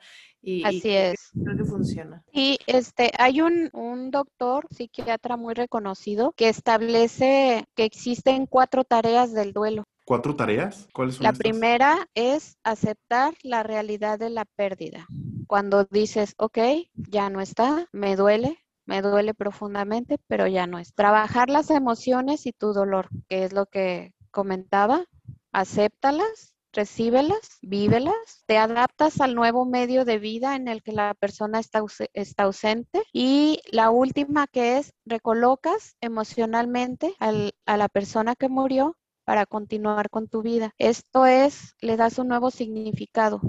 y, 0.49 0.63
Así 0.63 0.91
es. 0.91 1.31
Creo 1.43 1.57
que 1.57 1.65
funciona. 1.65 2.23
Y 2.31 2.57
este, 2.67 3.11
hay 3.19 3.41
un, 3.41 3.69
un 3.73 4.11
doctor 4.11 4.65
psiquiatra 4.71 5.35
muy 5.35 5.53
reconocido 5.53 6.31
que 6.37 6.47
establece 6.47 7.65
que 7.75 7.83
existen 7.83 8.45
cuatro 8.45 8.85
tareas 8.85 9.33
del 9.33 9.51
duelo. 9.51 9.83
¿Cuatro 10.05 10.37
tareas? 10.37 10.87
¿Cuáles 10.93 11.15
son? 11.15 11.25
La 11.25 11.33
primera 11.33 12.07
es 12.15 12.57
aceptar 12.63 13.33
la 13.43 13.63
realidad 13.63 14.19
de 14.19 14.29
la 14.29 14.45
pérdida. 14.45 15.05
Cuando 15.47 15.83
dices, 15.83 16.33
ok, 16.37 16.59
ya 16.93 17.29
no 17.29 17.41
está, 17.41 17.89
me 17.91 18.15
duele, 18.15 18.57
me 18.85 19.01
duele 19.01 19.33
profundamente, 19.33 20.17
pero 20.27 20.47
ya 20.47 20.65
no 20.65 20.79
es. 20.79 20.93
Trabajar 20.93 21.49
las 21.49 21.71
emociones 21.71 22.45
y 22.45 22.53
tu 22.53 22.71
dolor, 22.71 23.09
que 23.27 23.43
es 23.43 23.51
lo 23.51 23.65
que 23.65 24.13
comentaba, 24.31 25.03
acéptalas, 25.51 26.55
recíbelas, 26.77 27.57
vívelas, 27.63 28.43
te 28.45 28.59
adaptas 28.59 29.19
al 29.19 29.33
nuevo 29.33 29.65
medio 29.65 30.05
de 30.05 30.19
vida 30.19 30.55
en 30.55 30.67
el 30.67 30.83
que 30.83 30.91
la 30.91 31.15
persona 31.15 31.59
está, 31.59 32.43
ausente 32.43 33.01
y 33.11 33.59
la 33.71 33.89
última 33.89 34.45
que 34.45 34.77
es 34.77 34.93
recolocas 35.03 35.97
emocionalmente 36.01 37.15
a 37.19 37.77
la 37.77 37.89
persona 37.89 38.35
que 38.35 38.47
murió 38.47 38.95
para 39.27 39.45
continuar 39.45 40.09
con 40.09 40.29
tu 40.29 40.41
vida. 40.41 40.73
Esto 40.77 41.25
es, 41.25 41.75
le 41.81 41.97
das 41.97 42.17
un 42.17 42.29
nuevo 42.29 42.49
significado. 42.49 43.41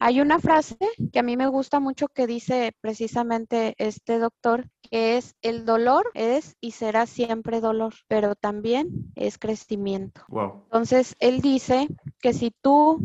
Hay 0.00 0.20
una 0.20 0.40
frase 0.40 0.76
que 1.12 1.20
a 1.20 1.22
mí 1.22 1.36
me 1.36 1.46
gusta 1.46 1.78
mucho 1.78 2.08
que 2.08 2.26
dice 2.26 2.74
precisamente 2.80 3.76
este 3.78 4.18
doctor, 4.18 4.68
que 4.90 5.18
es 5.18 5.36
el 5.40 5.64
dolor 5.64 6.10
es 6.14 6.56
y 6.60 6.72
será 6.72 7.06
siempre 7.06 7.60
dolor, 7.60 7.94
pero 8.08 8.34
también 8.34 9.12
es 9.14 9.38
crecimiento. 9.38 10.22
Entonces, 10.64 11.14
él 11.20 11.40
dice 11.40 11.86
que 12.20 12.32
si 12.32 12.50
tú 12.50 12.98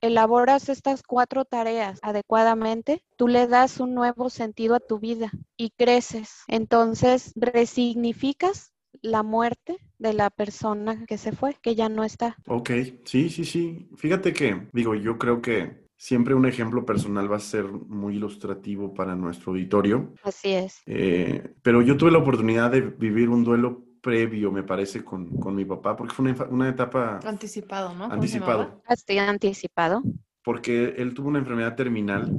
elaboras 0.00 0.68
estas 0.70 1.04
cuatro 1.04 1.44
tareas 1.44 2.00
adecuadamente, 2.02 3.04
tú 3.14 3.28
le 3.28 3.46
das 3.46 3.78
un 3.78 3.94
nuevo 3.94 4.28
sentido 4.28 4.74
a 4.74 4.80
tu 4.80 4.98
vida 4.98 5.30
y 5.56 5.70
creces. 5.70 6.42
Entonces, 6.48 7.32
resignificas 7.36 8.69
la 9.02 9.22
muerte 9.22 9.78
de 9.98 10.12
la 10.14 10.30
persona 10.30 11.04
que 11.06 11.18
se 11.18 11.32
fue, 11.32 11.56
que 11.60 11.74
ya 11.74 11.88
no 11.88 12.04
está. 12.04 12.36
Ok, 12.46 12.70
sí, 13.04 13.30
sí, 13.30 13.44
sí. 13.44 13.88
Fíjate 13.96 14.32
que, 14.32 14.68
digo, 14.72 14.94
yo 14.94 15.18
creo 15.18 15.42
que 15.42 15.88
siempre 15.96 16.34
un 16.34 16.46
ejemplo 16.46 16.86
personal 16.86 17.30
va 17.30 17.36
a 17.36 17.40
ser 17.40 17.64
muy 17.66 18.16
ilustrativo 18.16 18.94
para 18.94 19.14
nuestro 19.14 19.52
auditorio. 19.52 20.14
Así 20.22 20.52
es. 20.52 20.80
Eh, 20.86 21.54
pero 21.62 21.82
yo 21.82 21.96
tuve 21.96 22.10
la 22.10 22.18
oportunidad 22.18 22.70
de 22.70 22.80
vivir 22.80 23.28
un 23.28 23.44
duelo 23.44 23.84
previo, 24.00 24.50
me 24.50 24.62
parece, 24.62 25.04
con, 25.04 25.28
mi 25.54 25.64
papá, 25.66 25.96
porque 25.96 26.14
fue 26.14 26.32
una, 26.48 26.68
etapa... 26.68 27.20
Anticipado, 27.22 27.94
¿no? 27.94 28.06
Anticipado. 28.06 28.82
Estoy 28.88 29.18
anticipado. 29.18 30.02
Porque 30.42 30.94
él 30.96 31.12
tuvo 31.12 31.28
una 31.28 31.38
enfermedad 31.38 31.76
terminal 31.76 32.32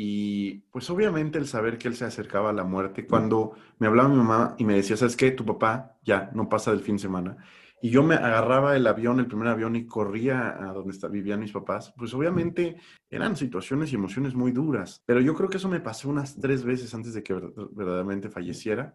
y 0.00 0.60
pues 0.70 0.88
obviamente 0.90 1.38
el 1.38 1.48
saber 1.48 1.76
que 1.76 1.88
él 1.88 1.96
se 1.96 2.04
acercaba 2.04 2.50
a 2.50 2.52
la 2.52 2.62
muerte, 2.62 3.04
cuando 3.04 3.54
me 3.80 3.88
hablaba 3.88 4.08
mi 4.08 4.16
mamá 4.16 4.54
y 4.56 4.64
me 4.64 4.74
decía, 4.74 4.96
¿sabes 4.96 5.16
qué? 5.16 5.32
Tu 5.32 5.44
papá 5.44 5.98
ya 6.04 6.30
no 6.34 6.48
pasa 6.48 6.70
del 6.70 6.82
fin 6.82 6.94
de 6.94 7.02
semana. 7.02 7.36
Y 7.82 7.90
yo 7.90 8.04
me 8.04 8.14
agarraba 8.14 8.76
el 8.76 8.86
avión, 8.86 9.18
el 9.18 9.26
primer 9.26 9.48
avión, 9.48 9.74
y 9.74 9.86
corría 9.86 10.50
a 10.50 10.72
donde 10.72 10.96
vivían 11.08 11.40
mis 11.40 11.50
papás. 11.50 11.92
Pues 11.98 12.14
obviamente 12.14 12.76
eran 13.10 13.34
situaciones 13.34 13.90
y 13.90 13.96
emociones 13.96 14.36
muy 14.36 14.52
duras. 14.52 15.02
Pero 15.04 15.20
yo 15.20 15.34
creo 15.34 15.48
que 15.48 15.56
eso 15.56 15.68
me 15.68 15.80
pasó 15.80 16.08
unas 16.08 16.38
tres 16.38 16.62
veces 16.62 16.94
antes 16.94 17.12
de 17.12 17.24
que 17.24 17.34
verdaderamente 17.34 18.30
falleciera. 18.30 18.94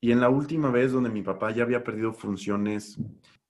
Y 0.00 0.12
en 0.12 0.20
la 0.20 0.28
última 0.28 0.70
vez 0.70 0.92
donde 0.92 1.10
mi 1.10 1.22
papá 1.22 1.50
ya 1.50 1.64
había 1.64 1.82
perdido 1.82 2.12
funciones 2.12 2.96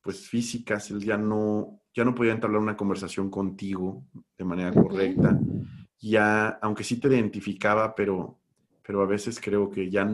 pues 0.01 0.27
físicas, 0.27 0.91
él 0.91 1.05
ya 1.05 1.19
no, 1.19 1.83
ya 1.93 2.07
no 2.07 2.15
podía 2.15 2.33
entablar 2.33 2.63
una 2.63 2.79
conversación 2.79 3.29
contigo 3.29 4.07
de 4.39 4.45
manera 4.47 4.73
correcta. 4.73 5.39
Ya, 6.01 6.49
aunque 6.63 6.85
sí 6.85 7.01
te 7.01 7.09
identificaba, 7.09 7.95
pero, 7.95 8.39
pero 8.83 9.03
a 9.03 9.07
veces 9.07 9.41
creo 9.41 9.71
que 9.71 9.91
ya 9.91 10.09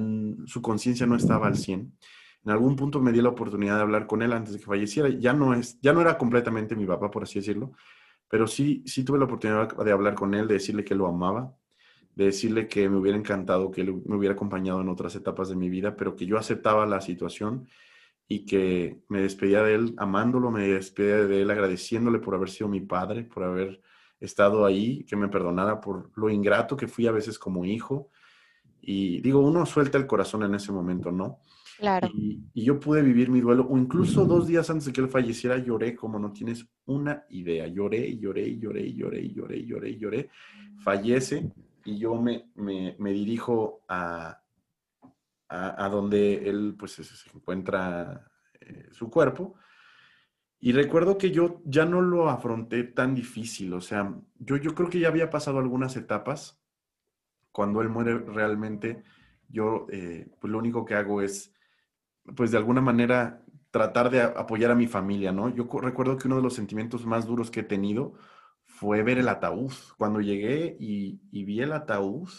su 0.46 0.62
conciencia 0.62 1.06
no 1.06 1.16
estaba 1.16 1.46
al 1.46 1.56
100. 1.56 1.92
En 2.44 2.50
algún 2.50 2.76
punto 2.76 3.00
me 3.00 3.12
di 3.12 3.22
la 3.22 3.30
oportunidad 3.30 3.76
de 3.76 3.82
hablar 3.82 4.06
con 4.06 4.22
él 4.22 4.32
antes 4.32 4.54
de 4.54 4.60
que 4.60 4.66
falleciera. 4.66 5.08
Ya 5.08 5.32
no, 5.32 5.54
es, 5.54 5.80
ya 5.80 5.92
no 5.92 6.00
era 6.00 6.18
completamente 6.18 6.76
mi 6.76 6.86
papá, 6.86 7.10
por 7.10 7.22
así 7.22 7.38
decirlo, 7.38 7.72
pero 8.28 8.46
sí, 8.46 8.82
sí 8.86 9.04
tuve 9.04 9.18
la 9.18 9.26
oportunidad 9.26 9.76
de 9.76 9.92
hablar 9.92 10.14
con 10.14 10.34
él, 10.34 10.48
de 10.48 10.54
decirle 10.54 10.84
que 10.84 10.94
lo 10.94 11.06
amaba, 11.06 11.54
de 12.14 12.26
decirle 12.26 12.68
que 12.68 12.88
me 12.88 12.96
hubiera 12.96 13.18
encantado 13.18 13.70
que 13.70 13.82
él 13.82 14.02
me 14.06 14.16
hubiera 14.16 14.34
acompañado 14.34 14.80
en 14.80 14.88
otras 14.88 15.14
etapas 15.16 15.48
de 15.48 15.56
mi 15.56 15.68
vida, 15.68 15.96
pero 15.96 16.16
que 16.16 16.26
yo 16.26 16.38
aceptaba 16.38 16.86
la 16.86 17.00
situación 17.00 17.68
y 18.28 18.46
que 18.46 19.02
me 19.08 19.20
despedía 19.20 19.62
de 19.62 19.74
él 19.74 19.94
amándolo, 19.98 20.50
me 20.50 20.68
despedía 20.68 21.16
de 21.26 21.42
él 21.42 21.50
agradeciéndole 21.50 22.18
por 22.20 22.34
haber 22.34 22.50
sido 22.50 22.68
mi 22.68 22.80
padre, 22.80 23.24
por 23.24 23.44
haber 23.44 23.82
estado 24.20 24.64
ahí, 24.64 25.04
que 25.04 25.16
me 25.16 25.28
perdonara 25.28 25.80
por 25.80 26.10
lo 26.16 26.30
ingrato 26.30 26.76
que 26.76 26.88
fui 26.88 27.06
a 27.06 27.12
veces 27.12 27.38
como 27.38 27.64
hijo. 27.64 28.10
Y 28.80 29.20
digo, 29.20 29.40
uno 29.40 29.64
suelta 29.66 29.98
el 29.98 30.06
corazón 30.06 30.42
en 30.42 30.54
ese 30.54 30.72
momento, 30.72 31.10
¿no? 31.10 31.38
Claro. 31.78 32.08
Y, 32.14 32.40
y, 32.52 32.64
yo 32.64 32.78
pude 32.78 33.02
vivir 33.02 33.30
mi 33.30 33.40
duelo, 33.40 33.66
o 33.68 33.76
incluso 33.76 34.24
dos 34.24 34.46
días 34.46 34.70
antes 34.70 34.86
de 34.86 34.92
que 34.92 35.00
él 35.00 35.08
falleciera, 35.08 35.58
lloré 35.58 35.96
como 35.96 36.18
no 36.18 36.32
tienes 36.32 36.66
una 36.86 37.24
idea. 37.30 37.66
Lloré, 37.66 38.16
lloré, 38.16 38.56
lloré, 38.58 38.92
lloré, 38.92 39.28
lloré, 39.28 39.66
lloré, 39.66 39.98
lloré. 39.98 40.30
Fallece 40.78 41.50
y 41.84 41.98
yo 41.98 42.14
me, 42.14 42.50
me, 42.54 43.12
dirijo 43.12 43.84
a, 43.88 44.40
a, 45.48 45.88
donde 45.88 46.48
él 46.48 46.74
pues 46.78 46.92
se 46.92 47.30
encuentra 47.34 48.30
eh, 48.60 48.88
su 48.90 49.10
cuerpo. 49.10 49.54
Y 50.64 50.72
recuerdo 50.72 51.18
que 51.18 51.30
yo 51.30 51.60
ya 51.66 51.84
no 51.84 52.00
lo 52.00 52.30
afronté 52.30 52.84
tan 52.84 53.14
difícil, 53.14 53.74
o 53.74 53.82
sea, 53.82 54.14
yo, 54.38 54.56
yo 54.56 54.74
creo 54.74 54.88
que 54.88 54.98
ya 54.98 55.08
había 55.08 55.28
pasado 55.28 55.58
algunas 55.58 55.94
etapas. 55.94 56.58
Cuando 57.52 57.82
él 57.82 57.90
muere 57.90 58.16
realmente, 58.16 59.04
yo 59.46 59.86
eh, 59.90 60.26
pues 60.40 60.50
lo 60.50 60.58
único 60.58 60.86
que 60.86 60.94
hago 60.94 61.20
es, 61.20 61.52
pues 62.34 62.50
de 62.50 62.56
alguna 62.56 62.80
manera, 62.80 63.44
tratar 63.70 64.08
de 64.08 64.22
apoyar 64.22 64.70
a 64.70 64.74
mi 64.74 64.86
familia, 64.86 65.32
¿no? 65.32 65.54
Yo 65.54 65.68
recuerdo 65.82 66.16
que 66.16 66.28
uno 66.28 66.36
de 66.36 66.42
los 66.42 66.54
sentimientos 66.54 67.04
más 67.04 67.26
duros 67.26 67.50
que 67.50 67.60
he 67.60 67.64
tenido 67.64 68.14
fue 68.62 69.02
ver 69.02 69.18
el 69.18 69.28
ataúd. 69.28 69.74
Cuando 69.98 70.22
llegué 70.22 70.78
y, 70.80 71.44
vi 71.44 71.60
el 71.60 71.72
ataúd, 71.72 72.30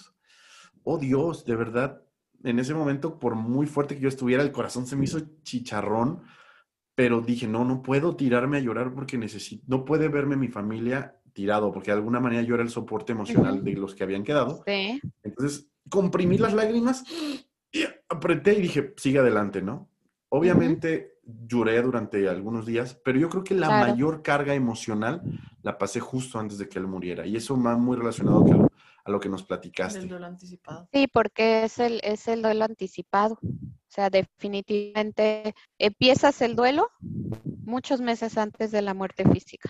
oh 0.82 0.98
Dios, 0.98 1.46
de 1.46 1.56
verdad, 1.56 2.02
en 2.44 2.58
ese 2.58 2.74
momento, 2.74 3.20
por 3.20 3.36
muy 3.36 3.68
fuerte 3.68 3.94
que 3.94 4.02
yo 4.02 4.10
estuviera, 4.10 4.42
el 4.42 4.52
corazón 4.52 4.88
se 4.88 4.96
me 4.96 5.04
hizo 5.04 5.20
chicharrón, 5.44 6.24
pero 6.96 7.22
dije, 7.22 7.48
no, 7.48 7.66
no 7.66 7.84
puedo 7.84 8.16
tirarme 8.16 8.58
a 8.58 8.62
llorar 8.62 8.94
porque 8.94 9.18
necesito, 9.18 9.64
no 9.68 9.84
puede 9.86 10.08
verme 10.08 10.38
mi 10.38 10.48
familia 10.48 11.20
tirado, 11.34 11.72
porque 11.72 11.92
de 11.92 11.98
alguna 11.98 12.22
manera 12.22 12.42
yo 12.42 12.56
era 12.56 12.64
el 12.64 12.70
soporte 12.70 13.12
emocional 13.12 13.64
de 13.64 13.74
los 13.74 13.94
que 13.94 14.04
habían 14.04 14.24
quedado. 14.24 14.64
Sí. 14.66 15.02
Entonces, 15.22 15.68
comprimí 15.90 16.38
las 16.38 16.54
lágrimas 16.54 17.04
y 17.72 17.84
apreté 18.08 18.58
y 18.58 18.62
dije, 18.62 18.94
sigue 18.96 19.20
adelante, 19.20 19.62
¿no? 19.62 19.90
Obviamente 20.30 21.20
lloré 21.26 21.82
durante 21.82 22.30
algunos 22.30 22.66
días, 22.66 23.00
pero 23.04 23.20
yo 23.20 23.30
creo 23.30 23.44
que 23.44 23.56
la 23.56 23.70
mayor 23.70 24.22
carga 24.22 24.54
emocional 24.54 25.22
la 25.62 25.78
pasé 25.78 26.00
justo 26.00 26.40
antes 26.40 26.58
de 26.58 26.70
que 26.70 26.80
él 26.80 26.88
muriera. 26.88 27.26
Y 27.26 27.36
eso 27.36 27.62
va 27.62 27.76
muy 27.76 27.98
relacionado 27.98 28.46
a 29.06 29.12
lo 29.12 29.20
que 29.20 29.30
nos 29.30 29.44
platicaste. 29.44 30.00
El 30.00 30.10
duelo 30.10 30.26
anticipado. 30.26 30.90
Sí, 30.92 31.08
porque 31.08 31.64
es 31.64 31.80
el, 31.80 32.02
es 32.04 32.28
el 32.28 32.42
duelo 32.42 32.66
anticipado. 32.66 33.40
O 33.44 33.88
sea, 33.96 34.10
definitivamente 34.10 35.54
empiezas 35.78 36.42
el 36.42 36.56
duelo 36.56 36.90
muchos 37.64 38.02
meses 38.02 38.38
antes 38.38 38.72
de 38.72 38.82
la 38.82 38.94
muerte 38.94 39.24
física. 39.30 39.70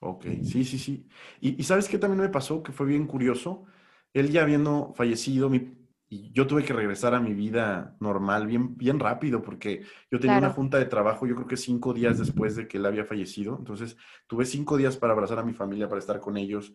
Ok, 0.00 0.26
sí, 0.42 0.64
sí, 0.64 0.78
sí. 0.78 1.08
Y, 1.40 1.60
y 1.60 1.64
sabes 1.64 1.88
qué 1.88 1.98
también 1.98 2.20
me 2.20 2.28
pasó, 2.28 2.62
que 2.62 2.72
fue 2.72 2.86
bien 2.86 3.06
curioso. 3.06 3.64
Él 4.12 4.30
ya 4.30 4.42
habiendo 4.42 4.92
fallecido, 4.94 5.48
mi, 5.48 5.76
y 6.08 6.32
yo 6.32 6.46
tuve 6.46 6.64
que 6.64 6.72
regresar 6.72 7.14
a 7.14 7.20
mi 7.20 7.34
vida 7.34 7.96
normal 8.00 8.46
bien, 8.46 8.76
bien 8.76 9.00
rápido 9.00 9.42
porque 9.42 9.82
yo 10.10 10.20
tenía 10.20 10.38
una 10.38 10.50
junta 10.50 10.78
de 10.78 10.86
trabajo, 10.86 11.26
yo 11.26 11.34
creo 11.34 11.46
que 11.48 11.56
cinco 11.56 11.92
días 11.92 12.18
después 12.18 12.54
de 12.56 12.68
que 12.68 12.78
él 12.78 12.86
había 12.86 13.04
fallecido. 13.04 13.56
Entonces 13.58 13.96
tuve 14.26 14.44
cinco 14.44 14.76
días 14.76 14.96
para 14.96 15.12
abrazar 15.12 15.38
a 15.38 15.44
mi 15.44 15.52
familia, 15.52 15.88
para 15.88 15.98
estar 15.98 16.20
con 16.20 16.36
ellos, 16.36 16.74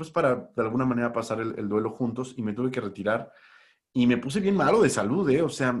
pues 0.00 0.10
para 0.10 0.50
de 0.56 0.62
alguna 0.62 0.86
manera 0.86 1.12
pasar 1.12 1.42
el, 1.42 1.68
duelo 1.68 1.90
juntos 1.90 2.32
y 2.38 2.40
me 2.40 2.54
tuve 2.54 2.70
que 2.70 2.80
retirar 2.80 3.30
y 3.92 4.06
me 4.06 4.16
puse 4.16 4.40
bien 4.40 4.56
malo 4.56 4.80
de 4.80 4.88
salud, 4.88 5.28
¿eh? 5.28 5.42
O 5.42 5.50
sea, 5.50 5.78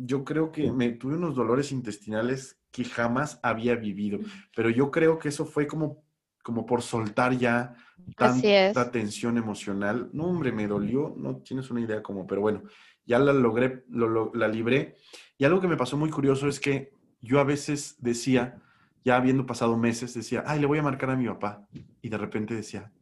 yo 0.00 0.24
creo 0.24 0.50
que 0.50 0.72
me 0.72 0.90
tuve 0.90 1.14
unos 1.14 1.36
dolores 1.36 1.70
intestinales 1.70 2.58
que 2.72 2.82
jamás 2.82 3.38
había 3.44 3.76
vivido, 3.76 4.18
pero 4.56 4.70
yo 4.70 4.90
creo 4.90 5.20
que 5.20 5.28
eso 5.28 5.46
fue 5.46 5.68
como 5.68 6.02
como 6.42 6.66
por 6.66 6.82
soltar 6.82 7.38
ya 7.38 7.76
tanta 8.16 8.90
tensión 8.90 9.38
emocional. 9.38 10.10
No, 10.12 10.24
hombre, 10.24 10.50
me 10.50 10.66
dolió, 10.66 11.14
no 11.16 11.36
tienes 11.36 11.70
una 11.70 11.80
idea 11.80 12.02
cómo, 12.02 12.26
pero 12.26 12.40
bueno, 12.40 12.64
ya 13.06 13.20
la 13.20 13.32
logré, 13.32 13.84
la 13.88 14.48
libré. 14.48 14.96
Y 15.38 15.44
algo 15.44 15.60
que 15.60 15.68
me 15.68 15.76
pasó 15.76 15.96
muy 15.96 16.10
curioso 16.10 16.48
es 16.48 16.58
que 16.58 16.90
yo 17.20 17.38
a 17.38 17.44
veces 17.44 17.94
decía, 18.00 18.60
ya 19.04 19.14
habiendo 19.14 19.46
pasado 19.46 19.76
meses, 19.76 20.12
decía, 20.12 20.42
ay, 20.44 20.58
le 20.58 20.66
voy 20.66 20.80
a 20.80 20.82
marcar 20.82 21.10
a 21.10 21.16
mi 21.16 21.28
papá. 21.28 21.68
Y 22.02 22.08
de 22.08 22.18
repente 22.18 22.52
decía, 22.52 22.92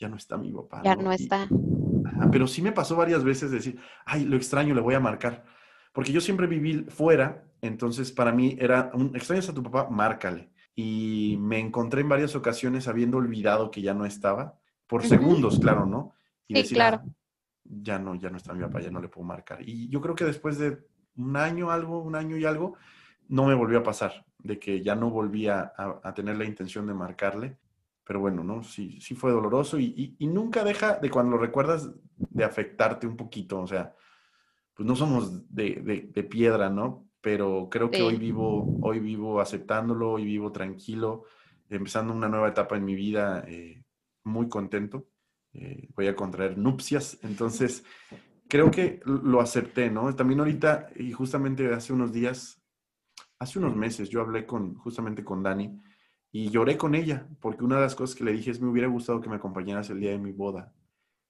ya 0.00 0.08
no 0.08 0.16
está 0.16 0.36
mi 0.36 0.50
papá. 0.50 0.82
Ya 0.84 0.96
no, 0.96 1.12
está. 1.12 1.48
pero 2.32 2.46
sí 2.46 2.62
me 2.62 2.72
pasó 2.72 2.96
varias 2.96 3.22
veces 3.22 3.50
decir, 3.50 3.78
ay, 4.04 4.24
lo 4.24 4.36
extraño, 4.36 4.74
le 4.74 4.80
voy 4.80 4.94
a 4.94 5.00
marcar. 5.00 5.44
Porque 5.92 6.12
yo 6.12 6.20
siempre 6.20 6.46
viví 6.46 6.86
fuera, 6.88 7.44
entonces 7.60 8.10
para 8.10 8.32
mí 8.32 8.56
era, 8.58 8.90
un, 8.94 9.14
extrañas 9.14 9.48
a 9.48 9.54
tu 9.54 9.62
papá, 9.62 9.88
márcale 9.90 10.50
y 10.74 11.36
me 11.38 11.58
encontré 11.58 12.00
en 12.00 12.08
varias 12.08 12.34
ocasiones 12.34 12.88
habiendo 12.88 13.18
olvidado 13.18 13.70
que 13.70 13.82
ya 13.82 13.92
no 13.92 14.06
estaba, 14.06 14.58
por 14.86 15.04
segundos, 15.04 15.58
claro, 15.60 15.84
¿no? 15.84 16.14
Y 16.48 16.64
sí, 16.64 16.74
claro. 16.74 17.02
Ah, 17.04 17.10
ya 17.64 17.98
no, 17.98 18.14
ya 18.14 18.30
no 18.30 18.38
está 18.38 18.54
mi 18.54 18.62
papá, 18.62 18.80
ya 18.80 18.90
no 18.90 19.00
le 19.00 19.08
puedo 19.08 19.26
marcar. 19.26 19.58
Y 19.60 19.88
yo 19.88 20.00
creo 20.00 20.14
que 20.14 20.24
después 20.24 20.58
de 20.58 20.78
un 21.16 21.36
año, 21.36 21.70
algo, 21.70 22.00
un 22.00 22.16
año 22.16 22.36
y 22.36 22.44
algo, 22.44 22.76
no 23.28 23.44
me 23.44 23.54
volvió 23.54 23.78
a 23.78 23.82
pasar, 23.82 24.24
de 24.38 24.58
que 24.58 24.82
ya 24.82 24.94
no 24.96 25.10
volvía 25.10 25.72
a, 25.76 26.14
tener 26.14 26.38
la 26.38 26.44
intención 26.44 26.86
de 26.86 26.94
marcarle. 26.94 27.58
Pero 28.10 28.18
bueno, 28.18 28.42
¿no? 28.42 28.64
Sí, 28.64 29.00
sí 29.00 29.14
fue 29.14 29.30
doloroso 29.30 29.78
y, 29.78 30.16
y, 30.18 30.26
nunca 30.26 30.64
deja 30.64 30.96
de 30.96 31.08
cuando 31.08 31.36
lo 31.36 31.38
recuerdas 31.38 31.88
de 32.16 32.42
afectarte 32.42 33.06
un 33.06 33.16
poquito. 33.16 33.60
O 33.60 33.68
sea, 33.68 33.94
pues 34.74 34.84
no 34.84 34.96
somos 34.96 35.48
de, 35.48 35.76
de, 35.76 36.10
de 36.12 36.22
piedra, 36.24 36.68
¿no? 36.68 37.06
pero 37.20 37.68
creo 37.70 37.88
que 37.88 38.02
hoy 38.02 38.16
vivo, 38.16 38.80
hoy 38.82 38.98
vivo 38.98 39.40
aceptándolo, 39.40 40.10
hoy 40.10 40.24
vivo 40.24 40.50
tranquilo, 40.50 41.22
empezando 41.68 42.12
una 42.12 42.28
nueva 42.28 42.48
etapa 42.48 42.76
en 42.76 42.84
mi 42.84 42.96
vida, 42.96 43.44
eh, 43.46 43.84
muy 44.24 44.48
contento. 44.48 45.06
Eh, 45.52 45.88
voy 45.94 46.08
a 46.08 46.16
contraer 46.16 46.58
nupcias, 46.58 47.16
entonces 47.22 47.84
creo 48.48 48.72
que 48.72 48.98
lo 49.04 49.40
acepté, 49.40 49.88
¿no? 49.88 50.12
También 50.16 50.40
ahorita, 50.40 50.88
y 50.96 51.12
justamente 51.12 51.72
hace 51.72 51.92
unos 51.92 52.12
días, 52.12 52.60
hace 53.38 53.60
unos 53.60 53.76
meses, 53.76 54.08
yo 54.08 54.20
hablé 54.20 54.46
con, 54.46 54.74
justamente 54.74 55.22
con 55.22 55.44
Dani 55.44 55.80
y 56.32 56.50
lloré 56.50 56.76
con 56.76 56.94
ella, 56.94 57.28
porque 57.40 57.64
una 57.64 57.76
de 57.76 57.82
las 57.82 57.94
cosas 57.94 58.16
que 58.16 58.24
le 58.24 58.32
dije 58.32 58.50
es, 58.50 58.60
me 58.60 58.68
hubiera 58.68 58.88
gustado 58.88 59.20
que 59.20 59.28
me 59.28 59.36
acompañaras 59.36 59.90
el 59.90 60.00
día 60.00 60.10
de 60.10 60.18
mi 60.18 60.32
boda. 60.32 60.72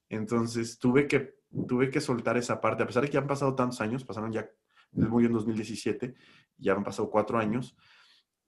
Entonces 0.09 0.79
tuve 0.79 1.07
que, 1.07 1.37
tuve 1.69 1.91
que 1.91 2.01
soltar 2.01 2.37
esa 2.37 2.61
parte, 2.61 2.83
a 2.83 2.87
pesar 2.87 3.03
de 3.03 3.11
que 3.11 3.19
han 3.19 3.27
pasado 3.27 3.55
tantos 3.55 3.81
años, 3.81 4.05
pasaron 4.05 4.33
ya 4.33 4.49
él 4.97 5.09
murió 5.09 5.29
en 5.29 5.35
2017, 5.35 6.15
ya 6.59 6.73
han 6.75 6.85
pasado 6.85 7.11
cuatro 7.11 7.39
años. 7.39 7.77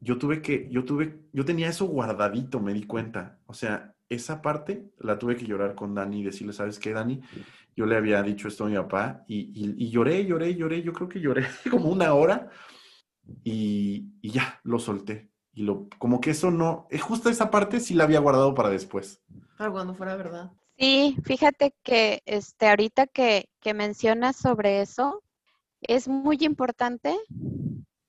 yo 0.00 0.18
tuve 0.18 0.42
que, 0.42 0.68
yo 0.70 0.84
tuve, 0.84 1.20
yo 1.32 1.44
tenía 1.44 1.68
eso 1.68 1.86
guardadito, 1.86 2.60
me 2.60 2.74
di 2.74 2.84
cuenta. 2.84 3.38
O 3.46 3.54
sea, 3.54 3.94
esa 4.08 4.42
parte 4.42 4.90
la 4.98 5.18
tuve 5.18 5.36
que 5.36 5.46
llorar 5.46 5.74
con 5.76 5.94
Dani 5.94 6.20
y 6.20 6.24
decirle, 6.24 6.52
¿sabes 6.52 6.78
qué, 6.80 6.92
Dani? 6.92 7.20
Yo 7.76 7.86
le 7.86 7.96
había 7.96 8.22
dicho 8.22 8.48
esto 8.48 8.64
a 8.64 8.68
mi 8.68 8.74
papá 8.74 9.24
y, 9.28 9.52
y, 9.54 9.90
lloré, 9.90 10.26
lloré, 10.26 10.54
lloré. 10.56 10.82
Yo 10.82 10.92
creo 10.92 11.08
que 11.08 11.20
lloré 11.20 11.46
como 11.70 11.88
una 11.88 12.14
hora 12.14 12.50
y, 13.44 14.12
y, 14.20 14.30
ya, 14.30 14.60
lo 14.64 14.78
solté. 14.80 15.30
Y 15.52 15.62
lo, 15.62 15.88
como 15.98 16.20
que 16.20 16.30
eso 16.30 16.50
no, 16.50 16.86
es 16.90 17.02
justo 17.02 17.28
esa 17.28 17.50
parte 17.50 17.80
sí 17.80 17.94
la 17.94 18.04
había 18.04 18.20
guardado 18.20 18.54
para 18.54 18.70
después. 18.70 19.20
Para 19.58 19.70
cuando 19.70 19.94
fuera 19.94 20.16
verdad. 20.16 20.52
Sí, 20.78 21.16
fíjate 21.24 21.74
que 21.82 22.22
este, 22.24 22.68
ahorita 22.68 23.06
que, 23.06 23.48
que 23.60 23.74
mencionas 23.74 24.36
sobre 24.36 24.80
eso, 24.80 25.22
es 25.82 26.08
muy 26.08 26.38
importante 26.40 27.18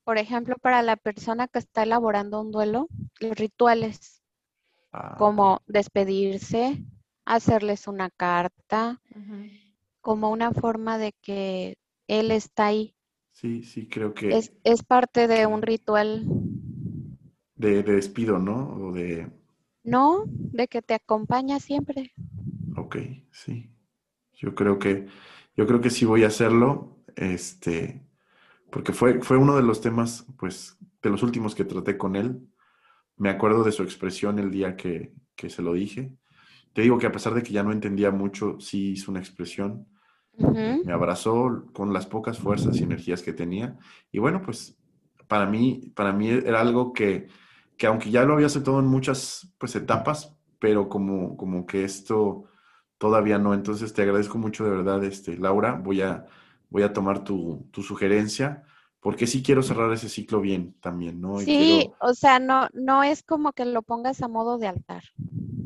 por 0.03 0.17
ejemplo, 0.17 0.55
para 0.61 0.81
la 0.81 0.97
persona 0.97 1.47
que 1.47 1.59
está 1.59 1.83
elaborando 1.83 2.41
un 2.41 2.51
duelo, 2.51 2.87
los 3.19 3.37
rituales, 3.37 4.21
ah. 4.91 5.15
como 5.17 5.61
despedirse, 5.65 6.83
hacerles 7.25 7.87
una 7.87 8.09
carta, 8.09 9.01
como 10.01 10.29
una 10.29 10.51
forma 10.51 10.97
de 10.97 11.13
que 11.21 11.77
él 12.07 12.31
está 12.31 12.67
ahí. 12.67 12.95
Sí, 13.31 13.63
sí, 13.63 13.87
creo 13.87 14.13
que... 14.13 14.37
Es, 14.63 14.83
parte 14.83 15.27
de 15.27 15.45
un 15.45 15.61
ritual. 15.61 16.25
De, 17.55 17.83
de, 17.83 17.93
despido, 17.93 18.39
¿no? 18.39 18.75
O 18.75 18.91
de... 18.91 19.29
No, 19.83 20.23
de 20.27 20.67
que 20.67 20.81
te 20.81 20.93
acompaña 20.93 21.59
siempre. 21.59 22.13
Ok, 22.75 22.97
sí. 23.31 23.69
Yo 24.33 24.55
creo 24.55 24.79
que, 24.79 25.07
yo 25.55 25.67
creo 25.67 25.81
que 25.81 25.89
sí 25.89 26.05
voy 26.05 26.23
a 26.23 26.27
hacerlo. 26.27 26.97
Este, 27.15 28.01
porque 28.71 28.93
fue, 28.93 29.21
fue 29.21 29.37
uno 29.37 29.55
de 29.55 29.63
los 29.63 29.81
temas, 29.81 30.25
pues, 30.37 30.77
de 31.01 31.09
los 31.09 31.21
últimos 31.21 31.53
que 31.53 31.65
traté 31.65 31.97
con 31.97 32.15
él. 32.15 32.47
Me 33.17 33.29
acuerdo 33.29 33.63
de 33.63 33.71
su 33.71 33.83
expresión 33.83 34.39
el 34.39 34.51
día 34.51 34.75
que, 34.75 35.13
se 35.47 35.61
lo 35.61 35.73
dije. 35.73 36.15
Te 36.73 36.81
digo 36.81 36.97
que 36.97 37.07
a 37.07 37.11
pesar 37.11 37.33
de 37.33 37.43
que 37.43 37.53
ya 37.53 37.63
no 37.63 37.71
entendía 37.71 38.11
mucho, 38.11 38.59
sí 38.59 38.91
hizo 38.91 39.11
una 39.11 39.19
expresión. 39.19 39.87
Me 40.35 40.91
abrazó 40.91 41.67
con 41.73 41.93
las 41.93 42.07
pocas 42.07 42.39
fuerzas 42.39 42.79
y 42.79 42.83
energías 42.83 43.21
que 43.21 43.33
tenía. 43.33 43.77
Y 44.11 44.19
bueno, 44.19 44.41
pues 44.41 44.77
para 45.27 45.45
mí, 45.45 45.91
para 45.95 46.13
mí 46.13 46.29
era 46.29 46.61
algo 46.61 46.93
que, 46.93 47.27
que 47.77 47.87
aunque 47.87 48.11
ya 48.11 48.23
lo 48.23 48.33
había 48.33 48.47
aceptado 48.47 48.79
en 48.79 48.85
muchas 48.85 49.53
pues, 49.57 49.75
etapas, 49.75 50.35
pero 50.59 50.89
como, 50.89 51.35
como 51.37 51.65
que 51.65 51.83
esto 51.83 52.45
todavía 52.97 53.37
no. 53.37 53.53
Entonces 53.53 53.93
te 53.93 54.01
agradezco 54.01 54.37
mucho 54.37 54.63
de 54.63 54.71
verdad, 54.71 55.03
este, 55.03 55.37
Laura. 55.37 55.73
Voy 55.73 56.01
a, 56.01 56.25
voy 56.73 56.81
a 56.81 56.91
tomar 56.91 57.23
tu, 57.23 57.69
sugerencia, 57.71 58.63
porque 58.99 59.27
sí 59.27 59.43
quiero 59.43 59.61
cerrar 59.61 59.93
ese 59.93 60.09
ciclo 60.09 60.41
bien 60.41 60.75
también, 60.81 61.21
¿no? 61.21 61.37
sí, 61.37 61.91
o 62.01 62.13
sea, 62.15 62.39
no, 62.39 62.67
no 62.73 63.03
es 63.03 63.21
como 63.21 63.53
que 63.53 63.65
lo 63.65 63.83
pongas 63.83 64.23
a 64.23 64.27
modo 64.27 64.57
de 64.57 64.67
altar, 64.67 65.03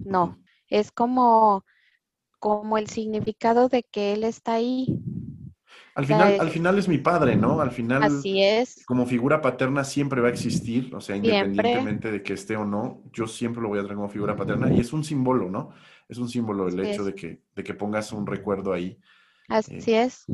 no, 0.04 0.38
es 0.68 0.92
como, 0.92 1.64
como 2.40 2.78
el 2.78 2.88
significado 2.88 3.70
de 3.70 3.84
que 3.84 4.14
Él 4.14 4.26
está 4.26 4.56
ahí. 4.56 5.00
Al 5.98 6.06
final, 6.06 6.40
al 6.40 6.52
final 6.52 6.78
es 6.78 6.88
mi 6.88 7.00
padre, 7.00 7.36
¿no? 7.36 7.60
Al 7.60 7.72
final, 7.72 8.04
así 8.04 8.44
es. 8.44 8.86
como 8.86 9.08
figura 9.08 9.42
paterna 9.42 9.84
siempre 9.84 10.22
va 10.22 10.28
a 10.28 10.32
existir, 10.32 10.94
o 10.94 11.02
sea, 11.02 11.16
independientemente 11.16 12.12
de 12.12 12.22
que 12.22 12.34
esté 12.34 12.56
o 12.56 12.66
no, 12.66 13.02
yo 13.12 13.26
siempre 13.26 13.64
lo 13.64 13.70
voy 13.70 13.80
a 13.80 13.82
tener 13.82 13.96
como 13.96 14.08
figura 14.08 14.36
paterna 14.36 14.72
y 14.72 14.80
es 14.80 14.94
un 14.94 15.04
símbolo, 15.04 15.50
¿no? 15.50 15.72
Es 16.08 16.20
un 16.20 16.30
símbolo 16.30 16.68
el 16.68 16.80
hecho 16.82 17.04
de 17.04 17.16
que, 17.16 17.42
de 17.56 17.64
que 17.64 17.74
pongas 17.74 18.12
un 18.12 18.28
recuerdo 18.28 18.74
ahí. 18.74 19.00
Así 19.50 19.92
eh, 19.92 20.04
es. 20.04 20.26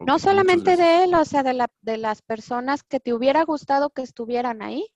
No 0.00 0.18
solamente 0.18 0.78
de 0.78 1.04
él, 1.04 1.14
o 1.14 1.24
sea, 1.26 1.42
de, 1.42 1.52
la, 1.52 1.68
de 1.82 1.98
las 1.98 2.22
personas 2.22 2.82
que 2.82 2.98
te 2.98 3.12
hubiera 3.12 3.44
gustado 3.44 3.90
que 3.90 4.00
estuvieran 4.00 4.62
ahí. 4.62 4.86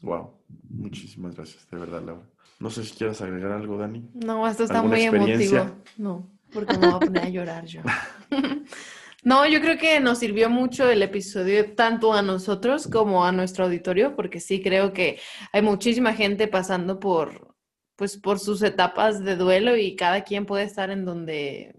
Wow, 0.00 0.30
muchísimas 0.70 1.36
gracias, 1.36 1.68
de 1.70 1.76
verdad, 1.76 2.02
Laura. 2.02 2.26
No 2.58 2.70
sé 2.70 2.84
si 2.84 2.96
quieres 2.96 3.20
agregar 3.20 3.52
algo, 3.52 3.76
Dani. 3.76 4.08
No, 4.14 4.48
esto 4.48 4.64
está 4.64 4.82
muy 4.82 5.02
emotivo. 5.02 5.72
No, 5.98 6.26
porque 6.54 6.78
me 6.78 6.86
voy 6.86 6.96
a 6.96 6.98
poner 7.00 7.22
a 7.22 7.28
llorar 7.28 7.66
yo. 7.66 7.82
no, 9.26 9.44
yo 9.44 9.60
creo 9.60 9.76
que 9.76 9.98
nos 9.98 10.18
sirvió 10.18 10.48
mucho 10.48 10.88
el 10.88 11.02
episodio 11.02 11.74
tanto 11.74 12.12
a 12.12 12.22
nosotros 12.22 12.86
como 12.86 13.24
a 13.24 13.32
nuestro 13.32 13.64
auditorio, 13.64 14.14
porque 14.14 14.38
sí 14.38 14.62
creo 14.62 14.92
que 14.92 15.18
hay 15.52 15.62
muchísima 15.62 16.12
gente 16.12 16.46
pasando 16.46 17.00
por, 17.00 17.56
pues, 17.96 18.16
por 18.18 18.38
sus 18.38 18.62
etapas 18.62 19.24
de 19.24 19.34
duelo 19.34 19.76
y 19.76 19.96
cada 19.96 20.22
quien 20.22 20.46
puede 20.46 20.62
estar 20.62 20.92
en 20.92 21.04
donde 21.04 21.74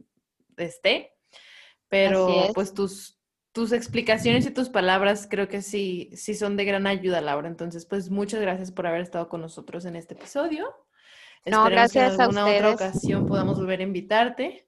esté. 0.58 1.14
Pero 1.88 2.50
pues 2.54 2.74
tus, 2.74 3.18
tus 3.54 3.72
explicaciones 3.72 4.46
y 4.46 4.52
tus 4.52 4.68
palabras 4.68 5.26
creo 5.32 5.48
que 5.48 5.62
sí, 5.62 6.10
sí 6.16 6.36
son 6.36 6.58
de 6.58 6.66
gran 6.66 6.86
ayuda, 6.86 7.22
Laura. 7.22 7.48
Entonces, 7.48 7.86
pues 7.86 8.10
muchas 8.10 8.42
gracias 8.42 8.74
por 8.74 8.88
haber 8.88 9.00
estado 9.00 9.30
con 9.30 9.40
nosotros 9.40 9.86
en 9.86 9.96
este 9.96 10.16
episodio. 10.16 10.68
No, 11.46 11.64
gracias 11.64 12.10
que 12.10 12.16
en 12.16 12.22
alguna 12.24 12.46
otra 12.46 12.72
ocasión 12.72 13.26
podamos 13.26 13.58
volver 13.58 13.80
a 13.80 13.84
invitarte. 13.84 14.67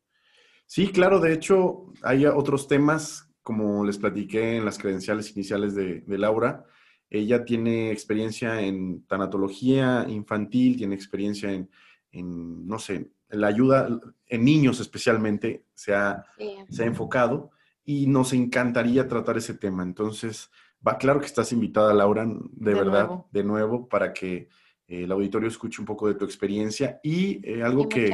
Sí, 0.70 0.90
claro, 0.90 1.20
de 1.20 1.34
hecho, 1.34 1.92
hay 2.04 2.28
otros 2.28 2.68
temas, 2.68 3.28
como 3.42 3.84
les 3.84 3.98
platiqué 3.98 4.58
en 4.58 4.66
las 4.66 4.78
credenciales 4.78 5.32
iniciales 5.32 5.74
de, 5.74 6.02
de 6.02 6.18
Laura. 6.20 6.64
Ella 7.10 7.44
tiene 7.44 7.92
experiencia 7.92 8.62
en 8.62 9.04
tanatología 9.08 10.06
infantil, 10.08 10.78
tiene 10.78 10.94
experiencia 10.94 11.52
en, 11.52 11.72
en 12.12 12.68
no 12.68 12.78
sé, 12.78 13.10
la 13.30 13.48
ayuda 13.48 13.90
en 14.28 14.46
niños 14.46 14.80
especialmente 14.80 15.66
se 15.74 15.96
ha, 15.96 16.24
se 16.70 16.84
ha 16.84 16.86
enfocado 16.86 17.50
y 17.84 18.06
nos 18.06 18.32
encantaría 18.34 19.08
tratar 19.08 19.40
ese 19.40 19.56
tema. 19.56 19.82
Entonces, 19.82 20.52
va 20.88 21.00
claro 21.00 21.20
que 21.20 21.26
estás 21.26 21.52
invitada, 21.52 21.96
Laura, 21.96 22.28
de, 22.28 22.74
verdad, 22.76 23.10
de 23.32 23.44
nuevo, 23.44 23.90
para 23.90 24.14
que 24.14 24.50
el 24.90 25.12
auditorio 25.12 25.48
escuche 25.48 25.82
un 25.82 25.86
poco 25.86 26.08
de 26.08 26.16
tu 26.16 26.26
experiencia. 26.26 27.00
Y 27.04 27.40
eh, 27.48 27.64
algo 27.64 27.88
que, 27.88 28.10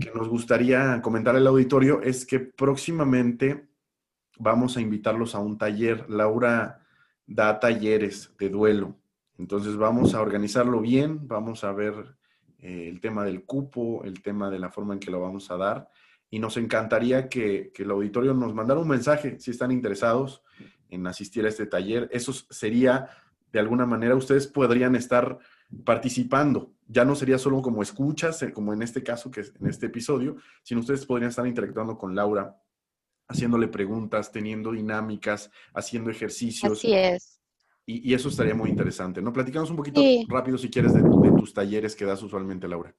que 0.00 0.12
nos 0.14 0.28
gustaría 0.28 1.00
comentar 1.00 1.36
al 1.36 1.46
auditorio 1.46 2.02
es 2.02 2.26
que 2.26 2.40
próximamente 2.40 3.68
vamos 4.38 4.76
a 4.76 4.80
invitarlos 4.80 5.34
a 5.34 5.38
un 5.38 5.56
taller. 5.56 6.10
Laura 6.10 6.82
da 7.26 7.58
talleres 7.58 8.32
de 8.38 8.48
duelo. 8.48 8.96
Entonces 9.38 9.76
vamos 9.76 10.14
a 10.14 10.22
organizarlo 10.22 10.80
bien, 10.80 11.26
vamos 11.28 11.64
a 11.64 11.72
ver 11.72 12.16
eh, 12.58 12.88
el 12.88 13.00
tema 13.00 13.24
del 13.24 13.44
cupo, 13.44 14.02
el 14.04 14.22
tema 14.22 14.50
de 14.50 14.58
la 14.58 14.70
forma 14.70 14.94
en 14.94 15.00
que 15.00 15.10
lo 15.10 15.20
vamos 15.20 15.50
a 15.50 15.56
dar. 15.56 15.88
Y 16.30 16.38
nos 16.38 16.56
encantaría 16.56 17.28
que, 17.28 17.72
el 17.74 17.90
auditorio 17.90 18.34
nos 18.34 18.54
mandara 18.54 18.80
un 18.80 18.88
mensaje 18.88 19.38
si 19.38 19.50
están 19.50 19.70
interesados 19.70 20.42
en 20.88 21.06
asistir 21.06 21.44
a 21.44 21.48
este 21.48 21.66
taller. 21.66 22.08
Eso 22.12 22.32
sería, 22.32 23.08
de 23.56 23.60
alguna 23.60 23.86
manera, 23.86 24.14
ustedes 24.14 24.46
podrían 24.46 24.94
estar 24.96 25.38
participando. 25.82 26.74
Ya 26.86 27.06
no 27.06 27.14
sería 27.14 27.38
solo 27.38 27.62
como 27.62 27.82
escuchas, 27.82 28.42
eh, 28.42 28.52
como 28.52 28.74
en 28.74 28.82
este 28.82 29.02
caso, 29.02 29.30
que 29.30 29.40
es 29.40 29.54
en 29.58 29.66
este 29.68 29.86
episodio, 29.86 30.36
sino 30.62 30.80
ustedes 30.80 31.06
podrían 31.06 31.30
estar 31.30 31.46
interactuando 31.46 31.96
con 31.96 32.14
Laura, 32.14 32.54
haciéndole 33.28 33.68
preguntas, 33.68 34.30
teniendo 34.30 34.72
dinámicas, 34.72 35.50
haciendo 35.72 36.10
ejercicios. 36.10 36.72
Así 36.72 36.92
es. 36.92 37.40
Y, 37.86 38.12
eso 38.12 38.28
estaría 38.28 38.54
muy 38.54 38.68
interesante, 38.68 39.22
¿no? 39.22 39.32
Platicamos 39.32 39.70
un 39.70 39.76
poquito 39.76 40.02
rápido, 40.28 40.58
si 40.58 40.68
quieres, 40.68 40.92
de, 40.92 41.00
tus 41.00 41.54
talleres 41.54 41.96
que 41.96 42.04
das 42.04 42.22
usualmente, 42.22 42.68
Laura. 42.68 42.94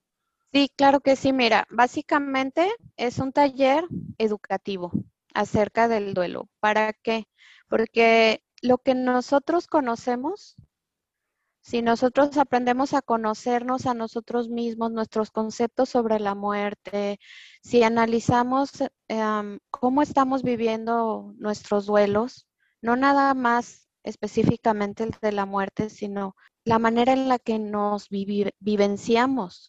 Sí, 0.51 0.71
claro 0.75 1.01
que 1.01 1.15
sí. 1.15 1.33
Mira, 1.33 1.67
básicamente 1.69 2.67
es 2.95 3.19
un 3.19 3.31
taller 3.31 3.85
educativo 4.17 4.91
acerca 5.35 5.87
del 5.87 6.15
duelo. 6.15 6.49
¿Para 6.59 6.93
qué? 6.93 7.25
Porque 7.69 8.41
lo 8.61 8.77
que 8.79 8.95
nosotros 8.95 9.67
conocemos, 9.67 10.55
si 11.61 11.81
nosotros 11.81 12.37
aprendemos 12.37 12.93
a 12.93 13.01
conocernos 13.01 13.85
a 13.87 13.93
nosotros 13.93 14.47
mismos, 14.47 14.91
nuestros 14.91 15.31
conceptos 15.31 15.89
sobre 15.89 16.19
la 16.19 16.33
muerte, 16.33 17.19
si 17.61 17.83
analizamos 17.83 18.71
em, 19.09 19.59
cómo 19.69 20.01
estamos 20.01 20.43
viviendo 20.43 21.33
nuestros 21.37 21.85
duelos, 21.85 22.47
no 22.81 22.95
nada 22.95 23.33
más 23.33 23.89
específicamente 24.03 25.03
el 25.03 25.11
de 25.21 25.33
la 25.33 25.45
muerte, 25.45 25.89
sino 25.89 26.35
la 26.63 26.79
manera 26.79 27.11
en 27.11 27.27
la 27.27 27.37
que 27.37 27.59
nos 27.59 28.07
vivenciamos. 28.09 29.67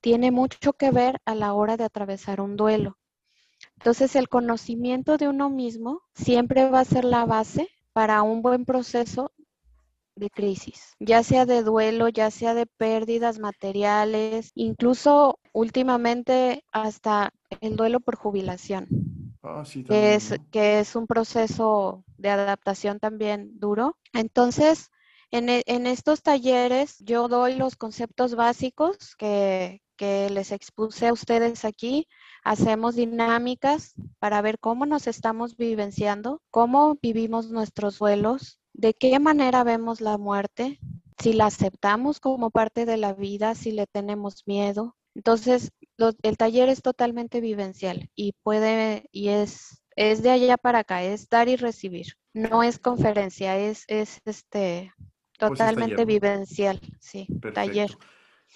Tiene 0.00 0.30
mucho 0.30 0.72
que 0.72 0.90
ver 0.90 1.20
a 1.26 1.34
la 1.34 1.52
hora 1.52 1.76
de 1.76 1.84
atravesar 1.84 2.40
un 2.40 2.56
duelo. 2.56 2.98
Entonces, 3.76 4.16
el 4.16 4.28
conocimiento 4.28 5.18
de 5.18 5.28
uno 5.28 5.50
mismo 5.50 6.02
siempre 6.14 6.68
va 6.70 6.80
a 6.80 6.84
ser 6.84 7.04
la 7.04 7.26
base 7.26 7.68
para 7.94 8.22
un 8.22 8.42
buen 8.42 8.66
proceso 8.66 9.32
de 10.16 10.28
crisis, 10.28 10.94
ya 11.00 11.22
sea 11.22 11.46
de 11.46 11.62
duelo, 11.62 12.08
ya 12.08 12.30
sea 12.30 12.52
de 12.52 12.66
pérdidas 12.66 13.38
materiales, 13.38 14.50
incluso 14.54 15.38
últimamente 15.52 16.64
hasta 16.72 17.32
el 17.60 17.76
duelo 17.76 18.00
por 18.00 18.16
jubilación. 18.16 18.88
Ah, 19.42 19.62
que, 19.86 20.14
es, 20.14 20.34
que 20.50 20.80
es 20.80 20.96
un 20.96 21.06
proceso 21.06 22.04
de 22.18 22.30
adaptación 22.30 22.98
también 22.98 23.58
duro. 23.60 23.96
Entonces, 24.12 24.90
en, 25.30 25.48
e, 25.48 25.62
en, 25.66 25.86
estos 25.86 26.22
talleres 26.22 26.96
yo 27.00 27.28
doy 27.28 27.54
los 27.54 27.76
conceptos 27.76 28.34
básicos 28.34 29.14
que, 29.16 29.82
que 29.96 30.30
les 30.30 30.52
expuse 30.52 31.06
a 31.06 31.12
ustedes 31.12 31.64
aquí. 31.64 32.08
Hacemos 32.42 32.96
dinámicas 32.96 33.94
para 34.18 34.42
ver 34.42 34.58
cómo 34.58 34.86
nos 34.86 35.06
estamos 35.06 35.56
vivenciando, 35.56 36.42
cómo 36.50 36.98
vivimos 37.00 37.50
nuestros 37.50 37.98
duelos, 37.98 38.58
de 38.72 38.94
qué 38.94 39.18
manera 39.18 39.64
vemos 39.64 40.00
la 40.00 40.18
muerte, 40.18 40.78
si 41.18 41.32
la 41.32 41.46
aceptamos 41.46 42.20
como 42.20 42.50
parte 42.50 42.86
de 42.86 42.96
la 42.96 43.14
vida, 43.14 43.54
si 43.54 43.72
le 43.72 43.86
tenemos 43.86 44.46
miedo. 44.46 44.96
Entonces, 45.14 45.70
el 46.22 46.36
taller 46.36 46.68
es 46.68 46.82
totalmente 46.82 47.40
vivencial 47.40 48.10
y 48.14 48.32
puede, 48.42 49.08
y 49.12 49.28
es, 49.28 49.82
es 49.96 50.22
de 50.22 50.30
allá 50.30 50.56
para 50.56 50.80
acá, 50.80 51.04
es 51.04 51.28
dar 51.28 51.48
y 51.48 51.56
recibir. 51.56 52.14
No 52.32 52.64
es 52.64 52.80
conferencia, 52.80 53.56
es, 53.56 53.84
es 53.86 54.20
este 54.24 54.92
pues 55.38 55.50
totalmente 55.50 56.04
vivencial, 56.04 56.80
sí, 57.00 57.28
taller. 57.54 57.96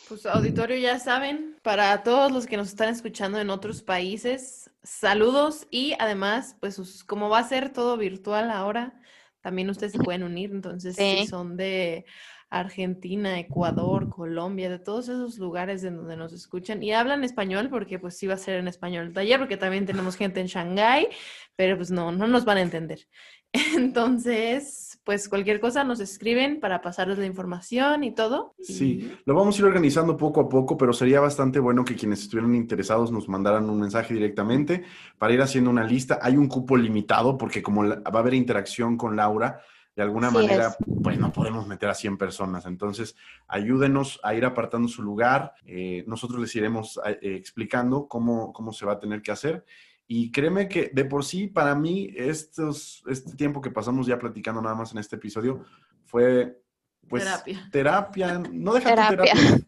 Pues 0.07 0.25
auditorio 0.27 0.77
ya 0.77 0.99
saben, 0.99 1.57
para 1.63 2.03
todos 2.03 2.31
los 2.33 2.47
que 2.47 2.57
nos 2.57 2.69
están 2.69 2.89
escuchando 2.89 3.39
en 3.41 3.51
otros 3.51 3.83
países, 3.83 4.71
saludos 4.83 5.67
y 5.71 5.95
además, 5.99 6.57
pues 6.61 7.05
como 7.05 7.29
va 7.29 7.41
a 7.41 7.49
ser 7.49 7.73
todo 7.73 7.97
virtual 7.97 8.51
ahora, 8.51 9.01
también 9.41 9.69
ustedes 9.71 9.93
se 9.93 9.99
pueden 9.99 10.23
unir, 10.23 10.51
entonces 10.51 10.97
si 10.97 11.27
son 11.27 11.57
de 11.57 12.07
Argentina, 12.51 13.39
Ecuador, 13.39 14.09
Colombia, 14.09 14.71
de 14.71 14.79
todos 14.79 15.09
esos 15.09 15.39
lugares 15.39 15.85
en 15.85 15.97
donde 15.97 16.17
nos 16.17 16.33
escuchan 16.33 16.83
y 16.83 16.93
hablan 16.93 17.23
español, 17.23 17.69
porque 17.69 17.99
pues 17.99 18.17
sí 18.17 18.27
va 18.27 18.35
a 18.35 18.39
ser 18.39 18.59
en 18.59 18.69
español 18.69 19.09
el 19.09 19.13
taller, 19.13 19.39
porque 19.39 19.59
también 19.59 19.85
tenemos 19.85 20.17
gente 20.17 20.41
en 20.41 20.47
Shanghái, 20.47 21.09
pero 21.57 21.77
pues 21.77 21.91
no, 21.91 22.11
no 22.13 22.27
nos 22.27 22.45
van 22.45 22.59
a 22.59 22.63
entender. 22.63 23.07
Entonces, 23.77 24.88
pues 25.09 25.27
cualquier 25.27 25.59
cosa 25.59 25.85
nos 25.85 26.01
escriben 26.01 26.61
para 26.61 26.83
pasarles 26.83 27.17
la 27.17 27.25
información 27.25 28.05
y 28.05 28.15
todo. 28.15 28.55
Sí, 28.61 29.17
lo 29.25 29.35
vamos 29.35 29.57
a 29.57 29.61
ir 29.61 29.65
organizando 29.65 30.19
poco 30.19 30.43
a 30.43 30.51
poco, 30.51 30.77
pero 30.77 30.93
sería 30.93 31.19
bastante 31.19 31.61
bueno 31.61 31.83
que 31.83 31.97
quienes 31.97 32.21
estuvieran 32.21 32.55
interesados 32.55 33.11
nos 33.11 33.27
mandaran 33.27 33.71
un 33.71 33.81
mensaje 33.81 34.13
directamente 34.13 34.85
para 35.17 35.33
ir 35.33 35.41
haciendo 35.41 35.71
una 35.71 35.83
lista. 35.83 36.19
Hay 36.21 36.37
un 36.37 36.47
cupo 36.47 36.77
limitado 36.77 37.39
porque 37.39 37.63
como 37.63 37.89
va 37.89 38.03
a 38.05 38.19
haber 38.19 38.35
interacción 38.35 38.99
con 38.99 39.17
Laura, 39.17 39.63
de 39.97 40.03
alguna 40.03 40.31
manera, 40.31 40.77
pues 41.03 41.19
no 41.19 41.33
podemos 41.33 41.67
meter 41.67 41.89
a 41.89 41.95
100 41.95 42.19
personas. 42.19 42.67
Entonces, 42.67 43.17
ayúdenos 43.49 44.21
a 44.23 44.35
ir 44.35 44.45
apartando 44.45 44.89
su 44.89 45.03
lugar. 45.03 45.55
Eh, 45.65 46.05
nosotros 46.07 46.39
les 46.39 46.55
iremos 46.55 47.01
eh, 47.07 47.19
explicando 47.23 48.07
cómo, 48.09 48.53
cómo 48.53 48.75
se 48.75 48.85
va 48.85 48.93
a 48.93 48.99
tener 49.01 49.23
que 49.23 49.33
hacer. 49.33 49.65
Y 50.11 50.33
créeme 50.33 50.69
que 50.69 50.91
de 50.93 51.05
por 51.05 51.23
sí, 51.23 51.49
para 51.49 51.75
mí, 51.75 52.11
estos, 52.17 53.05
este 53.07 53.37
tiempo 53.37 53.61
que 53.61 53.71
pasamos 53.71 54.07
ya 54.07 54.19
platicando 54.19 54.63
nada 54.63 54.75
más 54.75 54.91
en 54.93 54.99
este 54.99 55.17
episodio 55.17 55.67
fue, 56.07 56.63
pues, 57.07 57.25
terapia. 57.25 57.69
terapia 57.71 58.43
no 58.51 58.73
deja 58.73 58.89
terapia. 58.89 59.35
terapia. 59.35 59.59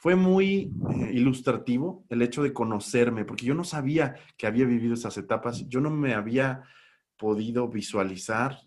Fue 0.00 0.16
muy 0.16 0.70
eh, 0.90 1.10
ilustrativo 1.12 2.04
el 2.10 2.22
hecho 2.22 2.42
de 2.42 2.52
conocerme, 2.52 3.24
porque 3.24 3.46
yo 3.46 3.54
no 3.54 3.64
sabía 3.64 4.16
que 4.36 4.46
había 4.46 4.66
vivido 4.66 4.94
esas 4.94 5.16
etapas, 5.16 5.66
yo 5.68 5.80
no 5.80 5.90
me 5.90 6.14
había 6.14 6.62
podido 7.16 7.68
visualizar 7.68 8.58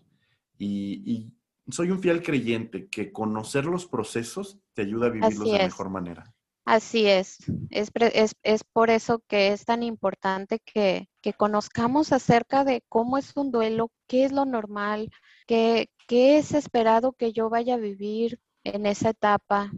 y, 0.58 1.32
soy 1.70 1.90
un 1.90 2.00
fiel 2.00 2.22
creyente 2.22 2.88
que 2.88 3.12
conocer 3.12 3.66
los 3.66 3.86
procesos 3.86 4.58
te 4.72 4.82
ayuda 4.82 5.08
a 5.08 5.10
vivirlos 5.10 5.52
de 5.52 5.58
mejor 5.58 5.90
manera. 5.90 6.34
Así 6.68 7.06
es. 7.06 7.38
Es, 7.70 7.90
es. 8.42 8.64
por 8.64 8.90
eso 8.90 9.22
que 9.26 9.54
es 9.54 9.64
tan 9.64 9.82
importante 9.82 10.58
que, 10.58 11.08
que, 11.22 11.32
conozcamos 11.32 12.12
acerca 12.12 12.62
de 12.62 12.82
cómo 12.90 13.16
es 13.16 13.34
un 13.38 13.50
duelo, 13.50 13.90
qué 14.06 14.26
es 14.26 14.32
lo 14.32 14.44
normal, 14.44 15.08
qué, 15.46 15.88
qué 16.06 16.36
es 16.36 16.52
esperado 16.52 17.12
que 17.12 17.32
yo 17.32 17.48
vaya 17.48 17.74
a 17.74 17.78
vivir 17.78 18.38
en 18.64 18.84
esa 18.84 19.10
etapa 19.10 19.70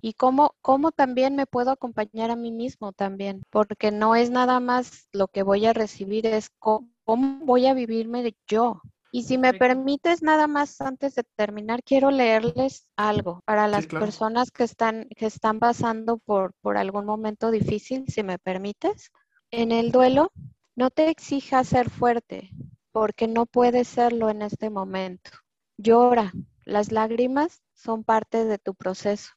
y 0.00 0.14
cómo, 0.14 0.54
cómo 0.62 0.90
también 0.90 1.36
me 1.36 1.44
puedo 1.44 1.70
acompañar 1.70 2.30
a 2.30 2.36
mí 2.36 2.50
mismo 2.50 2.94
también, 2.94 3.42
porque 3.50 3.90
no 3.90 4.16
es 4.16 4.30
nada 4.30 4.58
más 4.58 5.08
lo 5.12 5.28
que 5.28 5.42
voy 5.42 5.66
a 5.66 5.74
recibir, 5.74 6.24
es 6.24 6.48
cómo, 6.58 6.88
cómo 7.04 7.44
voy 7.44 7.66
a 7.66 7.74
vivirme 7.74 8.34
yo, 8.46 8.80
y 9.12 9.22
si 9.22 9.38
me 9.38 9.54
permites, 9.54 10.22
nada 10.22 10.46
más 10.46 10.80
antes 10.80 11.14
de 11.14 11.24
terminar, 11.36 11.82
quiero 11.82 12.10
leerles 12.10 12.88
algo 12.96 13.40
para 13.44 13.68
las 13.68 13.86
personas 13.86 14.50
que 14.50 14.64
están, 14.64 15.08
que 15.16 15.26
están 15.26 15.58
pasando 15.58 16.18
por, 16.18 16.52
por 16.60 16.76
algún 16.76 17.06
momento 17.06 17.50
difícil, 17.50 18.04
si 18.08 18.22
me 18.22 18.38
permites. 18.38 19.10
En 19.50 19.72
el 19.72 19.92
duelo, 19.92 20.32
no 20.74 20.90
te 20.90 21.08
exijas 21.08 21.68
ser 21.68 21.88
fuerte, 21.88 22.50
porque 22.92 23.28
no 23.28 23.46
puedes 23.46 23.88
serlo 23.88 24.28
en 24.28 24.42
este 24.42 24.70
momento. 24.70 25.30
Llora, 25.78 26.32
las 26.64 26.92
lágrimas 26.92 27.62
son 27.74 28.04
parte 28.04 28.44
de 28.44 28.58
tu 28.58 28.74
proceso. 28.74 29.32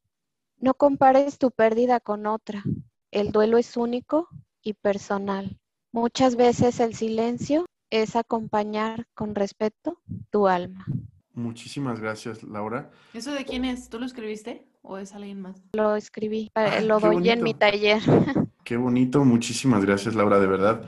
No 0.58 0.74
compares 0.74 1.38
tu 1.38 1.52
pérdida 1.52 2.00
con 2.00 2.26
otra. 2.26 2.64
El 3.12 3.32
duelo 3.32 3.58
es 3.58 3.78
único 3.78 4.28
y 4.62 4.74
personal. 4.74 5.60
Muchas 5.92 6.36
veces 6.36 6.80
el 6.80 6.96
silencio 6.96 7.66
es 7.90 8.16
acompañar 8.16 9.08
con 9.14 9.36
respeto 9.36 10.00
tu 10.30 10.48
alma. 10.48 10.86
Muchísimas 11.34 12.00
gracias, 12.00 12.44
Laura. 12.44 12.92
¿Eso 13.14 13.32
de 13.32 13.46
quién 13.46 13.66
es? 13.66 13.90
¿Tú 13.90 14.00
lo 14.00 14.06
escribiste 14.06 14.68
o 14.82 14.98
es 14.98 15.14
alguien 15.14 15.42
más? 15.42 15.62
Lo 15.74 15.96
escribí, 15.96 16.52
ah, 16.56 16.82
lo 16.82 17.00
doy 17.00 17.30
en 17.30 17.44
mi 17.44 17.54
taller. 17.54 18.02
Qué 18.64 18.78
bonito, 18.78 19.24
muchísimas 19.24 19.86
gracias, 19.86 20.16
Laura, 20.16 20.40
de 20.40 20.48
verdad. 20.48 20.88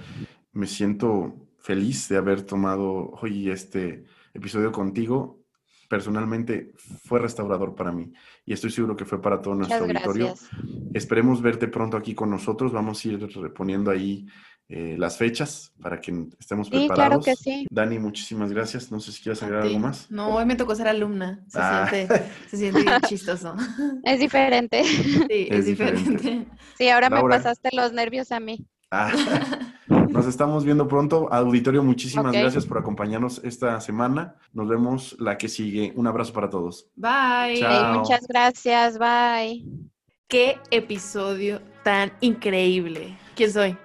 Me 0.51 0.67
siento 0.67 1.33
feliz 1.57 2.09
de 2.09 2.17
haber 2.17 2.43
tomado 2.43 3.11
hoy 3.21 3.49
este 3.49 4.03
episodio 4.33 4.71
contigo. 4.71 5.39
Personalmente 5.87 6.73
fue 6.77 7.19
restaurador 7.19 7.75
para 7.75 7.91
mí 7.91 8.13
y 8.45 8.53
estoy 8.53 8.71
seguro 8.71 8.95
que 8.95 9.05
fue 9.05 9.21
para 9.21 9.41
todo 9.41 9.55
nuestro 9.55 9.83
auditorio. 9.83 10.33
Esperemos 10.93 11.41
verte 11.41 11.67
pronto 11.67 11.97
aquí 11.97 12.15
con 12.15 12.29
nosotros. 12.29 12.71
Vamos 12.71 13.03
a 13.03 13.07
ir 13.09 13.19
reponiendo 13.19 13.91
ahí 13.91 14.25
eh, 14.73 14.95
las 14.97 15.17
fechas 15.17 15.73
para 15.81 15.99
que 15.99 16.27
estemos 16.39 16.67
sí, 16.67 16.71
preparados. 16.71 16.95
Claro 16.95 17.19
que 17.21 17.35
sí. 17.35 17.67
Dani, 17.69 17.99
muchísimas 17.99 18.53
gracias. 18.53 18.89
No 18.89 19.01
sé 19.01 19.11
si 19.11 19.21
quieres 19.21 19.43
agregar 19.43 19.65
algo 19.65 19.79
más. 19.79 20.09
No, 20.09 20.29
hoy 20.29 20.45
me 20.45 20.55
tocó 20.55 20.73
ser 20.75 20.87
alumna. 20.87 21.43
Se, 21.49 21.59
ah. 21.59 21.87
siente, 21.89 22.23
se 22.49 22.55
siente 22.55 22.81
bien 22.81 23.01
chistoso. 23.07 23.53
Es 24.03 24.21
diferente. 24.21 24.83
Sí, 25.31 25.47
es, 25.49 25.65
diferente. 25.65 26.45
Sí, 26.77 26.89
ahora 26.89 27.09
me 27.09 27.21
pasaste 27.21 27.69
los 27.73 27.91
nervios 27.91 28.31
a 28.31 28.39
mí. 28.39 28.65
Ah. 28.91 29.11
Nos 29.87 30.25
estamos 30.25 30.63
viendo 30.63 30.87
pronto. 30.87 31.31
Auditorio, 31.33 31.83
muchísimas 31.83 32.31
gracias 32.31 32.65
por 32.65 32.77
acompañarnos 32.77 33.41
esta 33.43 33.79
semana. 33.81 34.35
Nos 34.53 34.69
vemos 34.69 35.17
la 35.19 35.37
que 35.37 35.49
sigue. 35.49 35.91
Un 35.95 36.07
abrazo 36.07 36.31
para 36.31 36.49
todos. 36.49 36.87
Bye. 36.95 37.61
muchas 37.93 38.25
gracias. 38.25 38.97
Bye. 38.97 39.65
Qué 40.29 40.59
episodio 40.71 41.61
tan 41.83 42.13
increíble. 42.21 43.17
¿Quién 43.35 43.51
soy? 43.51 43.77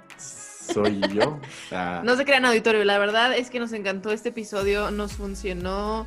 Soy 0.73 1.01
yo. 1.13 1.41
No 2.03 2.17
se 2.17 2.25
crean 2.25 2.45
auditorio, 2.45 2.85
la 2.85 2.99
verdad 2.99 3.37
es 3.37 3.51
que 3.51 3.61
nos 3.61 3.73
encantó 3.73 4.11
este 4.11 4.31
episodio, 4.31 4.91
nos 4.91 5.15
funcionó 5.15 6.07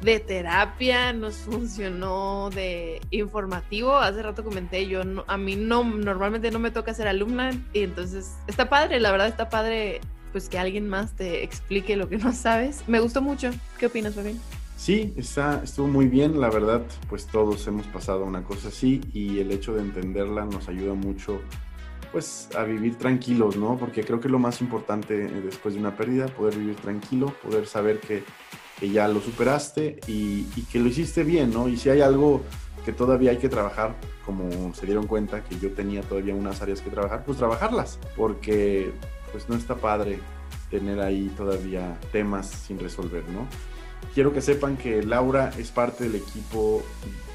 de 0.00 0.20
terapia, 0.20 1.12
nos 1.12 1.36
funcionó 1.36 2.50
de 2.50 3.00
informativo. 3.10 3.96
Hace 3.96 4.22
rato 4.22 4.44
comenté, 4.44 4.86
yo 4.86 5.02
a 5.26 5.36
mí 5.36 5.56
no, 5.56 5.84
normalmente 5.84 6.50
no 6.50 6.58
me 6.58 6.70
toca 6.70 6.94
ser 6.94 7.08
alumna 7.08 7.50
y 7.72 7.82
entonces 7.82 8.36
está 8.46 8.68
padre, 8.68 9.00
la 9.00 9.10
verdad 9.10 9.28
está 9.28 9.48
padre 9.48 10.00
pues 10.32 10.48
que 10.48 10.58
alguien 10.58 10.88
más 10.88 11.16
te 11.16 11.42
explique 11.42 11.96
lo 11.96 12.08
que 12.08 12.18
no 12.18 12.32
sabes. 12.32 12.84
Me 12.86 13.00
gustó 13.00 13.22
mucho. 13.22 13.50
¿Qué 13.78 13.86
opinas, 13.86 14.14
Fabián? 14.14 14.38
Sí, 14.76 15.12
está, 15.16 15.62
estuvo 15.64 15.88
muy 15.88 16.06
bien, 16.06 16.40
la 16.40 16.50
verdad, 16.50 16.82
pues 17.08 17.26
todos 17.26 17.66
hemos 17.66 17.86
pasado 17.86 18.24
una 18.24 18.44
cosa 18.44 18.68
así 18.68 19.00
y 19.12 19.40
el 19.40 19.50
hecho 19.50 19.74
de 19.74 19.80
entenderla 19.80 20.44
nos 20.44 20.68
ayuda 20.68 20.94
mucho 20.94 21.40
pues 22.12 22.48
a 22.56 22.64
vivir 22.64 22.96
tranquilos, 22.96 23.56
¿no? 23.56 23.76
Porque 23.76 24.04
creo 24.04 24.20
que 24.20 24.28
lo 24.28 24.38
más 24.38 24.60
importante 24.60 25.26
eh, 25.26 25.40
después 25.44 25.74
de 25.74 25.80
una 25.80 25.96
pérdida, 25.96 26.26
poder 26.26 26.56
vivir 26.56 26.76
tranquilo, 26.76 27.34
poder 27.42 27.66
saber 27.66 28.00
que, 28.00 28.24
ya 28.80 29.08
lo 29.08 29.20
superaste 29.20 29.98
y, 30.06 30.44
que 30.70 30.78
lo 30.78 30.86
hiciste 30.86 31.24
bien, 31.24 31.52
¿no? 31.52 31.68
Y 31.68 31.76
si 31.76 31.90
hay 31.90 32.00
algo 32.00 32.42
que 32.84 32.92
todavía 32.92 33.32
hay 33.32 33.38
que 33.38 33.48
trabajar, 33.48 33.96
como 34.24 34.72
se 34.72 34.86
dieron 34.86 35.08
cuenta 35.08 35.42
que 35.42 35.58
yo 35.58 35.72
tenía 35.72 36.02
todavía 36.02 36.32
unas 36.32 36.62
áreas 36.62 36.80
que 36.80 36.88
trabajar, 36.88 37.24
pues 37.24 37.38
trabajarlas, 37.38 37.98
porque 38.16 38.92
pues 39.32 39.48
no 39.48 39.56
está 39.56 39.74
padre 39.74 40.20
tener 40.70 41.00
ahí 41.00 41.28
todavía 41.36 41.98
temas 42.12 42.46
sin 42.48 42.78
resolver, 42.78 43.28
¿no? 43.30 43.48
Quiero 44.14 44.32
que 44.32 44.40
sepan 44.40 44.76
que 44.76 45.02
Laura 45.02 45.50
es 45.58 45.72
parte 45.72 46.04
del 46.04 46.14
equipo 46.14 46.82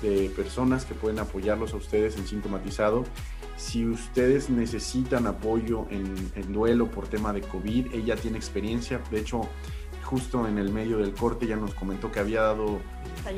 de 0.02 0.32
personas 0.36 0.86
que 0.86 0.94
pueden 0.94 1.20
apoyarlos 1.20 1.74
a 1.74 1.78
ustedes 1.78 2.18
en 2.18 2.26
sintomatizado 2.26 3.04
si 3.56 3.86
ustedes 3.86 4.50
necesitan 4.50 5.28
apoyo 5.28 5.86
en, 5.90 6.52
duelo 6.52 6.90
por 6.90 7.08
tema 7.08 7.34
de 7.34 7.42
COVID, 7.42 7.94
ella 7.94 8.16
tiene 8.16 8.38
experiencia. 8.38 9.00
De 9.12 9.20
hecho, 9.20 9.48
justo 10.04 10.48
en 10.48 10.58
el 10.58 10.72
medio 10.72 10.98
del 10.98 11.14
corte 11.14 11.48
ya 11.48 11.56
nos 11.56 11.74
comentó 11.74 12.12
que 12.12 12.20
había 12.20 12.42
dado 12.42 12.80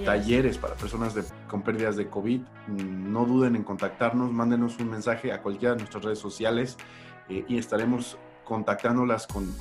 talleres, 0.04 0.58
para 0.58 0.76
personas 0.76 1.16
con 1.48 1.62
pérdidas 1.62 1.96
de 1.96 2.08
COVID. 2.08 2.42
No 2.68 3.26
duden 3.26 3.56
en 3.56 3.64
contactarnos, 3.64 4.32
mándenos 4.32 4.80
un 4.80 4.90
mensaje 4.90 5.32
a 5.32 5.42
cualquiera 5.42 5.76
de 5.76 5.80
nuestras 5.80 6.04
redes 6.04 6.20
sociales 6.20 6.78
eh, 7.30 7.46
y 7.48 7.58
estaremos 7.58 8.18
contactándolas 8.44 9.28
con, 9.28 9.52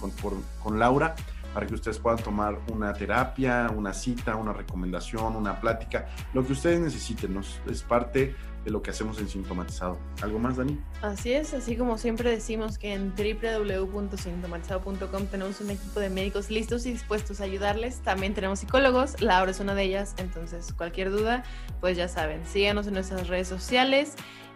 con, 0.63 0.79
Laura 0.79 1.15
para 1.55 1.67
que 1.67 1.75
ustedes 1.75 1.99
puedan 1.99 2.19
tomar 2.19 2.59
una 2.73 2.93
terapia, 2.93 3.71
una 3.75 3.93
cita, 3.93 4.37
una 4.37 4.53
recomendación, 4.53 5.37
una 5.37 5.61
plática, 5.61 6.07
lo 6.33 6.45
que 6.45 6.53
ustedes 6.53 6.81
necesiten. 6.81 7.33
Nos, 7.33 7.61
es 7.67 7.83
parte 7.83 8.35
de 8.65 8.71
lo 8.71 8.83
que 8.83 8.91
hacemos 8.91 9.19
en 9.19 9.29
Sintomatizado. 9.29 9.99
¿Algo 10.23 10.39
más, 10.39 10.57
Dani? 10.57 10.79
Así 11.03 11.33
es, 11.33 11.53
así 11.55 11.77
como 11.77 11.99
siempre 11.99 12.31
decimos 12.31 12.79
que 12.79 12.95
en 12.95 13.13
www.sintomatizado.com 13.15 15.27
tenemos 15.27 15.61
un 15.61 15.71
equipo 15.71 16.01
de 16.01 16.09
médicos 16.09 16.51
listos 16.51 16.87
y 16.87 16.93
dispuestos 16.93 17.41
a 17.41 17.45
ayudarles. 17.45 18.01
También 18.01 18.35
tenemos 18.35 18.61
psicólogos, 18.61 19.21
Laura 19.21 19.51
es 19.51 19.61
una 19.61 19.75
de 19.75 19.83
ellas, 19.85 20.15
entonces 20.17 20.73
cualquier 20.73 21.11
duda, 21.11 21.45
pues 21.81 21.97
ya 21.97 22.09
saben, 22.09 22.47
síganos 22.47 22.87
en 22.87 22.95
nuestras 22.95 23.29
redes 23.29 23.49
sociales 23.49 24.15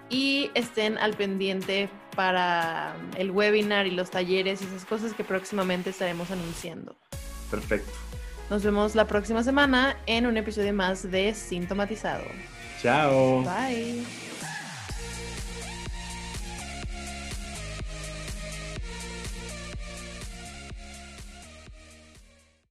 y 0.09 0.50
estén 0.54 0.96
al 0.98 1.14
pendiente 1.14 1.90
para 2.16 2.96
el 3.16 3.30
webinar 3.30 3.86
y 3.86 3.90
los 3.90 4.11
talleres 4.11 4.62
y 4.62 4.64
esas 4.64 4.86
cosas 4.86 5.12
que 5.12 5.22
próximamente 5.22 5.90
estaremos 5.90 6.30
anunciando. 6.30 6.96
Perfecto. 7.50 7.92
Nos 8.50 8.64
vemos 8.64 8.94
la 8.94 9.06
próxima 9.06 9.44
semana 9.44 9.98
en 10.06 10.26
un 10.26 10.38
episodio 10.38 10.72
más 10.72 11.11
de 11.11 11.34
Sintomatizado. 11.34 12.24
Chao. 12.82 13.42
Bye. 13.44 14.27